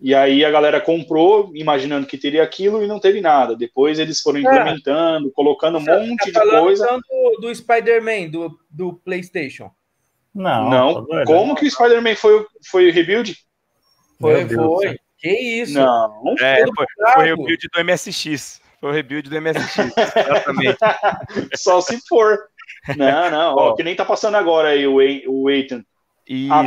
[0.00, 3.56] E aí a galera comprou, imaginando que teria aquilo e não teve nada.
[3.56, 4.42] Depois eles foram é.
[4.42, 6.86] implementando, colocando um tá monte tá de coisa.
[6.86, 9.70] Do, do Spider-Man, do, do PlayStation.
[10.32, 10.70] Não.
[10.70, 11.24] Não.
[11.24, 13.36] Como que o Spider-Man foi, foi rebuild?
[14.20, 14.98] Foi, foi.
[15.18, 15.74] Que isso?
[15.74, 16.34] Não.
[16.40, 18.60] É, foi, foi o rebuild do MSX.
[18.80, 19.78] Foi o rebuild do MSX.
[19.96, 20.78] Exatamente.
[21.56, 22.38] Só se for.
[22.96, 23.56] Não, não.
[23.56, 25.84] Ó, que nem tá passando agora aí o, o Ethan.
[26.28, 26.52] Isso.
[26.52, 26.66] Ah,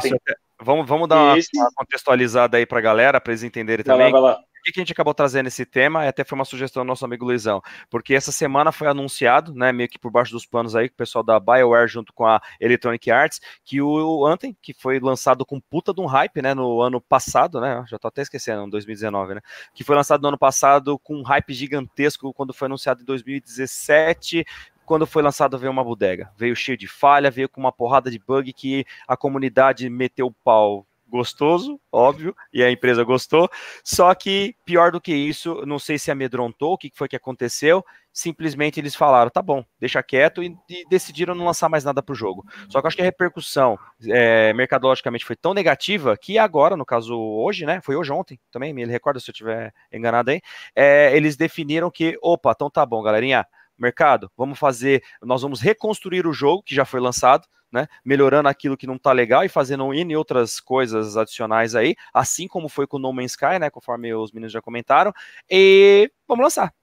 [0.61, 4.13] vamos, vamos dar uma, uma, contextualizada aí pra galera, para eles entenderem vai também.
[4.13, 4.39] Lá, vai lá.
[4.63, 6.07] Por que a gente acabou trazendo esse tema?
[6.07, 9.89] Até foi uma sugestão do nosso amigo Luizão, porque essa semana foi anunciado, né, meio
[9.89, 13.09] que por baixo dos panos aí, com o pessoal da BioWare junto com a Electronic
[13.09, 17.01] Arts, que o Anthem, que foi lançado com puta de um hype, né, no ano
[17.01, 19.41] passado, né, já tô até esquecendo, 2019, né,
[19.73, 24.45] que foi lançado no ano passado com um hype gigantesco quando foi anunciado em 2017,
[24.85, 28.19] quando foi lançado veio uma bodega, veio cheio de falha, veio com uma porrada de
[28.19, 33.49] bug que a comunidade meteu o pau gostoso, óbvio, e a empresa gostou.
[33.83, 37.83] Só que, pior do que isso, não sei se amedrontou, o que foi que aconteceu.
[38.13, 42.13] Simplesmente eles falaram, tá bom, deixa quieto, e, e decidiram não lançar mais nada para
[42.13, 42.45] o jogo.
[42.69, 43.77] Só que eu acho que a repercussão
[44.07, 47.81] é, mercadologicamente foi tão negativa que agora, no caso hoje, né?
[47.81, 50.41] Foi hoje ontem também, me recorda se eu estiver enganado aí.
[50.75, 53.45] É, eles definiram que, opa, então tá bom, galerinha.
[53.81, 58.77] Mercado, vamos fazer, nós vamos reconstruir o jogo que já foi lançado, né, melhorando aquilo
[58.77, 62.99] que não está legal e fazendo N outras coisas adicionais aí, assim como foi com
[62.99, 65.13] No Man's Sky, né, conforme os meninos já comentaram,
[65.49, 66.73] e vamos lançar.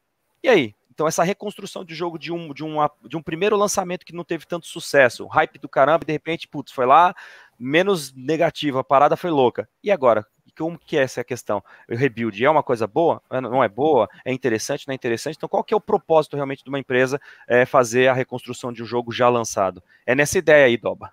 [0.43, 0.75] E aí?
[0.91, 4.25] Então, essa reconstrução de jogo de um, de, uma, de um primeiro lançamento que não
[4.25, 7.15] teve tanto sucesso, hype do caramba, e de repente, putz, foi lá,
[7.57, 9.69] menos negativo, a parada foi louca.
[9.85, 10.27] E agora?
[10.59, 11.63] Como que é essa questão?
[11.89, 13.23] O rebuild é uma coisa boa?
[13.31, 14.09] É, não é boa?
[14.25, 14.87] É interessante?
[14.89, 15.37] Não é interessante?
[15.37, 18.83] Então, qual que é o propósito realmente de uma empresa é, fazer a reconstrução de
[18.83, 19.83] um jogo já lançado?
[20.05, 21.13] É nessa ideia aí, Doba.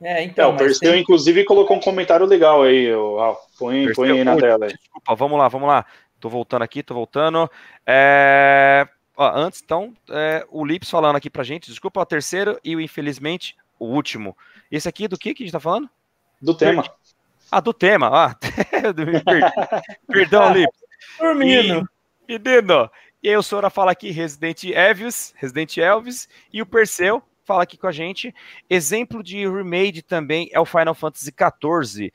[0.00, 0.50] É, então.
[0.50, 1.00] É, o Perseu, tem...
[1.00, 2.92] inclusive, colocou um comentário legal aí.
[2.92, 4.66] Ó, põe, põe aí na tela.
[4.66, 5.84] Desculpa, vamos lá, vamos lá.
[6.18, 7.50] Tô voltando aqui, tô voltando.
[7.86, 8.88] É...
[9.16, 12.80] Ó, antes, então, é, o Lips falando aqui pra gente, desculpa, o terceiro e o,
[12.80, 14.36] infelizmente, o último.
[14.70, 15.88] Esse aqui do que que a gente tá falando?
[16.42, 16.82] Do tema.
[17.54, 18.10] Ah, do tema.
[18.12, 18.36] Ah,
[20.08, 20.80] perdão, Lips.
[21.20, 21.88] Dormindo.
[22.26, 22.90] E, menino,
[23.22, 27.76] e aí o Sora fala aqui Resident Elvis, Resident Elvis, e o Perseu fala aqui
[27.76, 28.34] com a gente.
[28.68, 32.12] Exemplo de remade também é o Final Fantasy XIV,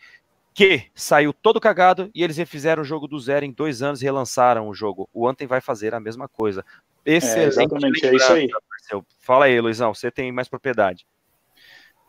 [0.53, 4.05] que saiu todo cagado e eles refizeram o jogo do zero em dois anos e
[4.05, 5.07] relançaram o jogo.
[5.13, 6.65] O Anthem vai fazer a mesma coisa.
[7.05, 7.39] Excelente.
[7.39, 8.49] É, exatamente, é isso aí.
[9.21, 11.07] Fala aí, Luizão, você tem mais propriedade.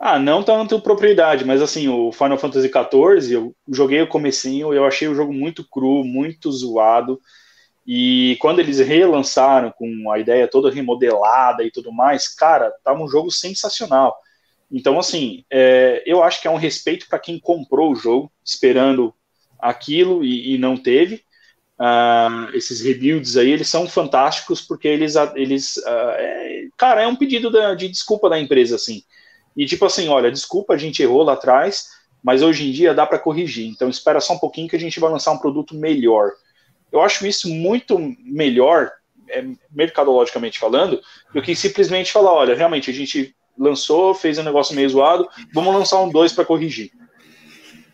[0.02, 4.86] Ah, não tanto propriedade, mas assim, o Final Fantasy XIV, eu joguei o comecinho, eu
[4.86, 7.20] achei o jogo muito cru, muito zoado,
[7.86, 13.08] e quando eles relançaram com a ideia toda remodelada e tudo mais, cara, tava um
[13.08, 14.16] jogo sensacional.
[14.72, 19.14] Então, assim, é, eu acho que é um respeito para quem comprou o jogo, esperando
[19.58, 21.24] aquilo e, e não teve.
[21.78, 27.16] Uh, esses rebuilds aí, eles são fantásticos porque eles, eles uh, é, cara, é um
[27.16, 29.02] pedido da, de desculpa da empresa, assim.
[29.56, 31.88] E tipo assim, olha, desculpa, a gente errou lá atrás,
[32.22, 33.68] mas hoje em dia dá para corrigir.
[33.68, 36.32] Então espera só um pouquinho que a gente vai lançar um produto melhor.
[36.92, 38.90] Eu acho isso muito melhor,
[39.28, 41.00] é, mercadologicamente falando,
[41.32, 45.74] do que simplesmente falar, olha, realmente a gente lançou, fez um negócio meio zoado, vamos
[45.74, 46.90] lançar um 2 para corrigir.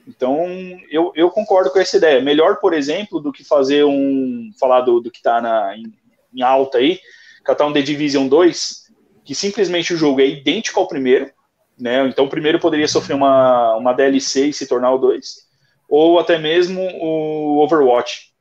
[0.07, 0.47] Então,
[0.89, 2.23] eu, eu concordo com essa ideia.
[2.23, 4.53] Melhor, por exemplo, do que fazer um.
[4.59, 5.93] falar do, do que está em,
[6.33, 7.01] em, alta aí,
[7.45, 8.93] catar um The Division 2,
[9.25, 11.31] que simplesmente o jogo é idêntico ao primeiro,
[11.79, 12.07] né?
[12.07, 15.47] Então, o primeiro poderia sofrer uma, uma DLC e se tornar o 2,
[15.89, 18.33] ou até mesmo o Overwatch.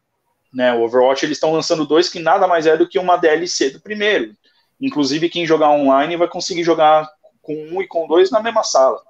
[0.54, 0.74] Né?
[0.74, 3.82] O Overwatch eles estão lançando dois que nada mais é do que uma DLC do
[3.82, 4.34] primeiro.
[4.80, 7.10] Inclusive, quem jogar online vai conseguir jogar
[7.42, 9.02] com um e com dois na mesma sala.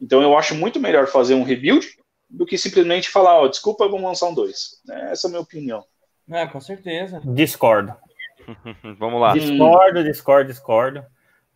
[0.00, 1.86] Então, eu acho muito melhor fazer um rebuild
[2.28, 4.80] do que simplesmente falar, oh, desculpa, vamos lançar um dois.
[4.88, 5.84] Essa é a minha opinião.
[6.30, 7.20] É, com certeza.
[7.24, 7.94] Discordo.
[8.98, 9.32] vamos lá.
[9.32, 11.04] Discordo, discordo, discordo.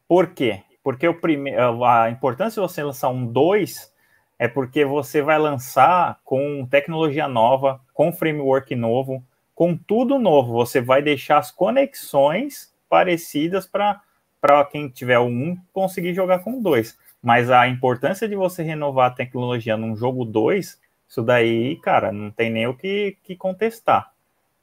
[0.08, 0.62] Por quê?
[0.92, 1.52] Porque o prime...
[1.56, 3.92] a importância de você lançar um 2
[4.38, 9.22] é porque você vai lançar com tecnologia nova, com framework novo,
[9.54, 16.38] com tudo novo, você vai deixar as conexões parecidas para quem tiver um conseguir jogar
[16.38, 16.98] com dois.
[17.22, 22.30] Mas a importância de você renovar a tecnologia num jogo 2, isso daí, cara, não
[22.30, 24.10] tem nem o que, que contestar,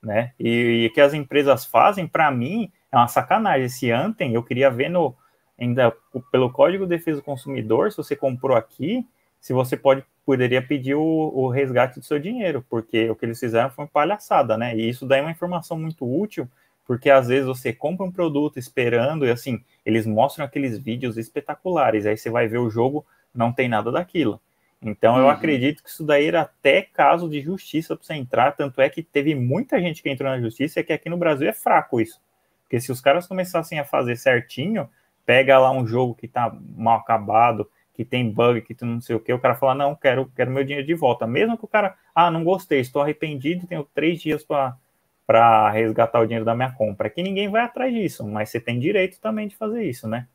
[0.01, 0.33] né?
[0.39, 3.67] E o que as empresas fazem, para mim, é uma sacanagem.
[3.67, 5.15] Esse Anthem, eu queria ver no,
[5.59, 5.91] ainda
[6.31, 9.05] pelo Código de Defesa do Consumidor, se você comprou aqui,
[9.39, 13.39] se você pode poderia pedir o, o, resgate do seu dinheiro, porque o que eles
[13.39, 14.75] fizeram foi uma palhaçada, né?
[14.75, 16.49] E isso daí é uma informação muito útil,
[16.85, 22.05] porque às vezes você compra um produto esperando e assim, eles mostram aqueles vídeos espetaculares,
[22.05, 24.37] aí você vai ver o jogo, não tem nada daquilo.
[24.81, 25.21] Então uhum.
[25.21, 28.89] eu acredito que isso daí era até caso de justiça para você entrar, tanto é
[28.89, 32.01] que teve muita gente que entrou na justiça, e que aqui no Brasil é fraco
[32.01, 32.21] isso.
[32.63, 34.89] Porque se os caras começassem a fazer certinho,
[35.27, 39.13] pega lá um jogo que está mal acabado, que tem bug, que tu não sei
[39.13, 41.27] o que, o cara fala, não, quero, quero meu dinheiro de volta.
[41.27, 46.25] Mesmo que o cara, ah, não gostei, estou arrependido, tenho três dias para resgatar o
[46.25, 47.07] dinheiro da minha compra.
[47.07, 50.27] Aqui ninguém vai atrás disso, mas você tem direito também de fazer isso, né?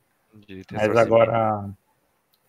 [0.71, 1.67] Mas agora,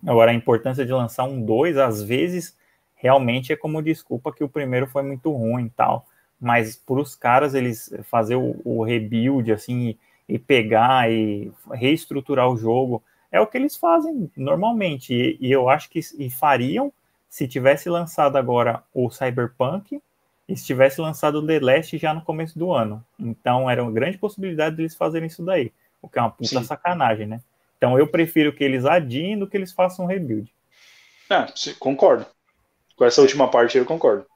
[0.06, 2.54] agora a importância de lançar um 2, às vezes,
[2.94, 6.06] realmente é como desculpa que o primeiro foi muito ruim e tal.
[6.38, 9.98] Mas para os caras, eles fazer o, o rebuild, assim, e,
[10.28, 15.12] e pegar e reestruturar o jogo é o que eles fazem normalmente.
[15.12, 16.92] E, e eu acho que e fariam
[17.28, 20.00] se tivesse lançado agora o Cyberpunk
[20.48, 23.04] e se tivesse lançado o The Last já no começo do ano.
[23.18, 25.72] Então era uma grande possibilidade deles fazerem isso daí.
[26.00, 26.64] O que é uma puta Sim.
[26.64, 27.40] sacanagem, né?
[27.76, 30.52] Então eu prefiro que eles adiem do que eles façam um rebuild.
[31.28, 31.46] É,
[31.78, 32.26] concordo.
[32.96, 34.26] Com essa última parte eu concordo.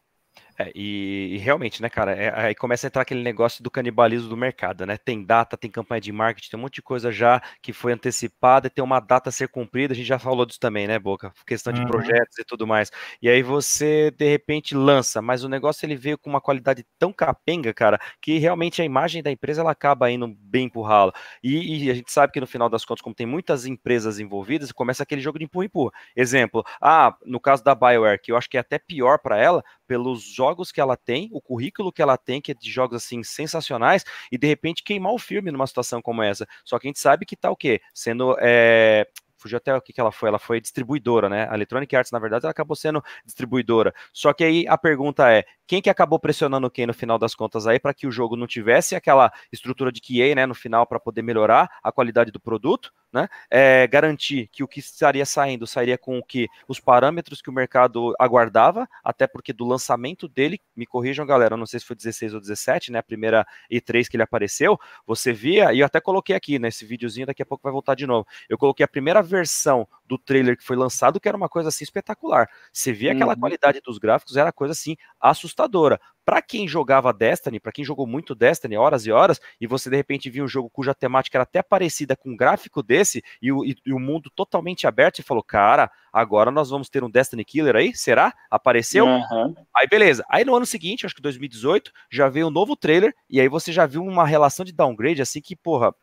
[0.59, 4.28] É, e, e, realmente, né, cara, é, aí começa a entrar aquele negócio do canibalismo
[4.28, 4.97] do mercado, né?
[4.97, 8.66] Tem data, tem campanha de marketing, tem um monte de coisa já que foi antecipada
[8.66, 9.93] e tem uma data a ser cumprida.
[9.93, 11.32] A gente já falou disso também, né, Boca?
[11.47, 11.86] Questão de uhum.
[11.86, 12.90] projetos e tudo mais.
[13.22, 17.12] E aí você, de repente, lança, mas o negócio ele veio com uma qualidade tão
[17.12, 21.12] capenga, cara, que realmente a imagem da empresa ela acaba indo bem empurrá-la.
[21.40, 24.72] E, e, a gente sabe que no final das contas, como tem muitas empresas envolvidas,
[24.72, 25.93] começa aquele jogo de empurra-empurra.
[26.16, 29.62] Exemplo, ah, no caso da BioWare, que eu acho que é até pior para ela,
[29.86, 33.23] pelos jogos que ela tem, o currículo que ela tem, que é de jogos assim
[33.23, 36.47] sensacionais, e de repente queimar o filme numa situação como essa.
[36.65, 37.81] Só que a gente sabe que tá o quê?
[37.95, 39.07] Sendo é,
[39.39, 41.48] fugiu até o que, que ela foi, ela foi distribuidora, né?
[41.51, 43.94] A Electronic Arts, na verdade, ela acabou sendo distribuidora.
[44.12, 47.66] Só que aí a pergunta é, quem que acabou pressionando quem no final das contas
[47.66, 50.98] aí para que o jogo não tivesse aquela estrutura de QA, né, no final para
[50.98, 53.28] poder melhorar a qualidade do produto, né?
[53.51, 57.52] É, garantir que o que estaria saindo sairia com o que os parâmetros que o
[57.52, 62.35] mercado aguardava, até porque do lançamento dele, me corrijam, galera, não sei se foi 16
[62.35, 62.98] ou 17, né?
[62.98, 66.89] A primeira E3 que ele apareceu, você via, e eu até coloquei aqui nesse né,
[66.89, 68.27] videozinho, daqui a pouco vai voltar de novo.
[68.48, 71.84] Eu coloquei a primeira versão do trailer que foi lançado, que era uma coisa assim
[71.84, 72.48] espetacular.
[72.72, 73.40] Você via aquela uhum.
[73.40, 76.00] qualidade dos gráficos, era coisa assim assustadora.
[76.24, 79.96] Para quem jogava Destiny, para quem jogou muito Destiny, horas e horas, e você de
[79.96, 83.64] repente via um jogo cuja temática era até parecida com um gráfico desse e o,
[83.64, 87.44] e, e o mundo totalmente aberto, e falou: Cara, agora nós vamos ter um Destiny
[87.44, 87.94] Killer aí?
[87.94, 88.34] Será?
[88.50, 89.06] Apareceu?
[89.06, 89.55] Uhum.
[89.76, 90.24] Aí beleza.
[90.28, 93.72] Aí no ano seguinte, acho que 2018, já veio um novo trailer, e aí você
[93.72, 95.94] já viu uma relação de downgrade assim que, porra,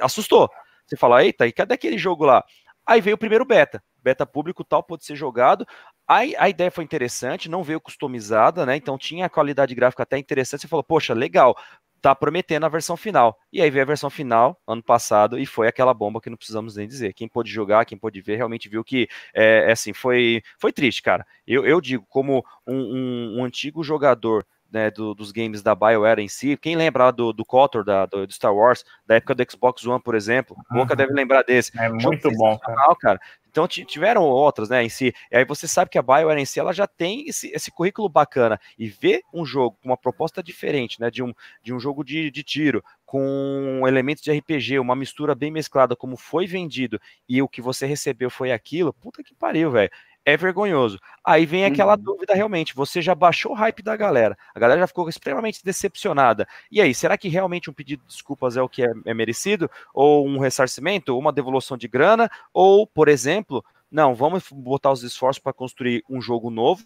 [0.00, 0.50] assustou.
[0.86, 2.44] Você fala, eita, e cadê aquele jogo lá?
[2.86, 3.82] Aí veio o primeiro beta.
[4.02, 5.66] Beta público tal pode ser jogado.
[6.06, 8.76] A, a ideia foi interessante, não veio customizada, né?
[8.76, 10.62] Então tinha a qualidade gráfica até interessante.
[10.62, 11.56] Você falou, poxa, legal,
[12.02, 13.38] tá prometendo a versão final.
[13.52, 16.74] E aí veio a versão final ano passado e foi aquela bomba que não precisamos
[16.74, 17.14] nem dizer.
[17.14, 21.00] Quem pôde jogar, quem pôde ver, realmente viu que é, é assim, foi, foi triste,
[21.00, 21.24] cara.
[21.46, 26.20] Eu, eu digo, como um, um, um antigo jogador né, do, dos games da BioWare
[26.20, 26.56] em si.
[26.56, 30.02] Quem lembra do, do Kotor, da, do, do, Star Wars, da época do Xbox One,
[30.02, 30.56] por exemplo?
[30.70, 30.78] Uhum.
[30.78, 31.76] Boca deve lembrar desse.
[31.78, 32.96] É muito bom, cara.
[33.00, 33.20] cara.
[33.50, 35.12] Então tiveram outras, né, em si.
[35.30, 38.08] E aí você sabe que a BioWare em si, ela já tem esse, esse currículo
[38.08, 38.58] bacana.
[38.78, 42.30] E ver um jogo com uma proposta diferente, né, de um, de um jogo de,
[42.30, 47.48] de tiro, com elementos de RPG, uma mistura bem mesclada, como foi vendido, e o
[47.48, 49.90] que você recebeu foi aquilo, puta que pariu, velho
[50.24, 50.98] é vergonhoso.
[51.24, 52.02] Aí vem aquela uhum.
[52.02, 56.46] dúvida realmente, você já baixou o hype da galera, a galera já ficou extremamente decepcionada.
[56.70, 59.70] E aí, será que realmente um pedido de desculpas é o que é, é merecido?
[59.92, 62.30] Ou um ressarcimento, ou uma devolução de grana?
[62.52, 66.82] Ou, por exemplo, não, vamos botar os esforços para construir um jogo novo,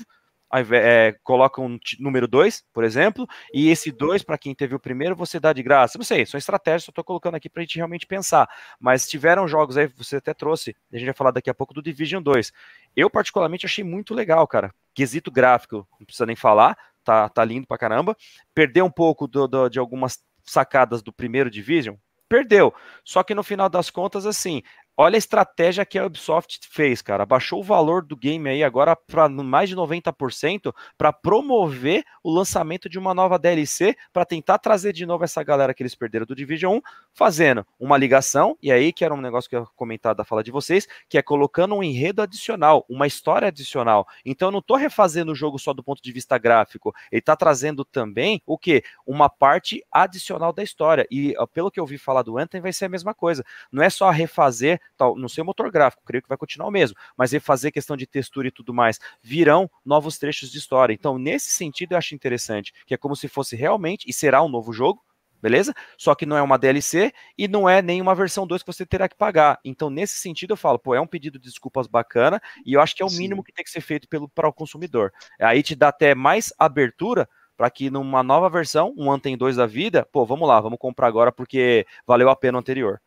[0.52, 5.16] é, coloca um número 2, por exemplo, e esse 2, para quem teve o primeiro,
[5.16, 5.98] você dá de graça.
[5.98, 8.48] Não sei, são estratégias eu estou colocando aqui para a gente realmente pensar.
[8.78, 11.82] Mas tiveram jogos aí, você até trouxe, a gente vai falar daqui a pouco do
[11.82, 12.52] Division 2.
[12.94, 14.72] Eu, particularmente, achei muito legal, cara.
[14.94, 18.16] Quesito gráfico, não precisa nem falar, tá, tá lindo pra caramba.
[18.54, 21.96] Perdeu um pouco do, do, de algumas sacadas do primeiro Division,
[22.28, 22.72] perdeu.
[23.04, 24.62] Só que no final das contas, assim,
[24.98, 27.26] Olha a estratégia que a Ubisoft fez, cara.
[27.26, 32.88] Baixou o valor do game aí agora para mais de 90% para promover o lançamento
[32.88, 36.34] de uma nova DLC para tentar trazer de novo essa galera que eles perderam do
[36.34, 36.80] Division 1,
[37.14, 40.50] fazendo uma ligação, e aí que era um negócio que eu comentado da fala de
[40.50, 44.08] vocês, que é colocando um enredo adicional, uma história adicional.
[44.24, 47.36] Então eu não estou refazendo o jogo só do ponto de vista gráfico, ele está
[47.36, 48.82] trazendo também o que?
[49.06, 51.06] Uma parte adicional da história.
[51.08, 53.44] E pelo que eu vi falar do Anthem, vai ser a mesma coisa.
[53.70, 56.72] Não é só refazer tal, não sei o motor gráfico, creio que vai continuar o
[56.72, 60.92] mesmo, mas refazer questão de textura e tudo mais, virão novos trechos de história.
[60.92, 64.48] Então, nesse sentido, eu acho interessante, que é como se fosse realmente, e será um
[64.48, 65.02] novo jogo,
[65.40, 65.74] beleza?
[65.96, 68.84] Só que não é uma DLC e não é nem uma versão 2 que você
[68.84, 69.60] terá que pagar.
[69.64, 72.96] Então, nesse sentido, eu falo, pô, é um pedido de desculpas bacana e eu acho
[72.96, 73.18] que é o Sim.
[73.18, 75.12] mínimo que tem que ser feito pelo, para o consumidor.
[75.40, 79.66] Aí te dá até mais abertura para que numa nova versão, um Anthem 2 da
[79.66, 83.00] vida, pô, vamos lá, vamos comprar agora porque valeu a pena o anterior.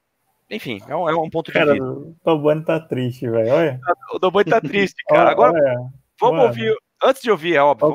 [0.49, 1.85] Enfim, é um, é um ponto de cara, vista.
[1.85, 3.53] O Dobani tá triste, velho.
[3.53, 3.79] Olha.
[4.11, 5.29] O Dobani tá triste, cara.
[5.29, 5.75] Agora, olha,
[6.19, 6.47] vamos mano.
[6.47, 6.75] ouvir.
[7.01, 7.87] Antes de ouvir, é óbvio.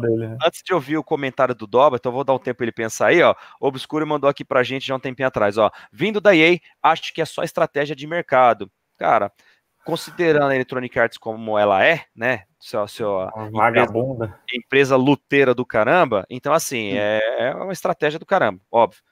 [0.00, 0.28] Dele.
[0.28, 0.38] Né?
[0.44, 3.22] Antes de ouvir o comentário do Doba, então vou dar um tempo ele pensar aí,
[3.22, 3.34] ó.
[3.60, 5.70] O Obscuro mandou aqui pra gente já um tempinho atrás, ó.
[5.90, 8.70] Vindo da EA, acho que é só estratégia de mercado.
[8.98, 9.32] Cara,
[9.84, 12.44] considerando a Electronic Arts como ela é, né?
[12.58, 14.26] Seu, seu, vagabunda.
[14.26, 19.02] Empresa, empresa luteira do caramba, então assim, é, é uma estratégia do caramba, óbvio.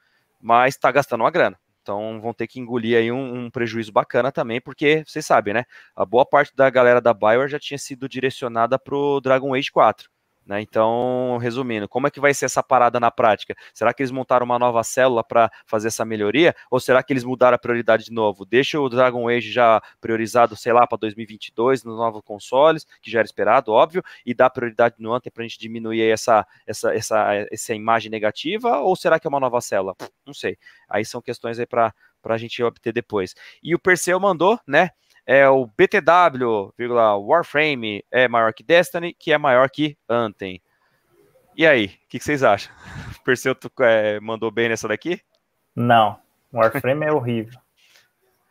[0.41, 1.59] Mas tá gastando uma grana.
[1.89, 5.65] Então vão ter que engolir aí um, um, prejuízo bacana também, porque vocês sabem, né?
[5.97, 10.10] A boa parte da galera da Bioware já tinha sido direcionada pro Dragon Age 4.
[10.49, 10.62] Né?
[10.62, 13.55] Então, resumindo, como é que vai ser essa parada na prática?
[13.75, 16.57] Será que eles montaram uma nova célula para fazer essa melhoria?
[16.70, 18.47] Ou será que eles mudaram a prioridade de novo?
[18.47, 23.19] Deixa o Dragon Age já priorizado, sei lá, para 2022 nos novos consoles, que já
[23.19, 27.47] era esperado, óbvio, e dá prioridade no Anthem para a gente diminuir essa, essa, essa,
[27.53, 28.79] essa imagem negativa?
[28.79, 29.95] Ou será que é uma nova célula?
[30.27, 30.57] Não sei.
[30.89, 31.93] Aí são questões aí para
[32.25, 33.35] a gente obter depois.
[33.62, 34.93] E o Perseu mandou, né?
[35.29, 36.73] É o BTW,
[37.21, 40.59] Warframe é maior que Destiny, que é maior que Anthem.
[41.55, 42.73] E aí, o que, que, vocês acham?
[43.15, 45.21] O Perseu é, mandou bem nessa daqui?
[45.77, 46.19] Não,
[46.51, 47.61] Warframe é horrível.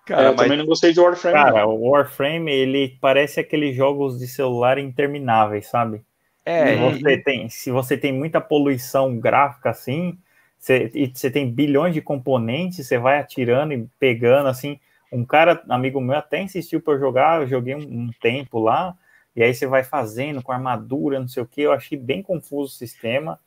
[0.06, 0.42] Cara, é, eu mas...
[0.44, 1.36] também não gostei de Warframe.
[1.36, 1.70] Cara, não.
[1.70, 6.04] o Warframe, ele parece aqueles jogos de celular intermináveis, sabe?
[6.46, 7.18] É, e você e...
[7.18, 10.16] tem, se você tem muita poluição gráfica assim,
[10.60, 14.80] você, e você tem bilhões de componentes, você vai atirando e pegando assim,
[15.12, 18.98] um cara, amigo meu, até insistiu para jogar, eu joguei um, um, tempo lá,
[19.36, 22.74] e aí você vai fazendo com armadura, não sei o que, eu achei bem confuso
[22.74, 23.40] o sistema.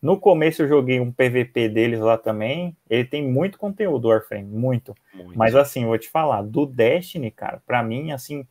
[0.00, 4.94] No começo eu joguei um PVP deles lá também, ele tem muito conteúdo, Warframe, muito.
[5.14, 5.38] muito.
[5.38, 8.46] Mas assim, vou te falar, do Destiny, cara, para mim, assim,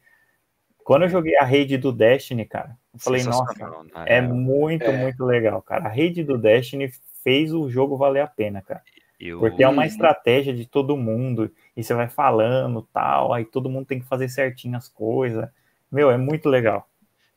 [0.83, 4.03] quando eu joguei a rede do Destiny, cara, eu falei, nossa, né?
[4.05, 4.97] é muito, é.
[4.97, 5.85] muito legal, cara.
[5.85, 6.91] A rede do Destiny
[7.23, 8.81] fez o jogo valer a pena, cara.
[9.21, 9.39] Eu...
[9.39, 13.85] Porque é uma estratégia de todo mundo, e você vai falando tal, aí todo mundo
[13.85, 15.47] tem que fazer certinho as coisas.
[15.91, 16.87] Meu, é muito legal.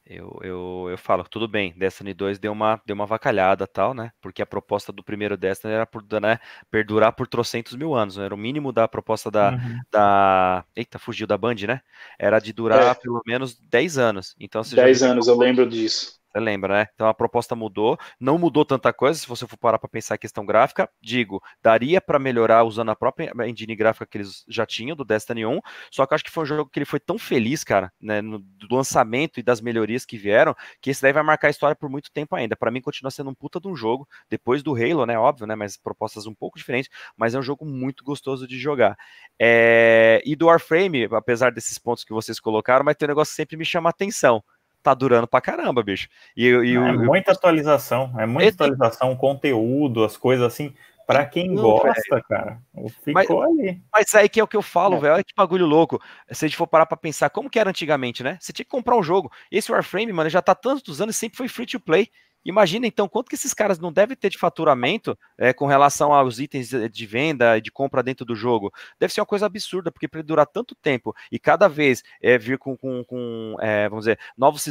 [0.07, 4.13] Eu, eu, eu falo, tudo bem, Destiny 2 deu uma, deu uma vacalhada tal, né?
[4.21, 6.39] Porque a proposta do primeiro Destiny era por, né,
[6.71, 8.27] perdurar por trocentos mil anos, né?
[8.27, 9.81] era o mínimo da proposta da, uhum.
[9.91, 10.65] da.
[10.77, 11.81] Eita, fugiu da Band, né?
[12.19, 12.95] Era de durar é.
[12.95, 14.37] pelo menos 10 anos.
[14.39, 16.21] Então, 10 anos, eu lembro disso.
[16.35, 16.87] Você lembra, né?
[16.95, 20.19] Então a proposta mudou, não mudou tanta coisa, se você for parar para pensar a
[20.19, 24.97] questão gráfica, digo, daria para melhorar usando a própria engine gráfica que eles já tinham
[24.97, 25.61] do Destiny 1,
[25.93, 28.41] só que acho que foi um jogo que ele foi tão feliz, cara, né, no,
[28.41, 31.89] do lançamento e das melhorias que vieram, que esse daí vai marcar a história por
[31.89, 32.57] muito tempo ainda.
[32.57, 35.55] Para mim continua sendo um puta de um jogo, depois do Halo, né, óbvio, né,
[35.55, 38.97] mas propostas um pouco diferentes, mas é um jogo muito gostoso de jogar.
[39.41, 40.21] É...
[40.25, 43.57] E do Warframe, apesar desses pontos que vocês colocaram, mas tem um negócio que sempre
[43.57, 44.43] me chama atenção
[44.85, 46.09] tá durando pra caramba, bicho.
[46.37, 48.55] E, e é muita atualização, é muita esse...
[48.55, 50.75] atualização, conteúdo, as coisas assim.
[51.07, 52.63] Pra quem não, gosta, cara,
[53.03, 53.83] ficou mas, ali.
[53.93, 55.01] Mas aí que é o que eu falo, é.
[55.01, 55.15] velho.
[55.15, 56.01] Olha que bagulho louco.
[56.31, 58.39] Se a gente for parar pra pensar, como que era antigamente, né?
[58.41, 59.31] Você tinha que comprar um jogo.
[59.51, 62.09] Esse Warframe, mano, já tá tantos anos e sempre foi free to play.
[62.45, 66.39] Imagina então quanto que esses caras não devem ter de faturamento é, com relação aos
[66.39, 68.73] itens de venda e de compra dentro do jogo.
[68.99, 72.59] Deve ser uma coisa absurda, porque para durar tanto tempo e cada vez é, vir
[72.59, 74.65] com, com, com é, vamos dizer, novos,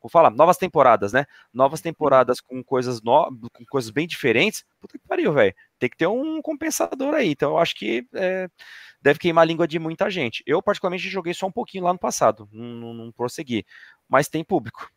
[0.00, 1.26] como fala, novas temporadas, né?
[1.52, 4.64] Novas temporadas com coisas no, com coisas bem diferentes.
[4.80, 5.54] Puta que pariu, velho.
[5.78, 7.30] Tem que ter um compensador aí.
[7.30, 8.06] Então eu acho que
[9.00, 10.42] deve queimar a língua de muita gente.
[10.46, 13.64] Eu particularmente joguei só um pouquinho lá no passado, não, não, não prossegui,
[14.08, 14.90] mas tem público.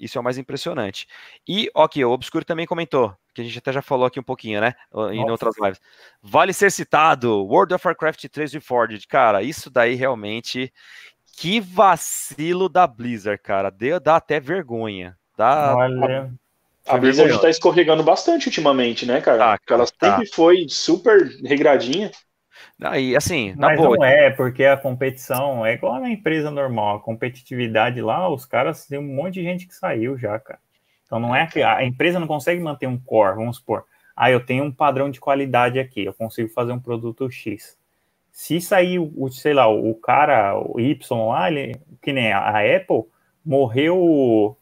[0.00, 1.06] Isso é o mais impressionante.
[1.46, 4.60] E, ok, o Obscuro também comentou, que a gente até já falou aqui um pouquinho,
[4.60, 4.74] né?
[4.92, 5.14] Nossa.
[5.14, 5.80] Em outras lives.
[6.22, 9.06] Vale ser citado, World of Warcraft 3 Reforged.
[9.06, 10.72] Cara, isso daí realmente.
[11.36, 13.70] Que vacilo da Blizzard, cara.
[13.70, 15.16] Deu, dá até vergonha.
[15.36, 16.32] Dá, Olha.
[16.86, 19.38] A Blizzard está escorregando bastante ultimamente, né, cara?
[19.38, 20.16] Tá, Porque ela tá.
[20.16, 22.10] sempre foi super regradinha.
[22.82, 23.96] Aí, assim, na Mas boa.
[23.96, 26.96] não é, porque a competição é igual na empresa normal.
[26.96, 30.58] A competitividade lá, os caras tem um monte de gente que saiu já, cara.
[31.04, 33.84] Então não é que a empresa não consegue manter um core, vamos supor.
[34.16, 37.76] Ah, eu tenho um padrão de qualidade aqui, eu consigo fazer um produto X.
[38.30, 43.04] Se sair o, sei lá, o cara, o Y lá, ele, que nem a Apple,
[43.44, 44.56] morreu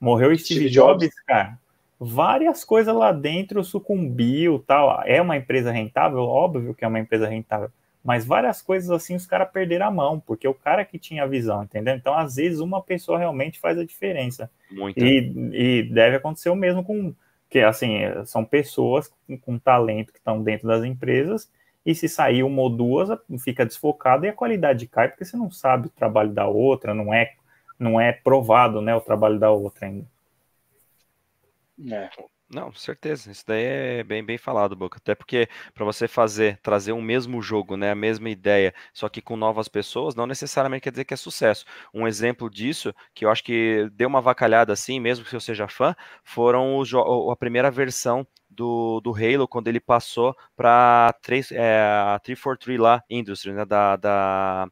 [0.00, 1.58] morreu Steve, Steve Jobs, Jobs, cara
[1.98, 5.02] várias coisas lá dentro sucumbiu, tal.
[5.04, 7.70] É uma empresa rentável, óbvio que é uma empresa rentável,
[8.04, 11.26] mas várias coisas assim os caras perderam a mão, porque o cara que tinha a
[11.26, 11.94] visão, entendeu?
[11.94, 14.50] Então, às vezes, uma pessoa realmente faz a diferença.
[14.70, 14.98] Muito.
[14.98, 17.14] E, e deve acontecer o mesmo com
[17.50, 21.50] que assim, são pessoas com, com talento que estão dentro das empresas,
[21.84, 23.08] e se sair uma ou duas,
[23.38, 27.14] fica desfocado e a qualidade cai, porque você não sabe o trabalho da outra, não
[27.14, 27.32] é,
[27.78, 30.04] não é provado né, o trabalho da outra ainda.
[31.86, 32.10] É.
[32.50, 33.30] Não, certeza.
[33.30, 34.96] Isso daí é bem, bem falado, Boca.
[34.98, 39.20] Até porque para você fazer, trazer o mesmo jogo, né, a mesma ideia, só que
[39.20, 41.66] com novas pessoas, não necessariamente quer dizer que é sucesso.
[41.92, 45.68] Um exemplo disso, que eu acho que deu uma vacalhada assim, mesmo que eu seja
[45.68, 45.94] fã,
[46.24, 51.14] foram os, a primeira versão do, do Halo, quando ele passou para
[51.52, 51.80] é,
[52.14, 54.68] a 343 lá, Industry, né, da, da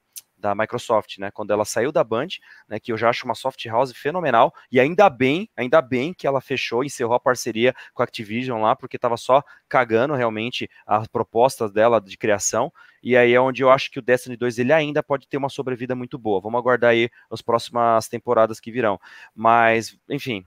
[0.47, 1.31] da Microsoft, né?
[1.33, 2.29] Quando ela saiu da Band,
[2.69, 2.79] né?
[2.79, 4.55] Que eu já acho uma soft house fenomenal.
[4.71, 8.77] E ainda bem, ainda bem que ela fechou, encerrou a parceria com a Activision lá,
[8.77, 12.73] porque estava só cagando realmente as propostas dela de criação.
[13.03, 15.49] E aí é onde eu acho que o Destiny 2 ele ainda pode ter uma
[15.49, 16.41] sobrevida muito boa.
[16.41, 19.01] Vamos aguardar aí as próximas temporadas que virão.
[19.35, 20.45] Mas, enfim,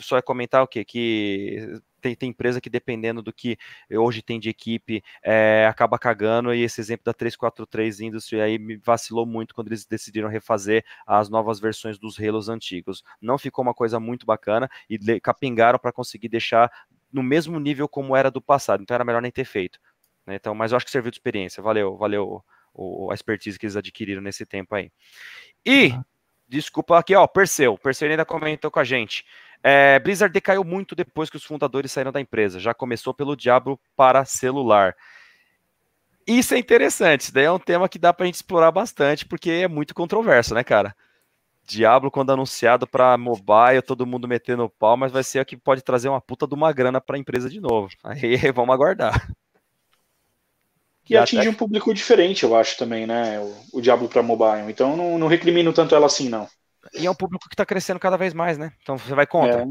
[0.00, 0.84] só é comentar o quê?
[0.84, 3.58] Que tem, tem, empresa que, dependendo do que
[3.90, 8.76] hoje tem de equipe, é, acaba cagando, e esse exemplo da 343 Industry aí me
[8.76, 13.02] vacilou muito quando eles decidiram refazer as novas versões dos Halos antigos.
[13.20, 16.70] Não ficou uma coisa muito bacana e capingaram para conseguir deixar
[17.12, 19.78] no mesmo nível como era do passado, então era melhor nem ter feito.
[20.26, 20.36] Né?
[20.36, 22.44] Então, mas eu acho que serviu de experiência, valeu, valeu
[22.74, 24.92] o, a expertise que eles adquiriram nesse tempo aí.
[25.64, 25.92] E,
[26.48, 29.24] desculpa aqui, ó, Perseu, Perseu ainda comentou com a gente.
[29.62, 32.60] É, Blizzard decaiu muito depois que os fundadores saíram da empresa.
[32.60, 34.94] Já começou pelo Diablo para celular.
[36.26, 37.22] Isso é interessante.
[37.22, 39.94] Isso daí é um tema que dá para a gente explorar bastante, porque é muito
[39.94, 40.94] controverso, né, cara?
[41.64, 45.82] Diablo, quando anunciado para mobile, todo mundo metendo pau, mas vai ser o que pode
[45.82, 47.90] trazer uma puta de uma grana para a empresa de novo.
[48.02, 49.28] Aí vamos aguardar.
[51.08, 51.50] E atinge até...
[51.50, 53.40] um público diferente, eu acho também, né?
[53.40, 54.70] O, o Diablo para mobile.
[54.70, 56.46] Então não, não recrimino tanto ela assim, não.
[56.94, 58.72] E é um público que está crescendo cada vez mais, né?
[58.82, 59.62] Então você vai contra.
[59.62, 59.66] É.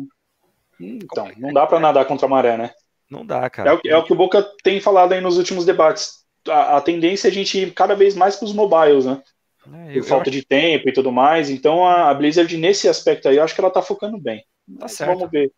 [0.80, 2.72] Então, não dá para nadar contra a maré, né?
[3.10, 3.72] Não dá, cara.
[3.72, 6.26] É o, é o, que o Boca tem falado aí nos últimos debates.
[6.48, 9.22] A, a tendência é a gente ir cada vez mais para os mobiles, né?
[9.90, 11.50] É, Por falta de tempo e tudo mais.
[11.50, 14.40] Então a, a, Blizzard, nesse aspecto aí, eu acho que ela tá focando bem.
[14.40, 14.46] Tá
[14.82, 15.14] Mas certo.
[15.16, 15.52] Vamos ver.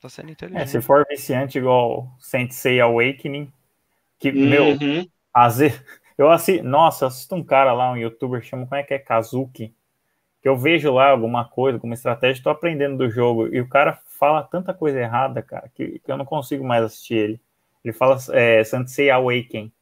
[0.00, 0.62] Tá sendo inteligente.
[0.62, 3.52] É, se for viciante igual Sensei Awakening,
[4.20, 4.48] que, uhum.
[4.48, 5.82] meu, às vezes,
[6.16, 8.98] eu assisto, nossa, eu assisto um cara lá, um youtuber, chama, como é que é,
[8.98, 9.74] Kazuki,
[10.42, 13.98] que eu vejo lá alguma coisa, alguma estratégia, estou aprendendo do jogo, e o cara
[14.06, 17.40] fala tanta coisa errada, cara, que, que eu não consigo mais assistir ele.
[17.82, 19.72] Ele fala é, Sansei Awaken.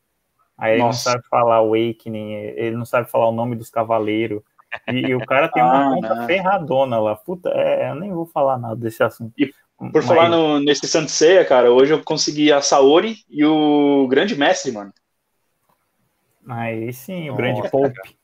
[0.56, 1.10] Aí ele Nossa.
[1.10, 4.40] não sabe falar Awakening, ele não sabe falar o nome dos cavaleiros.
[4.86, 6.27] E, e o cara tem uma ah, conta não.
[6.27, 7.16] ferradona lá.
[7.16, 9.32] Puta, é, eu nem vou falar nada desse assunto.
[9.36, 10.07] E por Mas...
[10.07, 14.93] falar no, nesse Sansei, cara, hoje eu consegui a Saori e o Grande Mestre, mano.
[16.49, 18.19] Aí sim, o Grande Pope.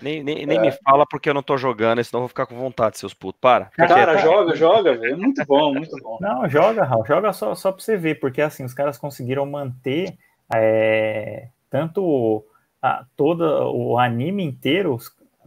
[0.00, 0.60] Nem, nem, nem é.
[0.60, 3.40] me fala porque eu não tô jogando, senão eu vou ficar com vontade, seus putos.
[3.40, 3.66] Para.
[3.66, 5.16] Cara, joga, joga, velho.
[5.16, 6.18] Muito bom, muito bom.
[6.20, 7.06] Não, joga, Raul.
[7.06, 10.16] Joga só, só pra você ver, porque assim, os caras conseguiram manter
[10.54, 12.44] é, tanto
[12.82, 14.98] a, todo o anime inteiro.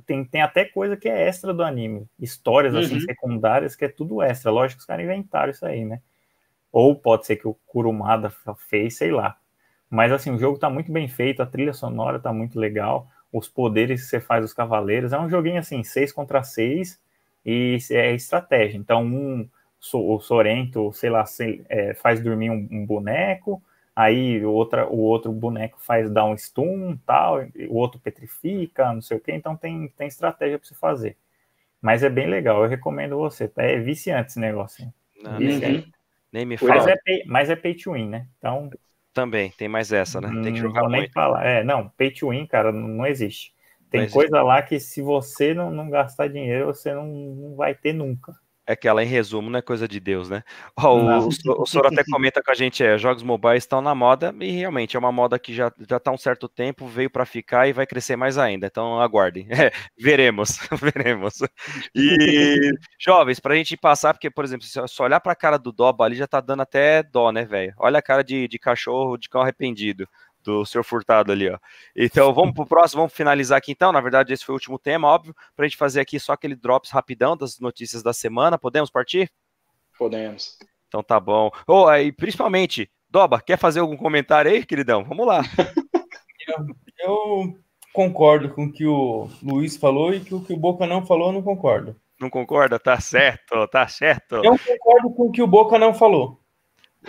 [0.07, 2.07] Tem, tem até coisa que é extra do anime.
[2.19, 2.97] Histórias assim, uhum.
[2.97, 4.49] assim secundárias que é tudo extra.
[4.49, 6.01] Lógico que os caras inventaram isso aí, né?
[6.71, 8.31] Ou pode ser que o Kurumada
[8.69, 9.37] fez, sei lá.
[9.89, 13.47] Mas assim, o jogo tá muito bem feito, a trilha sonora tá muito legal os
[13.47, 15.13] poderes que você faz os cavaleiros.
[15.13, 16.99] É um joguinho assim, 6 contra 6
[17.45, 18.77] e é estratégia.
[18.77, 19.47] Então, um,
[19.93, 21.23] o Sorento, sei lá,
[21.69, 23.61] é, faz dormir um, um, boneco,
[23.97, 29.01] aí o, outra, o outro boneco faz dar um stun, tal, o outro petrifica, não
[29.01, 29.31] sei o que.
[29.31, 31.17] Então, tem, tem estratégia para você fazer.
[31.81, 33.51] Mas é bem legal, eu recomendo você.
[33.57, 34.93] É viciante esse negócio.
[35.19, 35.91] Não, nem,
[36.31, 36.75] nem, me fala.
[36.75, 38.27] Mas é, pay, mas é pay to win, né?
[38.37, 38.69] Então,
[39.11, 40.29] também, tem mais essa, né?
[40.43, 41.11] Tem que jogar não muito.
[41.11, 41.43] falar.
[41.43, 43.51] É, não, pay to win, cara, não existe.
[43.89, 44.45] Tem não coisa existe.
[44.45, 48.35] lá que se você não, não gastar dinheiro, você não, não vai ter nunca
[48.67, 50.43] é que ela, em resumo, não é coisa de Deus, né?
[50.79, 53.95] Oh, o, o, o Soro até comenta com a gente, é, jogos mobiles estão na
[53.95, 57.67] moda, e realmente é uma moda que já está um certo tempo, veio para ficar
[57.67, 59.47] e vai crescer mais ainda, então aguardem.
[59.57, 61.39] É, veremos, veremos.
[61.95, 65.57] E, jovens, para a gente passar, porque, por exemplo, se só olhar para a cara
[65.57, 67.73] do Doba ali, já tá dando até dó, né, velho?
[67.79, 70.07] Olha a cara de, de cachorro, de cão arrependido
[70.47, 70.83] do Sr.
[70.83, 71.59] Furtado ali, ó.
[71.95, 73.91] Então vamos pro próximo, vamos finalizar aqui então.
[73.91, 76.55] Na verdade, esse foi o último tema, óbvio, para a gente fazer aqui só aquele
[76.55, 78.57] drops rapidão das notícias da semana.
[78.57, 79.29] Podemos partir?
[79.97, 80.57] Podemos.
[80.87, 81.51] Então tá bom.
[81.67, 85.03] Oh, e principalmente, Doba, quer fazer algum comentário aí, queridão?
[85.03, 85.41] Vamos lá.
[86.47, 86.65] eu,
[86.99, 87.59] eu
[87.91, 91.27] concordo com o que o Luiz falou e que o que o Boca não falou,
[91.27, 91.95] eu não concordo.
[92.19, 92.79] Não concorda?
[92.79, 94.35] Tá certo, tá certo.
[94.37, 96.39] Eu concordo com o que o Boca não falou.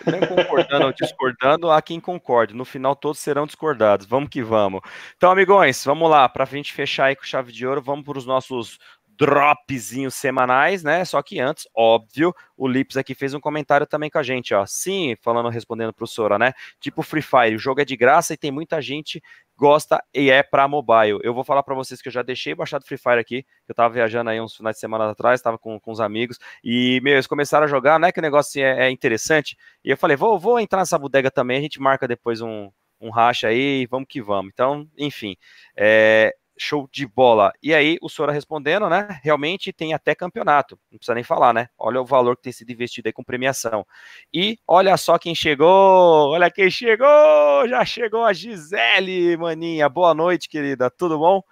[0.07, 2.55] Nem concordando ou discordando, há quem concorde.
[2.55, 4.07] No final, todos serão discordados.
[4.07, 4.81] Vamos que vamos.
[5.17, 6.29] Então, amigões, vamos lá.
[6.29, 8.79] Para a gente fechar aí com chave de ouro, vamos para os nossos
[9.19, 11.05] dropzinhos semanais, né?
[11.05, 14.65] Só que antes, óbvio, o Lips aqui fez um comentário também com a gente, ó.
[14.65, 16.53] Sim, falando, respondendo pro Sora, né?
[16.81, 19.21] Tipo Free Fire, o jogo é de graça e tem muita gente
[19.59, 21.19] gosta e é para mobile.
[21.23, 23.93] Eu vou falar para vocês que eu já deixei baixado Free Fire aqui, eu tava
[23.93, 27.27] viajando aí uns finais de semana atrás, tava com, com uns amigos, e, meu, eles
[27.27, 30.39] começaram a jogar, né, que o negócio assim, é, é interessante, e eu falei, vou,
[30.39, 32.71] vou entrar nessa bodega também, a gente marca depois um,
[33.01, 34.51] um racha aí, vamos que vamos.
[34.53, 35.37] Então, enfim,
[35.77, 37.53] é, show de bola.
[37.63, 39.21] E aí, o Sora respondendo, né?
[39.23, 41.69] Realmente tem até campeonato, não precisa nem falar, né?
[41.79, 43.87] Olha o valor que tem sido investido aí com premiação.
[44.33, 49.89] E olha só quem chegou, olha quem chegou, já chegou a Gisele, maninha.
[49.89, 51.43] Boa noite, querida, tudo bom?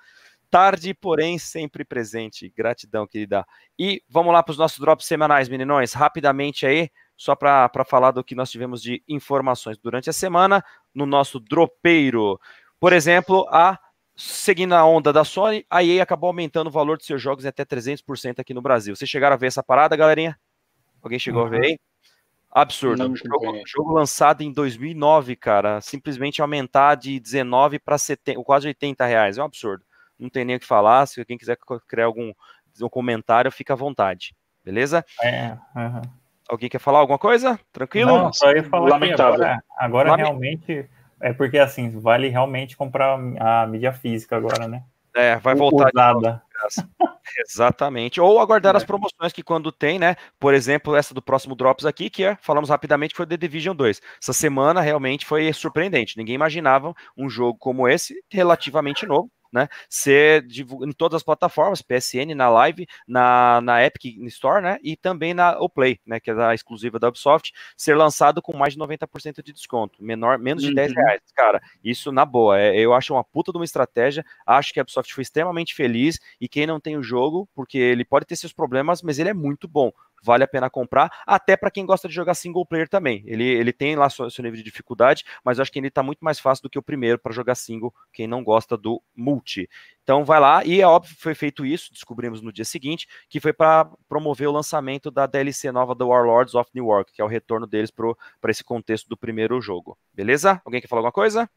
[0.50, 2.52] Tarde, porém, sempre presente.
[2.56, 3.44] Gratidão, querida.
[3.78, 5.92] E vamos lá para os nossos drops semanais, meninões.
[5.92, 10.64] Rapidamente aí, só para falar do que nós tivemos de informações durante a semana
[10.94, 12.40] no nosso dropeiro.
[12.78, 13.78] Por exemplo, a
[14.16, 17.48] seguindo a onda da Sony, a EA acabou aumentando o valor de seus jogos em
[17.48, 18.96] até 300% aqui no Brasil.
[18.96, 20.38] Vocês chegaram a ver essa parada, galerinha?
[21.02, 21.48] Alguém chegou uhum.
[21.48, 21.78] a ver aí?
[22.50, 23.14] Absurdo.
[23.14, 27.96] Jogo, jogo, lançado em 2009, cara, simplesmente aumentar de 19 para
[28.42, 29.36] quase 80 reais.
[29.36, 29.84] É um absurdo.
[30.18, 31.04] Não tem nem o que falar.
[31.06, 32.32] Se quem quiser criar algum
[32.80, 34.34] um comentário, fica à vontade.
[34.64, 35.04] Beleza?
[35.22, 35.50] É.
[35.76, 36.02] Uhum.
[36.48, 37.58] Alguém quer falar alguma coisa?
[37.72, 38.16] Tranquilo?
[38.16, 39.34] Não, só ia falar Lamentável.
[39.34, 40.24] agora, agora Lament...
[40.24, 40.90] realmente
[41.20, 44.82] é porque, assim, vale realmente comprar a mídia física agora, né?
[45.14, 45.90] É, vai voltar.
[45.94, 46.42] Usada.
[47.38, 48.20] Exatamente.
[48.20, 48.76] Ou aguardar é.
[48.76, 50.14] as promoções que quando tem, né?
[50.38, 54.00] Por exemplo, essa do próximo Drops aqui, que é, falamos rapidamente, foi The Division 2.
[54.22, 56.16] Essa semana realmente foi surpreendente.
[56.18, 59.68] Ninguém imaginava um jogo como esse, relativamente novo, né?
[59.88, 60.46] Ser
[60.82, 64.78] em todas as plataformas, PSN, na Live, na, na Epic Store, né?
[64.82, 66.20] E também na Play, né?
[66.20, 70.38] Que é a exclusiva da Ubisoft, ser lançado com mais de 90% de desconto, menor,
[70.38, 70.74] menos de uhum.
[70.74, 71.20] 10 reais.
[71.34, 74.24] Cara, isso na boa, é, eu acho uma puta de uma estratégia.
[74.46, 78.04] Acho que a Ubisoft foi extremamente feliz e quem não tem o jogo, porque ele
[78.04, 81.70] pode ter seus problemas, mas ele é muito bom vale a pena comprar, até para
[81.70, 83.22] quem gosta de jogar single player também.
[83.26, 86.02] Ele, ele tem lá seu, seu nível de dificuldade, mas eu acho que ele está
[86.02, 89.68] muito mais fácil do que o primeiro para jogar single, quem não gosta do multi.
[90.02, 93.40] Então vai lá, e é óbvio que foi feito isso, descobrimos no dia seguinte, que
[93.40, 97.24] foi para promover o lançamento da DLC nova do Warlords of New York, que é
[97.24, 99.98] o retorno deles para esse contexto do primeiro jogo.
[100.12, 100.60] Beleza?
[100.64, 101.48] Alguém quer falar alguma coisa?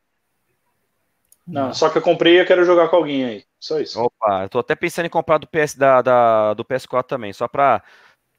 [1.50, 3.44] Não, só que eu comprei e eu quero jogar com alguém aí.
[3.60, 4.00] Só isso.
[4.00, 7.48] Opa, eu tô até pensando em comprar do PS da, da do PS4 também, só
[7.48, 7.84] para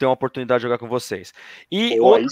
[0.01, 1.33] ter uma oportunidade de jogar com vocês.
[1.71, 2.29] E Pô, outro,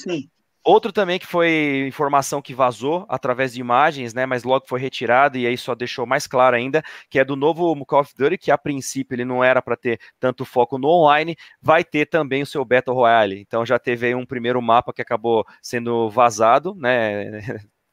[0.64, 4.24] outro, também que foi informação que vazou através de imagens, né?
[4.24, 7.84] Mas logo foi retirado e aí só deixou mais claro ainda, que é do novo
[7.84, 11.36] Call of Duty, que a princípio ele não era para ter tanto foco no online,
[11.60, 13.38] vai ter também o seu Battle Royale.
[13.38, 17.42] Então já teve aí um primeiro mapa que acabou sendo vazado, né?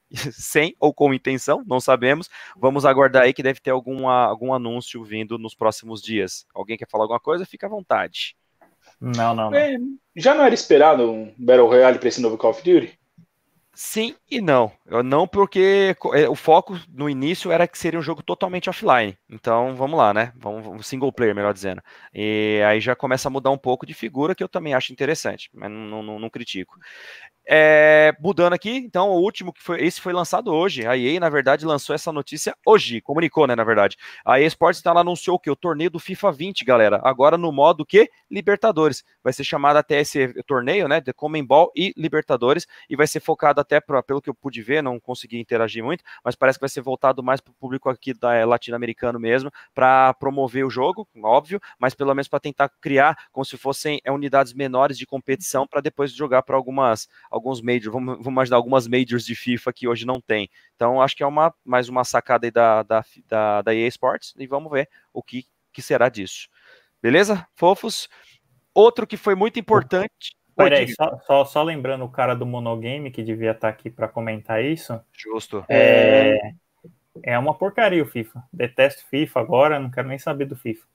[0.32, 2.30] sem ou com intenção, não sabemos.
[2.56, 6.46] Vamos aguardar aí que deve ter alguma, algum anúncio vindo nos próximos dias.
[6.54, 7.46] Alguém quer falar alguma coisa?
[7.46, 8.38] Fica à vontade.
[9.06, 9.58] Não, não, não.
[9.58, 9.78] É,
[10.16, 12.98] já não era esperado um Battle Royale para esse novo Call of Duty?
[13.72, 14.72] Sim e não.
[15.04, 19.18] Não porque é, o foco no início era que seria um jogo totalmente offline.
[19.30, 20.32] Então vamos lá, né?
[20.38, 21.84] Vamos single player, melhor dizendo.
[22.14, 25.50] E aí já começa a mudar um pouco de figura que eu também acho interessante,
[25.54, 26.80] mas não, não, não critico.
[27.48, 30.86] É, mudando aqui, então, o último que foi, esse foi lançado hoje.
[30.88, 33.98] A EA, na verdade, lançou essa notícia hoje, comunicou, né, na verdade.
[34.26, 37.86] A EA Sports então, anunciou que o torneio do FIFA 20, galera, agora no modo
[37.86, 39.04] que Libertadores.
[39.24, 43.62] Vai ser chamado até esse torneio, né, de Comembol e Libertadores, e vai ser focado
[43.62, 46.70] até, pra, pelo que eu pude ver, não consegui interagir muito, mas parece que vai
[46.70, 51.08] ser voltado mais para o público aqui da, é, latino-americano mesmo, para promover o jogo,
[51.22, 55.68] óbvio, mas pelo menos para tentar criar como se fossem é, unidades menores de competição
[55.68, 59.88] para depois jogar para algumas alguns majors, vamos, vamos imaginar algumas majors de FIFA que
[59.88, 60.50] hoje não tem.
[60.76, 64.34] Então, acho que é uma mais uma sacada aí da, da, da, da EA Sports
[64.38, 66.48] e vamos ver o que, que será disso.
[67.02, 68.08] Beleza, fofos?
[68.74, 70.36] Outro que foi muito importante.
[70.56, 74.64] Peraí, só, só, só, lembrando o cara do Monogame que devia estar aqui para comentar
[74.64, 74.98] isso.
[75.12, 75.66] Justo.
[75.68, 76.40] É,
[77.22, 78.42] é uma porcaria o FIFA.
[78.54, 80.86] Detesto FIFA agora, não quero nem saber do FIFA.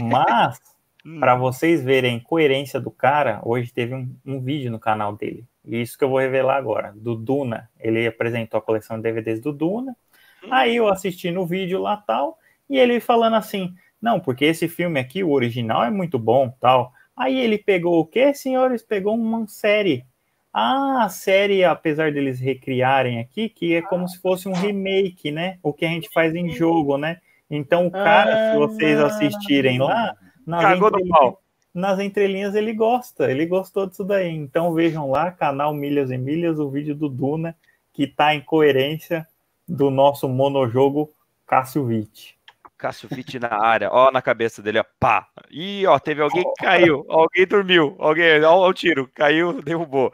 [0.00, 0.60] Mas,
[1.18, 5.44] para vocês verem a coerência do cara, hoje teve um, um vídeo no canal dele
[5.68, 7.68] isso que eu vou revelar agora, do Duna.
[7.78, 9.96] Ele apresentou a coleção de DVDs do Duna.
[10.44, 10.48] Hum.
[10.50, 12.38] Aí eu assisti no vídeo lá tal,
[12.68, 16.92] e ele falando assim: não, porque esse filme aqui, o original, é muito bom tal.
[17.16, 18.82] Aí ele pegou o quê, senhores?
[18.82, 20.06] Pegou uma série.
[20.52, 25.58] Ah, a série, apesar deles recriarem aqui, que é como se fosse um remake, né?
[25.62, 27.18] O que a gente faz em jogo, né?
[27.50, 30.14] Então o cara, ah, se vocês assistirem lá,
[30.46, 31.34] nas entrelinhas,
[31.74, 34.28] nas entrelinhas ele gosta, ele gostou disso daí.
[34.28, 37.56] Então vejam lá, canal Milhas e Milhas, o vídeo do Duna,
[37.92, 39.26] que está em coerência
[39.66, 41.10] do nosso monojogo
[41.46, 42.36] Cássio Witt.
[42.76, 45.26] Cássio Witt na área, ó, na cabeça dele, ó, pá.
[45.50, 50.12] Ih, ó, teve alguém que caiu, alguém dormiu, alguém, ó, o tiro, caiu, derrubou.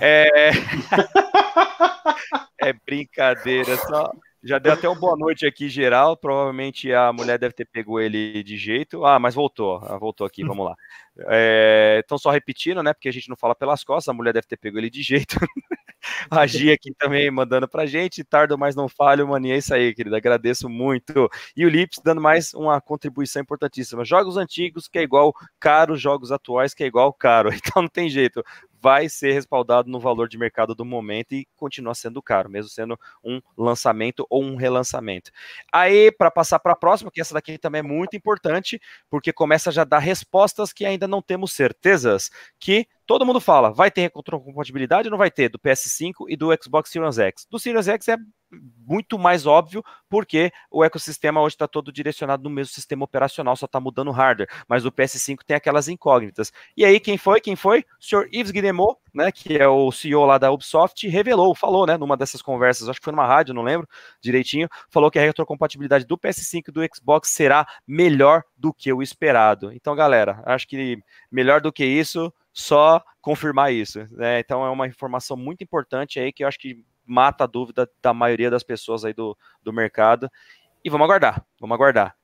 [0.00, 0.50] É,
[2.60, 4.12] é brincadeira, só.
[4.44, 6.18] Já deu até uma boa noite aqui, geral.
[6.18, 9.04] Provavelmente a mulher deve ter pego ele de jeito.
[9.04, 9.80] Ah, mas voltou.
[9.82, 10.74] Ah, voltou aqui, vamos lá.
[11.28, 12.92] É, então, só repetindo, né?
[12.92, 15.36] Porque a gente não fala pelas costas, a mulher deve ter pego ele de jeito.
[16.30, 18.22] a aqui também mandando pra gente.
[18.22, 19.54] Tardo, mas não falho, maninha.
[19.54, 20.18] É isso aí, querida.
[20.18, 21.30] Agradeço muito.
[21.56, 24.04] E o Lips dando mais uma contribuição importantíssima.
[24.04, 27.48] Jogos antigos que é igual caro, jogos atuais que é igual caro.
[27.74, 28.44] Então não tem jeito
[28.84, 33.00] vai ser respaldado no valor de mercado do momento e continua sendo caro, mesmo sendo
[33.24, 35.30] um lançamento ou um relançamento.
[35.72, 38.78] Aí, para passar para a próxima, que essa daqui também é muito importante,
[39.08, 42.30] porque começa já a dar respostas que ainda não temos certezas,
[42.60, 46.50] que todo mundo fala, vai ter retrocompatibilidade ou não vai ter do PS5 e do
[46.62, 47.46] Xbox Series X?
[47.50, 48.18] Do Series X é
[48.86, 53.66] muito mais óbvio, porque o ecossistema hoje está todo direcionado no mesmo sistema operacional, só
[53.66, 56.52] está mudando o hardware, mas o PS5 tem aquelas incógnitas.
[56.76, 57.40] E aí, quem foi?
[57.40, 57.80] Quem foi?
[58.00, 61.96] O senhor Yves Guillemot, né, que é o CEO lá da Ubisoft, revelou, falou, né,
[61.96, 63.88] numa dessas conversas, acho que foi numa rádio, não lembro
[64.20, 69.02] direitinho, falou que a retrocompatibilidade do PS5 e do Xbox será melhor do que o
[69.02, 69.72] esperado.
[69.72, 70.98] Então, galera, acho que
[71.30, 74.06] melhor do que isso, só confirmar isso.
[74.12, 74.38] Né?
[74.38, 78.14] Então, é uma informação muito importante aí que eu acho que mata a dúvida da
[78.14, 80.30] maioria das pessoas aí do, do mercado.
[80.84, 82.14] E vamos aguardar, vamos aguardar.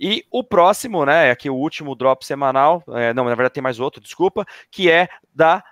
[0.00, 3.80] E o próximo, né, aqui o último drop semanal, é, não, na verdade tem mais
[3.80, 5.62] outro, desculpa, que é da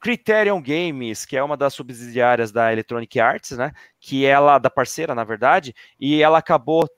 [0.00, 5.14] Criterion Games, que é uma das subsidiárias da Electronic Arts, né, que ela, da parceira,
[5.14, 6.88] na verdade, e ela acabou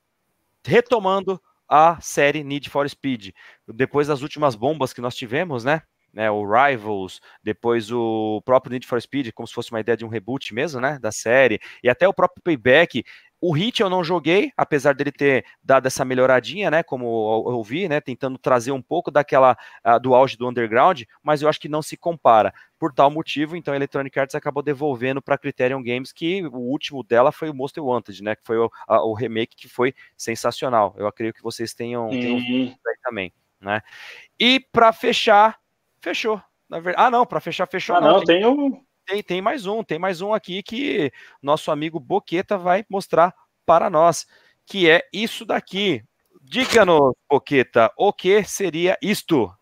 [0.64, 3.30] retomando a série Need for Speed.
[3.68, 8.86] Depois das últimas bombas que nós tivemos, né, né, o Rivals, depois o próprio Need
[8.86, 11.88] for Speed, como se fosse uma ideia de um reboot mesmo, né, da série, e
[11.88, 13.04] até o próprio Payback.
[13.42, 17.88] O Hit eu não joguei, apesar dele ter dado essa melhoradinha, né, como eu vi,
[17.88, 19.56] né, tentando trazer um pouco daquela
[19.86, 22.52] uh, do auge do Underground, mas eu acho que não se compara.
[22.78, 27.02] Por tal motivo, então a Electronic Arts acabou devolvendo para Criterion Games que o último
[27.02, 30.94] dela foi o Most Wanted, né, que foi o, a, o remake que foi sensacional.
[30.98, 33.80] Eu acredito que vocês tenham, tenham visto aí também, né?
[34.38, 35.59] E para fechar,
[36.00, 36.40] Fechou.
[36.82, 36.94] Ver...
[36.96, 37.96] Ah, não, para fechar, fechou.
[37.96, 38.82] Ah, não, não tem, um...
[39.06, 41.12] tem, tem mais um, tem mais um aqui que
[41.42, 43.34] nosso amigo Boqueta vai mostrar
[43.66, 44.26] para nós,
[44.66, 46.04] que é isso daqui.
[46.42, 49.52] Diga-nos, Boqueta, o que seria isto?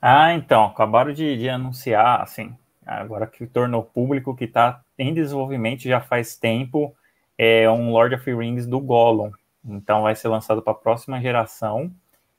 [0.00, 5.82] Ah, então, acabaram de, de anunciar, assim, agora que tornou público que está em desenvolvimento
[5.82, 6.94] já faz tempo,
[7.36, 9.32] é um Lord of the Rings do Gollum.
[9.64, 11.92] Então vai ser lançado para a próxima geração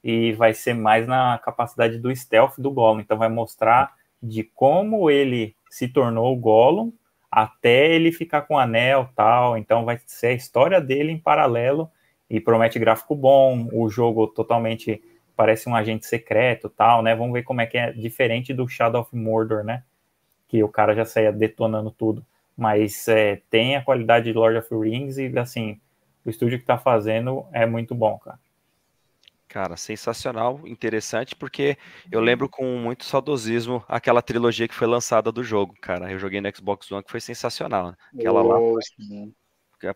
[0.03, 2.99] e vai ser mais na capacidade do stealth do Gollum.
[2.99, 6.91] Então vai mostrar de como ele se tornou o Gollum
[7.31, 9.57] até ele ficar com o anel tal.
[9.57, 11.89] Então vai ser a história dele em paralelo
[12.29, 15.01] e promete gráfico bom, o jogo totalmente
[15.35, 17.15] parece um agente secreto tal, né?
[17.15, 19.83] Vamos ver como é que é diferente do Shadow of Mordor, né?
[20.47, 22.25] Que o cara já saía detonando tudo.
[22.57, 25.79] Mas é, tem a qualidade de Lord of the Rings e assim,
[26.25, 28.37] o estúdio que tá fazendo é muito bom, cara.
[29.49, 31.75] Cara, sensacional, interessante, porque
[32.11, 36.11] eu lembro com muito saudosismo aquela trilogia que foi lançada do jogo, cara.
[36.11, 37.87] Eu joguei no Xbox One que foi sensacional.
[37.87, 37.97] Né?
[38.13, 38.55] Aquela lá.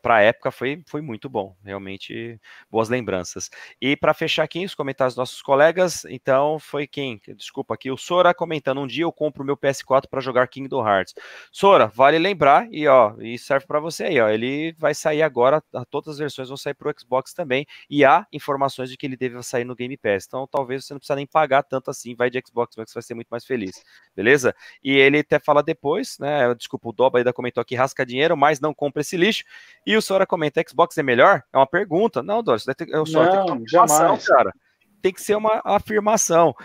[0.02, 2.40] Para a época foi, foi muito bom, realmente
[2.70, 3.50] boas lembranças.
[3.82, 7.22] E para fechar aqui os comentários dos nossos colegas, então foi quem?
[7.36, 11.14] Desculpa aqui, o Sora comentando: um dia eu compro meu PS4 para jogar Kingdom Hearts.
[11.52, 15.62] Sora, vale lembrar, e ó, e serve para você aí, ó, ele vai sair agora,
[15.90, 19.18] todas as versões vão sair para o Xbox também, e há informações de que ele
[19.18, 20.26] deve sair no Game Pass.
[20.28, 23.14] Então talvez você não precisa nem pagar tanto assim, vai de Xbox, você vai ser
[23.14, 23.84] muito mais feliz,
[24.16, 24.56] beleza?
[24.84, 26.54] E ele até fala depois, né?
[26.56, 29.44] Desculpa, o Doba ainda comentou aqui: rasca dinheiro, mas não compra esse lixo.
[29.86, 31.44] E o Sora comenta: Xbox é melhor?
[31.52, 32.24] É uma pergunta.
[32.24, 34.26] Não, Doris, o Sora não, tem que jamais.
[34.26, 34.54] cara.
[35.02, 36.56] Tem que ser uma afirmação.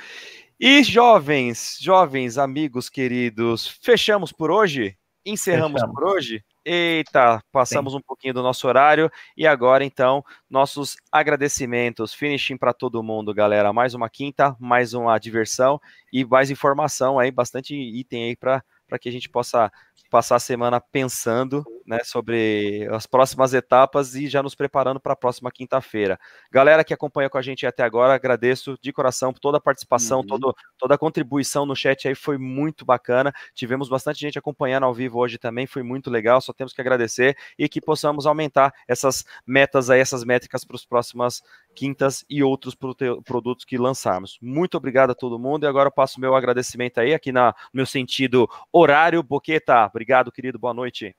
[0.60, 4.96] E jovens, jovens, amigos queridos, fechamos por hoje?
[5.24, 5.94] Encerramos fechamos.
[5.94, 6.44] por hoje?
[6.64, 7.98] Eita, passamos Sim.
[7.98, 13.72] um pouquinho do nosso horário e agora então nossos agradecimentos, finishing para todo mundo, galera.
[13.72, 15.80] Mais uma quinta, mais uma diversão
[16.12, 18.62] e mais informação aí, bastante item aí para
[19.00, 19.70] que a gente possa
[20.10, 25.16] passar a semana pensando né, sobre as próximas etapas e já nos preparando para a
[25.16, 26.20] próxima quinta-feira.
[26.52, 30.20] Galera que acompanha com a gente até agora, agradeço de coração por toda a participação,
[30.20, 30.26] uhum.
[30.26, 33.32] todo, toda a contribuição no chat aí foi muito bacana.
[33.54, 36.42] Tivemos bastante gente acompanhando ao vivo hoje também, foi muito legal.
[36.42, 40.84] Só temos que agradecer e que possamos aumentar essas metas aí, essas métricas para as
[40.84, 41.42] próximas
[41.74, 44.36] quintas e outros produtos que lançarmos.
[44.42, 47.78] Muito obrigado a todo mundo e agora eu passo meu agradecimento aí aqui na, no
[47.78, 49.22] meu sentido horário.
[49.22, 51.14] Boqueta, obrigado, querido, boa noite.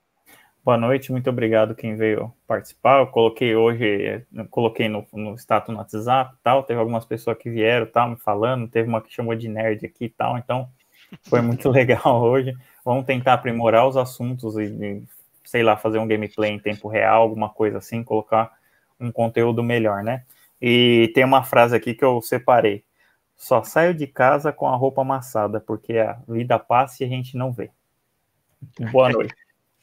[0.63, 2.99] Boa noite, muito obrigado quem veio participar.
[2.99, 7.87] Eu coloquei hoje, coloquei no, no status no WhatsApp tal, teve algumas pessoas que vieram
[7.87, 10.69] tal, me falando, teve uma que chamou de nerd aqui e tal, então
[11.23, 12.53] foi muito legal hoje.
[12.83, 15.03] Vamos tentar aprimorar os assuntos e, e,
[15.43, 18.51] sei lá, fazer um gameplay em tempo real, alguma coisa assim, colocar
[18.99, 20.23] um conteúdo melhor, né?
[20.61, 22.83] E tem uma frase aqui que eu separei.
[23.37, 27.37] Só saio de casa com a roupa amassada, porque a vida passa e a gente
[27.37, 27.71] não vê.
[28.91, 29.33] Boa noite.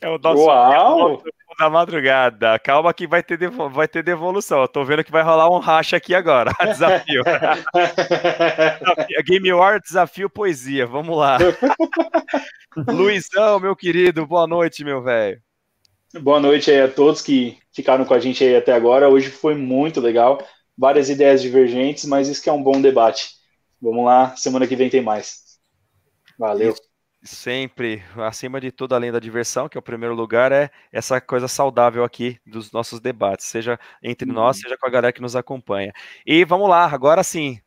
[0.01, 1.23] É o nosso Uau!
[1.59, 2.59] da madrugada.
[2.59, 4.61] Calma que vai ter, vai ter devolução.
[4.61, 6.53] Eu tô vendo que vai rolar um racha aqui agora.
[6.62, 7.23] Desafio.
[9.24, 10.86] Game War, desafio poesia.
[10.86, 11.39] Vamos lá.
[12.89, 15.40] Luizão, meu querido, boa noite, meu velho.
[16.20, 19.09] Boa noite aí a todos que ficaram com a gente aí até agora.
[19.09, 20.47] Hoje foi muito legal.
[20.77, 23.31] Várias ideias divergentes, mas isso que é um bom debate.
[23.81, 25.59] Vamos lá, semana que vem tem mais.
[26.39, 26.73] Valeu.
[26.73, 26.82] Isso
[27.22, 31.48] sempre, acima de tudo, além da diversão, que é o primeiro lugar, é essa coisa
[31.48, 34.34] saudável aqui dos nossos debates, seja entre uhum.
[34.34, 35.93] nós, seja com a galera que nos acompanha.
[36.24, 37.60] E vamos lá, agora sim,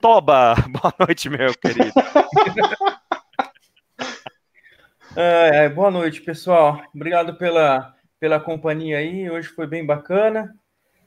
[0.00, 0.54] Toba!
[0.70, 1.90] Boa noite, meu querido.
[5.16, 6.80] é, boa noite, pessoal.
[6.94, 9.28] Obrigado pela, pela companhia aí.
[9.28, 10.54] Hoje foi bem bacana.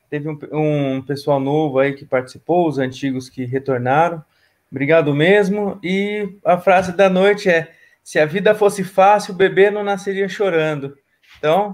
[0.10, 4.22] Teve um, um pessoal novo aí que participou, os antigos que retornaram.
[4.70, 5.80] Obrigado mesmo.
[5.82, 7.72] E a frase da noite é:
[8.04, 10.96] se a vida fosse fácil, o bebê não nasceria chorando.
[11.38, 11.74] Então,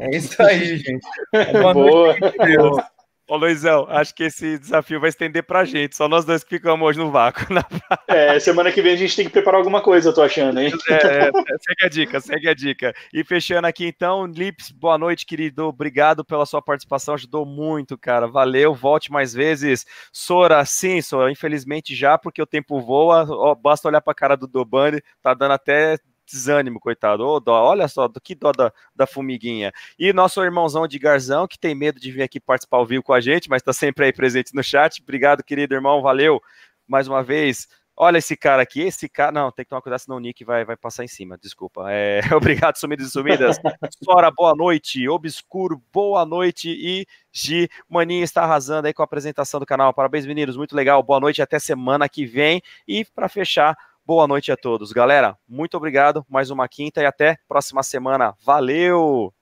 [0.00, 1.06] é isso aí, gente.
[1.52, 2.14] Boa, Boa.
[2.14, 2.88] Noite,
[3.28, 5.94] Ô Luizão, acho que esse desafio vai estender pra gente.
[5.94, 7.44] Só nós dois que ficamos hoje no vácuo.
[8.08, 10.72] É, semana que vem a gente tem que preparar alguma coisa, eu tô achando, hein?
[10.88, 12.94] É, é, segue a dica, segue a dica.
[13.12, 15.66] E fechando aqui então, Lips, boa noite, querido.
[15.66, 18.26] Obrigado pela sua participação, ajudou muito, cara.
[18.26, 19.84] Valeu, volte mais vezes.
[20.10, 23.26] Sora, sim, Sora, infelizmente já, porque o tempo voa.
[23.28, 25.98] Ó, basta olhar pra cara do Dobani, tá dando até
[26.30, 27.26] desânimo, coitado.
[27.26, 29.72] Ô, dó, olha só, que dó da, da formiguinha.
[29.98, 33.12] E nosso irmãozão de Garzão, que tem medo de vir aqui participar ao vivo com
[33.12, 35.02] a gente, mas está sempre aí presente no chat.
[35.02, 36.40] Obrigado, querido irmão, valeu
[36.86, 37.68] mais uma vez.
[38.00, 39.32] Olha esse cara aqui, esse cara.
[39.32, 41.36] Não, tem que tomar cuidado, senão o Nick vai, vai passar em cima.
[41.36, 41.90] Desculpa.
[41.90, 42.20] É...
[42.32, 43.56] Obrigado, sumidas e sumidas.
[44.04, 45.08] Sora, boa noite.
[45.08, 46.70] Obscuro, boa noite.
[46.70, 49.92] E Gi, Maninho está arrasando aí com a apresentação do canal.
[49.92, 50.56] Parabéns, meninos.
[50.56, 51.02] Muito legal.
[51.02, 51.42] Boa noite.
[51.42, 52.62] Até semana que vem.
[52.86, 53.76] E para fechar,
[54.08, 54.90] Boa noite a todos.
[54.90, 56.24] Galera, muito obrigado.
[56.30, 58.34] Mais uma quinta e até próxima semana.
[58.42, 59.34] Valeu!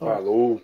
[0.00, 0.60] Falou!